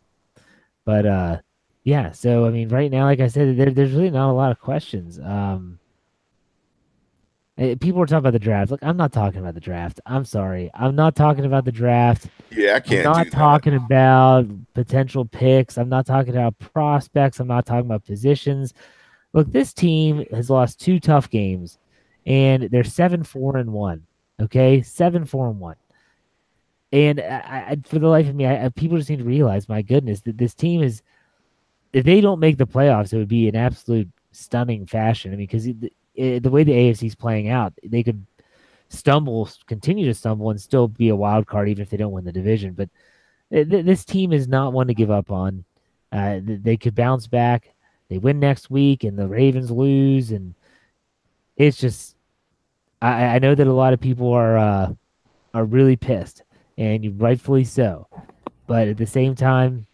But 0.86 1.06
uh, 1.06 1.38
yeah. 1.84 2.12
So 2.12 2.48
I 2.48 2.50
mean, 2.50 2.70
right 2.70 2.90
now, 2.90 3.04
like 3.04 3.20
I 3.20 3.28
said, 3.28 3.58
there, 3.58 3.70
there's 3.70 3.92
really 3.92 4.10
not 4.10 4.32
a 4.32 4.34
lot 4.34 4.52
of 4.52 4.60
questions. 4.60 5.20
Um, 5.20 5.78
Uh, 7.58 7.76
people 7.80 8.00
were 8.00 8.06
talking 8.06 8.18
about 8.18 8.34
the 8.34 8.40
draft. 8.40 8.70
Look, 8.70 8.84
I'm 8.84 8.98
not 8.98 9.14
talking 9.14 9.40
about 9.40 9.54
the 9.54 9.62
draft. 9.62 10.02
I'm 10.06 10.26
sorry. 10.26 10.70
I'm 10.74 10.94
not 10.94 11.16
talking 11.16 11.46
about 11.46 11.64
the 11.64 11.72
draft. 11.72 12.28
Yeah, 12.52 12.76
I 12.76 12.80
can't. 12.82 13.08
I'm 13.08 13.14
not 13.14 13.32
talking 13.32 13.76
about 13.76 14.48
potential 14.74 15.24
picks. 15.24 15.78
I'm 15.78 15.88
not 15.88 16.06
talking 16.06 16.34
about 16.34 16.60
prospects. 16.60 17.40
I'm 17.40 17.48
not 17.48 17.66
talking 17.66 17.86
about 17.86 18.04
positions. 18.06 18.74
Look, 19.32 19.52
this 19.54 19.74
team 19.74 20.26
has 20.32 20.50
lost 20.50 20.82
two 20.82 21.00
tough 21.00 21.30
games, 21.30 21.78
and 22.26 22.64
they're 22.64 22.84
seven 22.84 23.24
four 23.24 23.56
and 23.56 23.72
one. 23.72 24.06
Okay, 24.42 24.82
seven 24.82 25.24
four 25.24 25.48
and 25.48 25.60
one. 25.60 25.78
And 26.92 27.22
I, 27.22 27.68
I, 27.70 27.78
for 27.86 28.00
the 28.00 28.08
life 28.10 28.28
of 28.28 28.36
me, 28.36 28.48
I, 28.48 28.68
people 28.70 28.98
just 28.98 29.10
need 29.10 29.20
to 29.20 29.26
realize, 29.26 29.70
my 29.70 29.82
goodness, 29.82 30.22
that 30.22 30.38
this 30.38 30.54
team 30.54 30.84
is. 30.84 31.02
If 31.94 32.04
they 32.04 32.20
don't 32.20 32.42
make 32.42 32.58
the 32.58 32.68
playoffs, 32.68 33.14
it 33.14 33.18
would 33.18 33.30
be 33.30 33.48
an 33.48 33.56
absolute 33.56 34.10
stunning 34.34 34.86
fashion. 34.86 35.32
I 35.32 35.38
mean, 35.38 35.48
because 35.48 35.70
it, 36.16 36.44
the 36.44 36.50
way 36.50 36.64
the 36.64 36.72
AFC 36.72 37.08
is 37.08 37.16
playing 37.16 37.50
out, 37.50 37.74
they 37.84 38.04
could 38.04 38.26
stumble, 38.90 39.50
continue 39.68 40.06
to 40.06 40.14
stumble, 40.14 40.50
and 40.50 40.60
still 40.60 40.88
be 40.88 41.10
a 41.10 41.16
wild 41.16 41.48
card 41.48 41.70
even 41.70 41.82
if 41.82 41.90
they 41.90 41.98
don't 41.98 42.12
win 42.12 42.26
the 42.26 42.32
division. 42.32 42.74
But 42.74 42.90
th- 43.52 43.86
this 43.86 44.06
team 44.06 44.34
is 44.34 44.48
not 44.48 44.74
one 44.74 44.88
to 44.88 44.94
give 44.94 45.12
up 45.12 45.32
on. 45.32 45.64
Uh, 46.12 46.40
th- 46.40 46.62
they 46.62 46.78
could 46.78 46.96
bounce 46.96 47.28
back. 47.28 47.74
They 48.10 48.18
win 48.18 48.40
next 48.40 48.70
week, 48.70 49.04
and 49.04 49.18
the 49.18 49.28
Ravens 49.28 49.72
lose, 49.72 50.32
and 50.32 50.54
it's 51.58 51.78
just. 51.78 52.16
I, 53.02 53.36
I 53.36 53.40
know 53.40 53.56
that 53.56 53.68
a 53.68 53.74
lot 53.74 53.94
of 53.94 54.00
people 54.00 54.32
are 54.32 54.58
uh, 54.58 54.94
are 55.54 55.66
really 55.66 55.96
pissed, 55.96 56.44
and 56.78 57.20
rightfully 57.22 57.64
so. 57.64 58.08
But 58.68 58.88
at 58.88 58.98
the 58.98 59.06
same 59.08 59.36
time, 59.36 59.86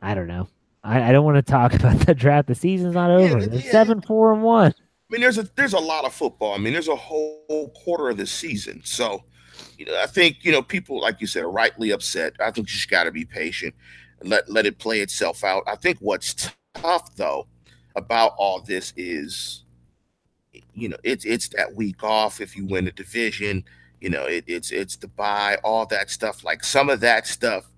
I 0.00 0.14
don't 0.14 0.26
know. 0.26 0.48
I, 0.82 1.08
I 1.08 1.12
don't 1.12 1.24
want 1.24 1.36
to 1.36 1.42
talk 1.42 1.74
about 1.78 1.98
the 2.00 2.14
draft. 2.14 2.48
The 2.48 2.54
season's 2.54 2.94
not 2.94 3.10
over. 3.10 3.38
Yeah, 3.40 3.46
They're 3.46 3.60
yeah. 3.60 3.70
seven, 3.70 4.00
four, 4.00 4.32
and 4.32 4.42
one. 4.42 4.74
I 5.08 5.12
mean, 5.12 5.20
there's 5.20 5.38
a 5.38 5.48
there's 5.54 5.74
a 5.74 5.78
lot 5.78 6.04
of 6.04 6.12
football. 6.12 6.54
I 6.54 6.58
mean, 6.58 6.72
there's 6.72 6.88
a 6.88 6.96
whole 6.96 7.72
quarter 7.76 8.08
of 8.08 8.16
the 8.16 8.26
season. 8.26 8.82
So, 8.84 9.22
you 9.78 9.86
know, 9.86 10.00
I 10.02 10.06
think 10.06 10.38
you 10.42 10.52
know 10.52 10.62
people, 10.62 11.00
like 11.00 11.20
you 11.20 11.26
said, 11.26 11.44
are 11.44 11.50
rightly 11.50 11.90
upset. 11.90 12.34
I 12.40 12.50
think 12.50 12.68
you 12.68 12.74
just 12.74 12.90
got 12.90 13.04
to 13.04 13.12
be 13.12 13.24
patient 13.24 13.74
let 14.22 14.50
let 14.50 14.66
it 14.66 14.78
play 14.78 15.00
itself 15.00 15.44
out. 15.44 15.62
I 15.66 15.76
think 15.76 15.98
what's 16.00 16.50
tough 16.74 17.14
though 17.16 17.46
about 17.94 18.34
all 18.36 18.60
this 18.60 18.92
is, 18.96 19.64
you 20.74 20.88
know, 20.88 20.96
it's 21.02 21.24
it's 21.24 21.48
that 21.50 21.74
week 21.74 22.02
off 22.02 22.40
if 22.40 22.56
you 22.56 22.66
win 22.66 22.84
the 22.84 22.92
division. 22.92 23.64
You 24.00 24.10
know, 24.10 24.24
it, 24.24 24.44
it's 24.46 24.70
it's 24.70 24.96
the 24.96 25.08
bye, 25.08 25.58
all 25.64 25.86
that 25.86 26.10
stuff. 26.10 26.44
Like 26.44 26.64
some 26.64 26.90
of 26.90 27.00
that 27.00 27.26
stuff 27.26 27.70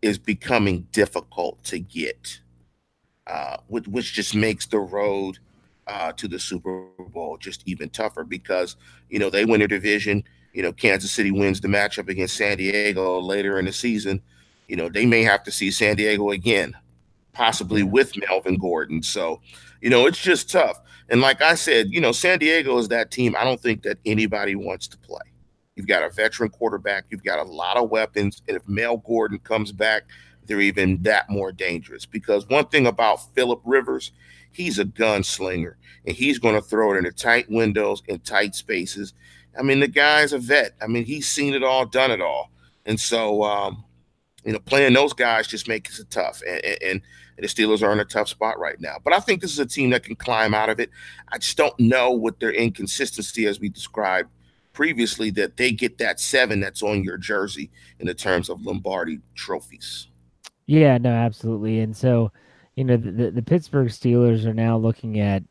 is 0.00 0.18
becoming 0.18 0.88
difficult 0.90 1.62
to 1.64 1.78
get, 1.78 2.40
uh, 3.26 3.58
which, 3.68 3.86
which 3.86 4.12
just 4.12 4.34
makes 4.34 4.66
the 4.66 4.80
road 4.80 5.38
uh, 5.86 6.12
to 6.12 6.28
the 6.28 6.38
Super 6.38 6.86
Bowl 7.12 7.36
just 7.38 7.62
even 7.66 7.88
tougher 7.90 8.24
because 8.24 8.76
you 9.08 9.18
know 9.18 9.30
they 9.30 9.44
win 9.44 9.60
their 9.60 9.68
division. 9.68 10.24
you 10.52 10.62
know, 10.62 10.72
Kansas 10.72 11.10
City 11.10 11.30
wins 11.30 11.60
the 11.60 11.68
matchup 11.68 12.08
against 12.08 12.36
San 12.36 12.58
Diego 12.58 13.20
later 13.20 13.58
in 13.58 13.64
the 13.64 13.72
season, 13.72 14.20
you 14.68 14.76
know, 14.76 14.88
they 14.88 15.06
may 15.06 15.22
have 15.22 15.42
to 15.44 15.50
see 15.50 15.70
San 15.70 15.96
Diego 15.96 16.30
again, 16.30 16.74
possibly 17.32 17.82
with 17.82 18.12
Melvin 18.28 18.56
Gordon. 18.56 19.02
So, 19.02 19.40
you 19.80 19.90
know, 19.90 20.06
it's 20.06 20.22
just 20.22 20.50
tough. 20.50 20.80
And 21.08 21.20
like 21.20 21.42
I 21.42 21.54
said, 21.54 21.88
you 21.90 22.00
know, 22.00 22.12
San 22.12 22.38
Diego 22.38 22.78
is 22.78 22.88
that 22.88 23.10
team 23.10 23.34
I 23.38 23.44
don't 23.44 23.60
think 23.60 23.82
that 23.82 23.98
anybody 24.06 24.54
wants 24.54 24.88
to 24.88 24.98
play. 24.98 25.20
You've 25.76 25.86
got 25.86 26.02
a 26.02 26.10
veteran 26.10 26.50
quarterback, 26.50 27.04
you've 27.10 27.24
got 27.24 27.38
a 27.38 27.50
lot 27.50 27.76
of 27.76 27.90
weapons. 27.90 28.42
And 28.46 28.56
if 28.56 28.68
Mel 28.68 28.98
Gordon 28.98 29.38
comes 29.38 29.72
back, 29.72 30.04
they're 30.46 30.60
even 30.60 31.02
that 31.02 31.30
more 31.30 31.52
dangerous. 31.52 32.04
Because 32.04 32.46
one 32.48 32.66
thing 32.66 32.86
about 32.86 33.34
Philip 33.34 33.60
Rivers, 33.64 34.12
he's 34.52 34.78
a 34.78 34.84
gunslinger 34.84 35.74
and 36.06 36.16
he's 36.16 36.38
going 36.38 36.54
to 36.54 36.62
throw 36.62 36.94
it 36.94 36.98
into 36.98 37.12
tight 37.12 37.50
windows 37.50 38.02
and 38.08 38.24
tight 38.24 38.54
spaces. 38.54 39.14
I 39.58 39.62
mean, 39.62 39.80
the 39.80 39.88
guy's 39.88 40.32
a 40.32 40.38
vet. 40.38 40.72
I 40.80 40.86
mean, 40.86 41.04
he's 41.04 41.28
seen 41.28 41.54
it 41.54 41.62
all, 41.62 41.86
done 41.86 42.10
it 42.10 42.20
all. 42.20 42.50
And 42.86 42.98
so, 42.98 43.42
um, 43.44 43.84
you 44.44 44.52
know, 44.52 44.58
playing 44.58 44.94
those 44.94 45.12
guys 45.12 45.46
just 45.46 45.68
makes 45.68 45.98
it 45.98 46.10
tough. 46.10 46.42
And, 46.46 46.64
and, 46.64 46.78
and, 46.82 47.02
the 47.38 47.48
Steelers 47.48 47.82
are 47.82 47.92
in 47.92 47.98
a 47.98 48.04
tough 48.04 48.28
spot 48.28 48.58
right 48.60 48.80
now. 48.80 48.98
But 49.02 49.14
I 49.14 49.18
think 49.18 49.40
this 49.40 49.50
is 49.50 49.58
a 49.58 49.66
team 49.66 49.90
that 49.90 50.04
can 50.04 50.14
climb 50.14 50.54
out 50.54 50.68
of 50.68 50.78
it. 50.78 50.90
I 51.28 51.38
just 51.38 51.56
don't 51.56 51.78
know 51.80 52.12
what 52.12 52.38
their 52.38 52.52
inconsistency, 52.52 53.46
as 53.46 53.58
we 53.58 53.68
described 53.68 54.30
previously, 54.72 55.30
that 55.30 55.56
they 55.56 55.72
get 55.72 55.98
that 55.98 56.20
seven 56.20 56.60
that's 56.60 56.84
on 56.84 57.02
your 57.02 57.16
jersey 57.16 57.70
in 57.98 58.06
the 58.06 58.14
terms 58.14 58.48
of 58.48 58.64
Lombardi 58.64 59.18
trophies. 59.34 60.06
Yeah, 60.66 60.98
no, 60.98 61.10
absolutely. 61.10 61.80
And 61.80 61.96
so, 61.96 62.30
you 62.76 62.84
know, 62.84 62.96
the, 62.96 63.30
the 63.30 63.42
Pittsburgh 63.42 63.88
Steelers 63.88 64.44
are 64.44 64.54
now 64.54 64.76
looking 64.76 65.20
at. 65.20 65.42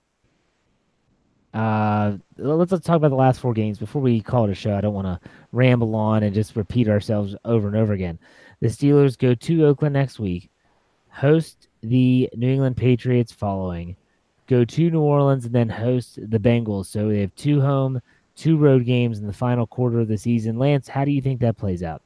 Uh, 1.54 2.18
let's 2.38 2.72
let's 2.72 2.86
talk 2.86 2.96
about 2.96 3.10
the 3.10 3.16
last 3.16 3.42
four 3.42 3.54
games 3.54 3.78
before 3.78 4.02
we 4.02 4.22
call 4.22 4.46
it 4.46 4.52
a 4.52 4.56
show. 4.56 4.76
I 4.76 4.82
don't 4.82 4.94
want 4.94 5.08
to 5.08 5.30
ramble 5.52 5.96
on 5.96 6.24
and 6.24 6.34
just 6.34 6.56
repeat 6.56 6.88
ourselves 6.88 7.36
over 7.44 7.68
and 7.68 7.76
over 7.76 7.94
again. 7.94 8.18
The 8.62 8.68
Steelers 8.68 9.18
go 9.18 9.36
to 9.36 9.66
Oakland 9.66 9.94
next 9.94 10.18
week, 10.18 10.50
host 11.10 11.68
the 11.82 12.30
New 12.36 12.54
England 12.54 12.78
Patriots 12.78 13.34
following, 13.34 13.98
go 14.48 14.64
to 14.64 14.90
New 14.90 15.02
Orleans, 15.02 15.46
and 15.46 15.54
then 15.54 15.68
host 15.68 16.20
the 16.30 16.40
Bengals. 16.40 16.86
So 16.86 17.10
they 17.10 17.20
have 17.20 17.36
two 17.36 17.60
home, 17.60 18.02
two 18.36 18.58
road 18.58 18.86
games 18.86 19.20
in 19.20 19.28
the 19.28 19.34
final 19.34 19.68
quarter 19.68 20.00
of 20.00 20.08
the 20.08 20.18
season. 20.18 20.58
Lance, 20.58 20.88
how 20.88 21.04
do 21.04 21.12
you 21.12 21.22
think 21.22 21.42
that 21.42 21.58
plays 21.58 21.84
out? 21.84 22.02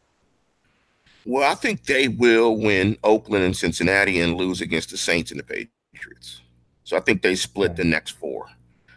Well, 1.25 1.49
I 1.49 1.55
think 1.55 1.85
they 1.85 2.07
will 2.07 2.55
win 2.55 2.97
Oakland 3.03 3.43
and 3.43 3.57
Cincinnati 3.57 4.19
and 4.21 4.35
lose 4.35 4.61
against 4.61 4.91
the 4.91 4.97
Saints 4.97 5.31
and 5.31 5.39
the 5.39 5.43
Patriots. 5.43 6.41
So 6.83 6.95
I 6.95 6.99
think 6.99 7.23
they 7.23 7.35
split 7.35 7.75
the 7.75 7.83
next 7.83 8.11
four. 8.11 8.47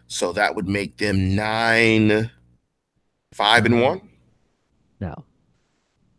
So 0.08 0.32
that 0.34 0.54
would 0.54 0.68
make 0.68 0.98
them 0.98 1.34
nine, 1.34 2.30
five 3.32 3.64
and 3.64 3.80
one. 3.80 4.02
No, 5.00 5.24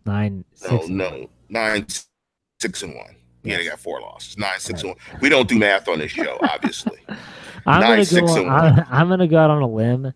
nine. 0.06 0.46
No, 0.70 0.86
no, 0.88 1.30
nine, 1.48 1.86
six 2.60 2.82
and 2.82 2.96
one. 2.96 3.16
Yeah, 3.44 3.58
they 3.58 3.66
got 3.66 3.80
four 3.80 4.02
losses. 4.02 4.38
Nine, 4.38 4.60
six, 4.60 4.84
right. 4.84 4.92
and 4.92 5.12
one. 5.12 5.22
We 5.22 5.30
don't 5.30 5.48
do 5.48 5.58
math 5.58 5.88
on 5.88 6.00
this 6.00 6.12
show, 6.12 6.38
obviously. 6.42 7.00
I'm 7.66 7.82
Nine, 7.82 8.06
gonna 8.06 8.22
go. 8.22 8.46
On, 8.46 8.50
I'm, 8.50 8.86
I'm 8.90 9.10
gonna 9.10 9.28
go 9.28 9.38
out 9.38 9.50
on 9.50 9.62
a 9.62 9.68
limb 9.68 10.14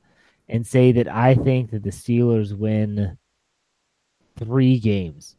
and 0.49 0.65
say 0.65 0.91
that 0.93 1.07
I 1.07 1.35
think 1.35 1.71
that 1.71 1.83
the 1.83 1.89
Steelers 1.89 2.57
win 2.57 3.17
three 4.37 4.79
games. 4.79 5.35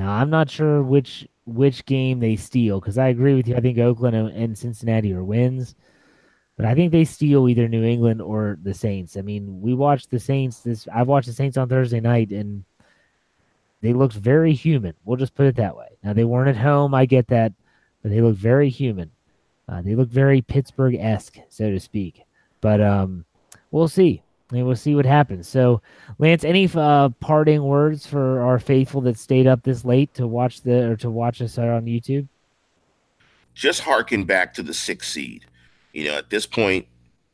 Now 0.00 0.12
I'm 0.12 0.30
not 0.30 0.48
sure 0.48 0.82
which 0.82 1.28
which 1.44 1.84
game 1.84 2.20
they 2.20 2.34
steal 2.34 2.80
because 2.80 2.96
I 2.96 3.08
agree 3.08 3.34
with 3.34 3.46
you. 3.46 3.54
I 3.54 3.60
think 3.60 3.76
Oakland 3.76 4.16
and 4.16 4.56
Cincinnati 4.56 5.12
are 5.12 5.22
wins, 5.22 5.74
but 6.56 6.64
I 6.64 6.74
think 6.74 6.90
they 6.90 7.04
steal 7.04 7.50
either 7.50 7.68
New 7.68 7.84
England 7.84 8.22
or 8.22 8.58
the 8.62 8.72
Saints. 8.72 9.18
I 9.18 9.20
mean, 9.20 9.60
we 9.60 9.74
watched 9.74 10.10
the 10.10 10.18
Saints. 10.18 10.60
This 10.60 10.88
I've 10.88 11.06
watched 11.06 11.26
the 11.26 11.34
Saints 11.34 11.58
on 11.58 11.68
Thursday 11.68 12.00
night, 12.00 12.30
and 12.30 12.64
they 13.82 13.92
looked 13.92 14.14
very 14.14 14.54
human. 14.54 14.94
We'll 15.04 15.18
just 15.18 15.34
put 15.34 15.44
it 15.44 15.56
that 15.56 15.76
way. 15.76 15.98
Now 16.02 16.14
they 16.14 16.24
weren't 16.24 16.48
at 16.48 16.56
home. 16.56 16.94
I 16.94 17.04
get 17.04 17.26
that, 17.26 17.52
but 18.02 18.10
they 18.10 18.22
looked 18.22 18.38
very 18.38 18.70
human. 18.70 19.10
Uh, 19.68 19.82
they 19.82 19.96
look 19.96 20.08
very 20.08 20.40
Pittsburgh 20.40 20.94
esque, 20.94 21.36
so 21.50 21.70
to 21.70 21.78
speak. 21.78 22.22
But 22.62 22.80
um, 22.80 23.26
we'll 23.70 23.88
see. 23.88 24.22
And 24.52 24.66
we'll 24.66 24.76
see 24.76 24.94
what 24.94 25.06
happens. 25.06 25.48
So, 25.48 25.80
Lance, 26.18 26.44
any 26.44 26.68
uh, 26.74 27.10
parting 27.20 27.62
words 27.62 28.06
for 28.06 28.40
our 28.40 28.58
faithful 28.58 29.00
that 29.02 29.18
stayed 29.18 29.46
up 29.46 29.62
this 29.62 29.84
late 29.84 30.12
to 30.14 30.26
watch 30.26 30.62
the 30.62 30.90
or 30.90 30.96
to 30.96 31.10
watch 31.10 31.40
us 31.40 31.56
on 31.58 31.84
YouTube? 31.84 32.26
Just 33.54 33.80
harken 33.80 34.24
back 34.24 34.54
to 34.54 34.62
the 34.62 34.74
sixth 34.74 35.10
seed. 35.10 35.46
You 35.92 36.06
know, 36.06 36.18
at 36.18 36.30
this 36.30 36.46
point 36.46 36.86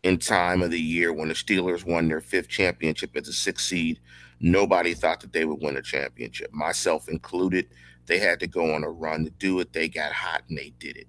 in 0.02 0.18
time 0.18 0.62
of 0.62 0.70
the 0.70 0.80
year 0.80 1.12
when 1.12 1.28
the 1.28 1.34
Steelers 1.34 1.84
won 1.84 2.08
their 2.08 2.20
fifth 2.20 2.48
championship 2.48 3.16
as 3.16 3.28
a 3.28 3.32
sixth 3.32 3.66
seed, 3.66 3.98
nobody 4.40 4.94
thought 4.94 5.20
that 5.20 5.32
they 5.32 5.44
would 5.44 5.60
win 5.60 5.76
a 5.76 5.82
championship, 5.82 6.52
myself 6.52 7.08
included. 7.08 7.66
They 8.06 8.18
had 8.18 8.40
to 8.40 8.46
go 8.46 8.74
on 8.74 8.84
a 8.84 8.90
run 8.90 9.24
to 9.24 9.30
do 9.30 9.58
it. 9.60 9.72
They 9.72 9.88
got 9.88 10.12
hot 10.12 10.42
and 10.48 10.56
they 10.56 10.72
did 10.78 10.96
it. 10.96 11.08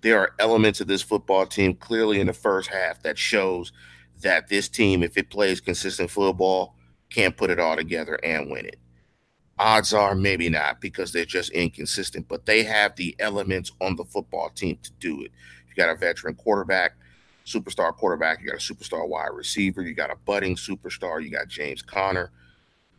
There 0.00 0.20
are 0.20 0.34
elements 0.38 0.80
of 0.80 0.86
this 0.86 1.02
football 1.02 1.46
team 1.46 1.74
clearly 1.74 2.20
in 2.20 2.26
the 2.26 2.32
first 2.32 2.68
half 2.68 3.02
that 3.02 3.18
shows 3.18 3.72
that 4.22 4.48
this 4.48 4.68
team, 4.68 5.02
if 5.02 5.16
it 5.16 5.30
plays 5.30 5.60
consistent 5.60 6.10
football, 6.10 6.74
can 7.10 7.32
put 7.32 7.50
it 7.50 7.58
all 7.58 7.76
together 7.76 8.18
and 8.22 8.50
win 8.50 8.66
it. 8.66 8.78
Odds 9.58 9.92
are 9.92 10.14
maybe 10.14 10.48
not 10.48 10.80
because 10.80 11.12
they're 11.12 11.24
just 11.24 11.50
inconsistent, 11.50 12.28
but 12.28 12.46
they 12.46 12.62
have 12.62 12.94
the 12.96 13.16
elements 13.18 13.72
on 13.80 13.96
the 13.96 14.04
football 14.04 14.50
team 14.50 14.78
to 14.82 14.92
do 15.00 15.22
it. 15.22 15.32
You 15.68 15.74
got 15.76 15.90
a 15.90 15.96
veteran 15.96 16.34
quarterback, 16.34 16.92
superstar 17.44 17.94
quarterback, 17.96 18.40
you 18.40 18.46
got 18.46 18.62
a 18.62 18.74
superstar 18.74 19.08
wide 19.08 19.30
receiver, 19.32 19.82
you 19.82 19.94
got 19.94 20.12
a 20.12 20.16
budding 20.16 20.54
superstar, 20.54 21.22
you 21.22 21.30
got 21.30 21.48
James 21.48 21.82
Conner. 21.82 22.30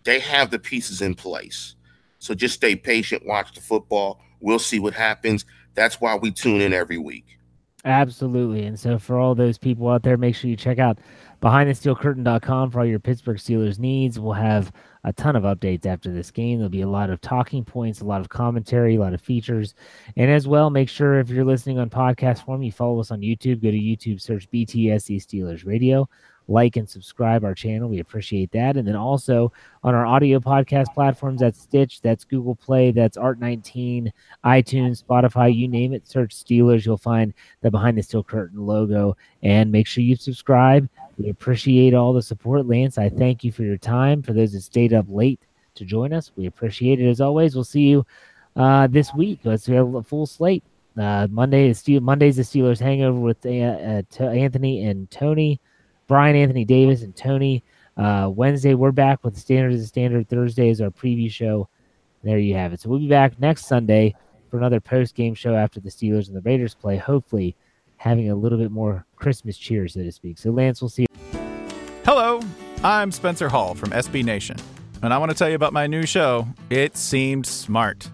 They 0.03 0.19
have 0.19 0.51
the 0.51 0.59
pieces 0.59 1.01
in 1.01 1.15
place. 1.15 1.75
So 2.19 2.33
just 2.33 2.55
stay 2.55 2.75
patient, 2.75 3.25
watch 3.25 3.53
the 3.53 3.61
football. 3.61 4.21
We'll 4.41 4.59
see 4.59 4.79
what 4.79 4.93
happens. 4.93 5.45
That's 5.75 6.01
why 6.01 6.15
we 6.15 6.31
tune 6.31 6.59
in 6.59 6.73
every 6.73 6.97
week. 6.97 7.38
Absolutely. 7.85 8.65
And 8.65 8.77
so 8.77 8.99
for 8.99 9.17
all 9.17 9.35
those 9.35 9.57
people 9.57 9.87
out 9.87 10.03
there, 10.03 10.17
make 10.17 10.35
sure 10.35 10.49
you 10.49 10.57
check 10.57 10.79
out 10.79 10.99
behindthesteelcurtain.com 11.41 12.71
for 12.71 12.79
all 12.79 12.85
your 12.85 12.99
Pittsburgh 12.99 13.37
Steelers 13.37 13.79
needs. 13.79 14.19
We'll 14.19 14.33
have 14.33 14.73
a 15.05 15.13
ton 15.13 15.37
of 15.37 15.43
updates 15.43 15.85
after 15.85 16.11
this 16.11 16.29
game. 16.29 16.57
There'll 16.59 16.69
be 16.69 16.81
a 16.81 16.89
lot 16.89 17.09
of 17.09 17.21
talking 17.21 17.63
points, 17.63 18.01
a 18.01 18.05
lot 18.05 18.19
of 18.19 18.27
commentary, 18.27 18.95
a 18.95 18.99
lot 18.99 19.13
of 19.13 19.21
features. 19.21 19.75
And 20.17 20.29
as 20.29 20.45
well, 20.45 20.69
make 20.69 20.89
sure 20.89 21.19
if 21.19 21.29
you're 21.29 21.45
listening 21.45 21.79
on 21.79 21.89
podcast 21.89 22.43
form, 22.43 22.63
you 22.63 22.71
follow 22.73 22.99
us 22.99 23.11
on 23.11 23.21
YouTube. 23.21 23.63
Go 23.63 23.71
to 23.71 23.77
YouTube, 23.77 24.19
search 24.19 24.49
BTSC 24.51 25.15
Steelers 25.25 25.65
Radio 25.65 26.09
like 26.49 26.75
and 26.75 26.89
subscribe 26.89 27.43
our 27.43 27.53
channel. 27.53 27.89
We 27.89 27.99
appreciate 27.99 28.51
that. 28.51 28.75
And 28.75 28.87
then 28.87 28.95
also 28.95 29.51
on 29.83 29.95
our 29.95 30.05
audio 30.05 30.39
podcast 30.39 30.93
platforms, 30.93 31.41
that's 31.41 31.61
Stitch, 31.61 32.01
that's 32.01 32.23
Google 32.23 32.55
Play, 32.55 32.91
that's 32.91 33.17
Art19, 33.17 34.11
iTunes, 34.43 35.03
Spotify, 35.03 35.55
you 35.55 35.67
name 35.67 35.93
it. 35.93 36.07
Search 36.07 36.35
Steelers. 36.35 36.85
You'll 36.85 36.97
find 36.97 37.33
the 37.61 37.71
Behind 37.71 37.97
the 37.97 38.03
Steel 38.03 38.23
Curtain 38.23 38.65
logo. 38.65 39.15
And 39.43 39.71
make 39.71 39.87
sure 39.87 40.03
you 40.03 40.15
subscribe. 40.15 40.89
We 41.17 41.29
appreciate 41.29 41.93
all 41.93 42.13
the 42.13 42.21
support, 42.21 42.65
Lance. 42.65 42.97
I 42.97 43.09
thank 43.09 43.43
you 43.43 43.51
for 43.51 43.63
your 43.63 43.77
time. 43.77 44.21
For 44.23 44.33
those 44.33 44.53
that 44.53 44.61
stayed 44.61 44.93
up 44.93 45.05
late 45.09 45.39
to 45.75 45.85
join 45.85 46.13
us, 46.13 46.31
we 46.35 46.45
appreciate 46.45 46.99
it 46.99 47.09
as 47.09 47.21
always. 47.21 47.55
We'll 47.55 47.63
see 47.63 47.81
you 47.81 48.05
uh, 48.55 48.87
this 48.87 49.13
week. 49.13 49.39
Let's 49.43 49.65
have 49.67 49.93
a 49.93 50.03
full 50.03 50.25
slate. 50.25 50.63
Uh, 50.97 51.27
Monday 51.29 51.69
is 51.69 51.79
Steel, 51.79 52.01
Monday's 52.01 52.35
the 52.35 52.41
Steelers 52.41 52.79
hangover 52.79 53.19
with 53.19 53.45
uh, 53.45 54.01
Anthony 54.21 54.85
and 54.85 55.09
Tony. 55.09 55.59
Brian 56.09 56.35
Anthony 56.35 56.65
Davis 56.65 57.03
and 57.03 57.15
Tony. 57.15 57.63
Uh, 57.95 58.31
Wednesday, 58.33 58.73
we're 58.73 58.91
back 58.91 59.23
with 59.23 59.37
Standard 59.37 59.73
a 59.73 59.83
Standard. 59.83 60.27
Thursday 60.27 60.69
is 60.69 60.81
our 60.81 60.89
preview 60.89 61.31
show. 61.31 61.69
There 62.23 62.39
you 62.39 62.55
have 62.55 62.73
it. 62.73 62.81
So 62.81 62.89
we'll 62.89 62.97
be 62.97 63.07
back 63.07 63.39
next 63.39 63.67
Sunday 63.67 64.15
for 64.49 64.57
another 64.57 64.81
post 64.81 65.13
game 65.13 65.35
show 65.35 65.53
after 65.53 65.79
the 65.79 65.89
Steelers 65.89 66.27
and 66.27 66.35
the 66.35 66.41
Raiders 66.41 66.73
play. 66.73 66.97
Hopefully, 66.97 67.55
having 67.97 68.31
a 68.31 68.35
little 68.35 68.57
bit 68.57 68.71
more 68.71 69.05
Christmas 69.17 69.55
cheer, 69.55 69.87
so 69.87 70.01
to 70.01 70.11
speak. 70.11 70.39
So, 70.39 70.49
Lance, 70.49 70.81
we'll 70.81 70.89
see 70.89 71.03
you. 71.03 71.39
Hello, 72.05 72.41
I'm 72.83 73.11
Spencer 73.11 73.47
Hall 73.47 73.75
from 73.75 73.91
SB 73.91 74.23
Nation, 74.23 74.57
and 75.03 75.13
I 75.13 75.19
want 75.19 75.29
to 75.29 75.37
tell 75.37 75.47
you 75.47 75.55
about 75.55 75.73
my 75.73 75.85
new 75.85 76.07
show, 76.07 76.47
It 76.71 76.97
Seemed 76.97 77.45
Smart. 77.45 78.09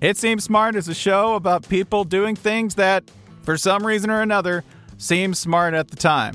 It 0.00 0.16
Seems 0.16 0.44
Smart 0.44 0.74
is 0.74 0.88
a 0.88 0.94
show 0.94 1.34
about 1.34 1.68
people 1.68 2.04
doing 2.04 2.34
things 2.34 2.76
that, 2.76 3.04
for 3.42 3.58
some 3.58 3.86
reason 3.86 4.08
or 4.08 4.22
another, 4.22 4.64
seem 4.96 5.34
smart 5.34 5.74
at 5.74 5.88
the 5.88 5.96
time. 5.96 6.34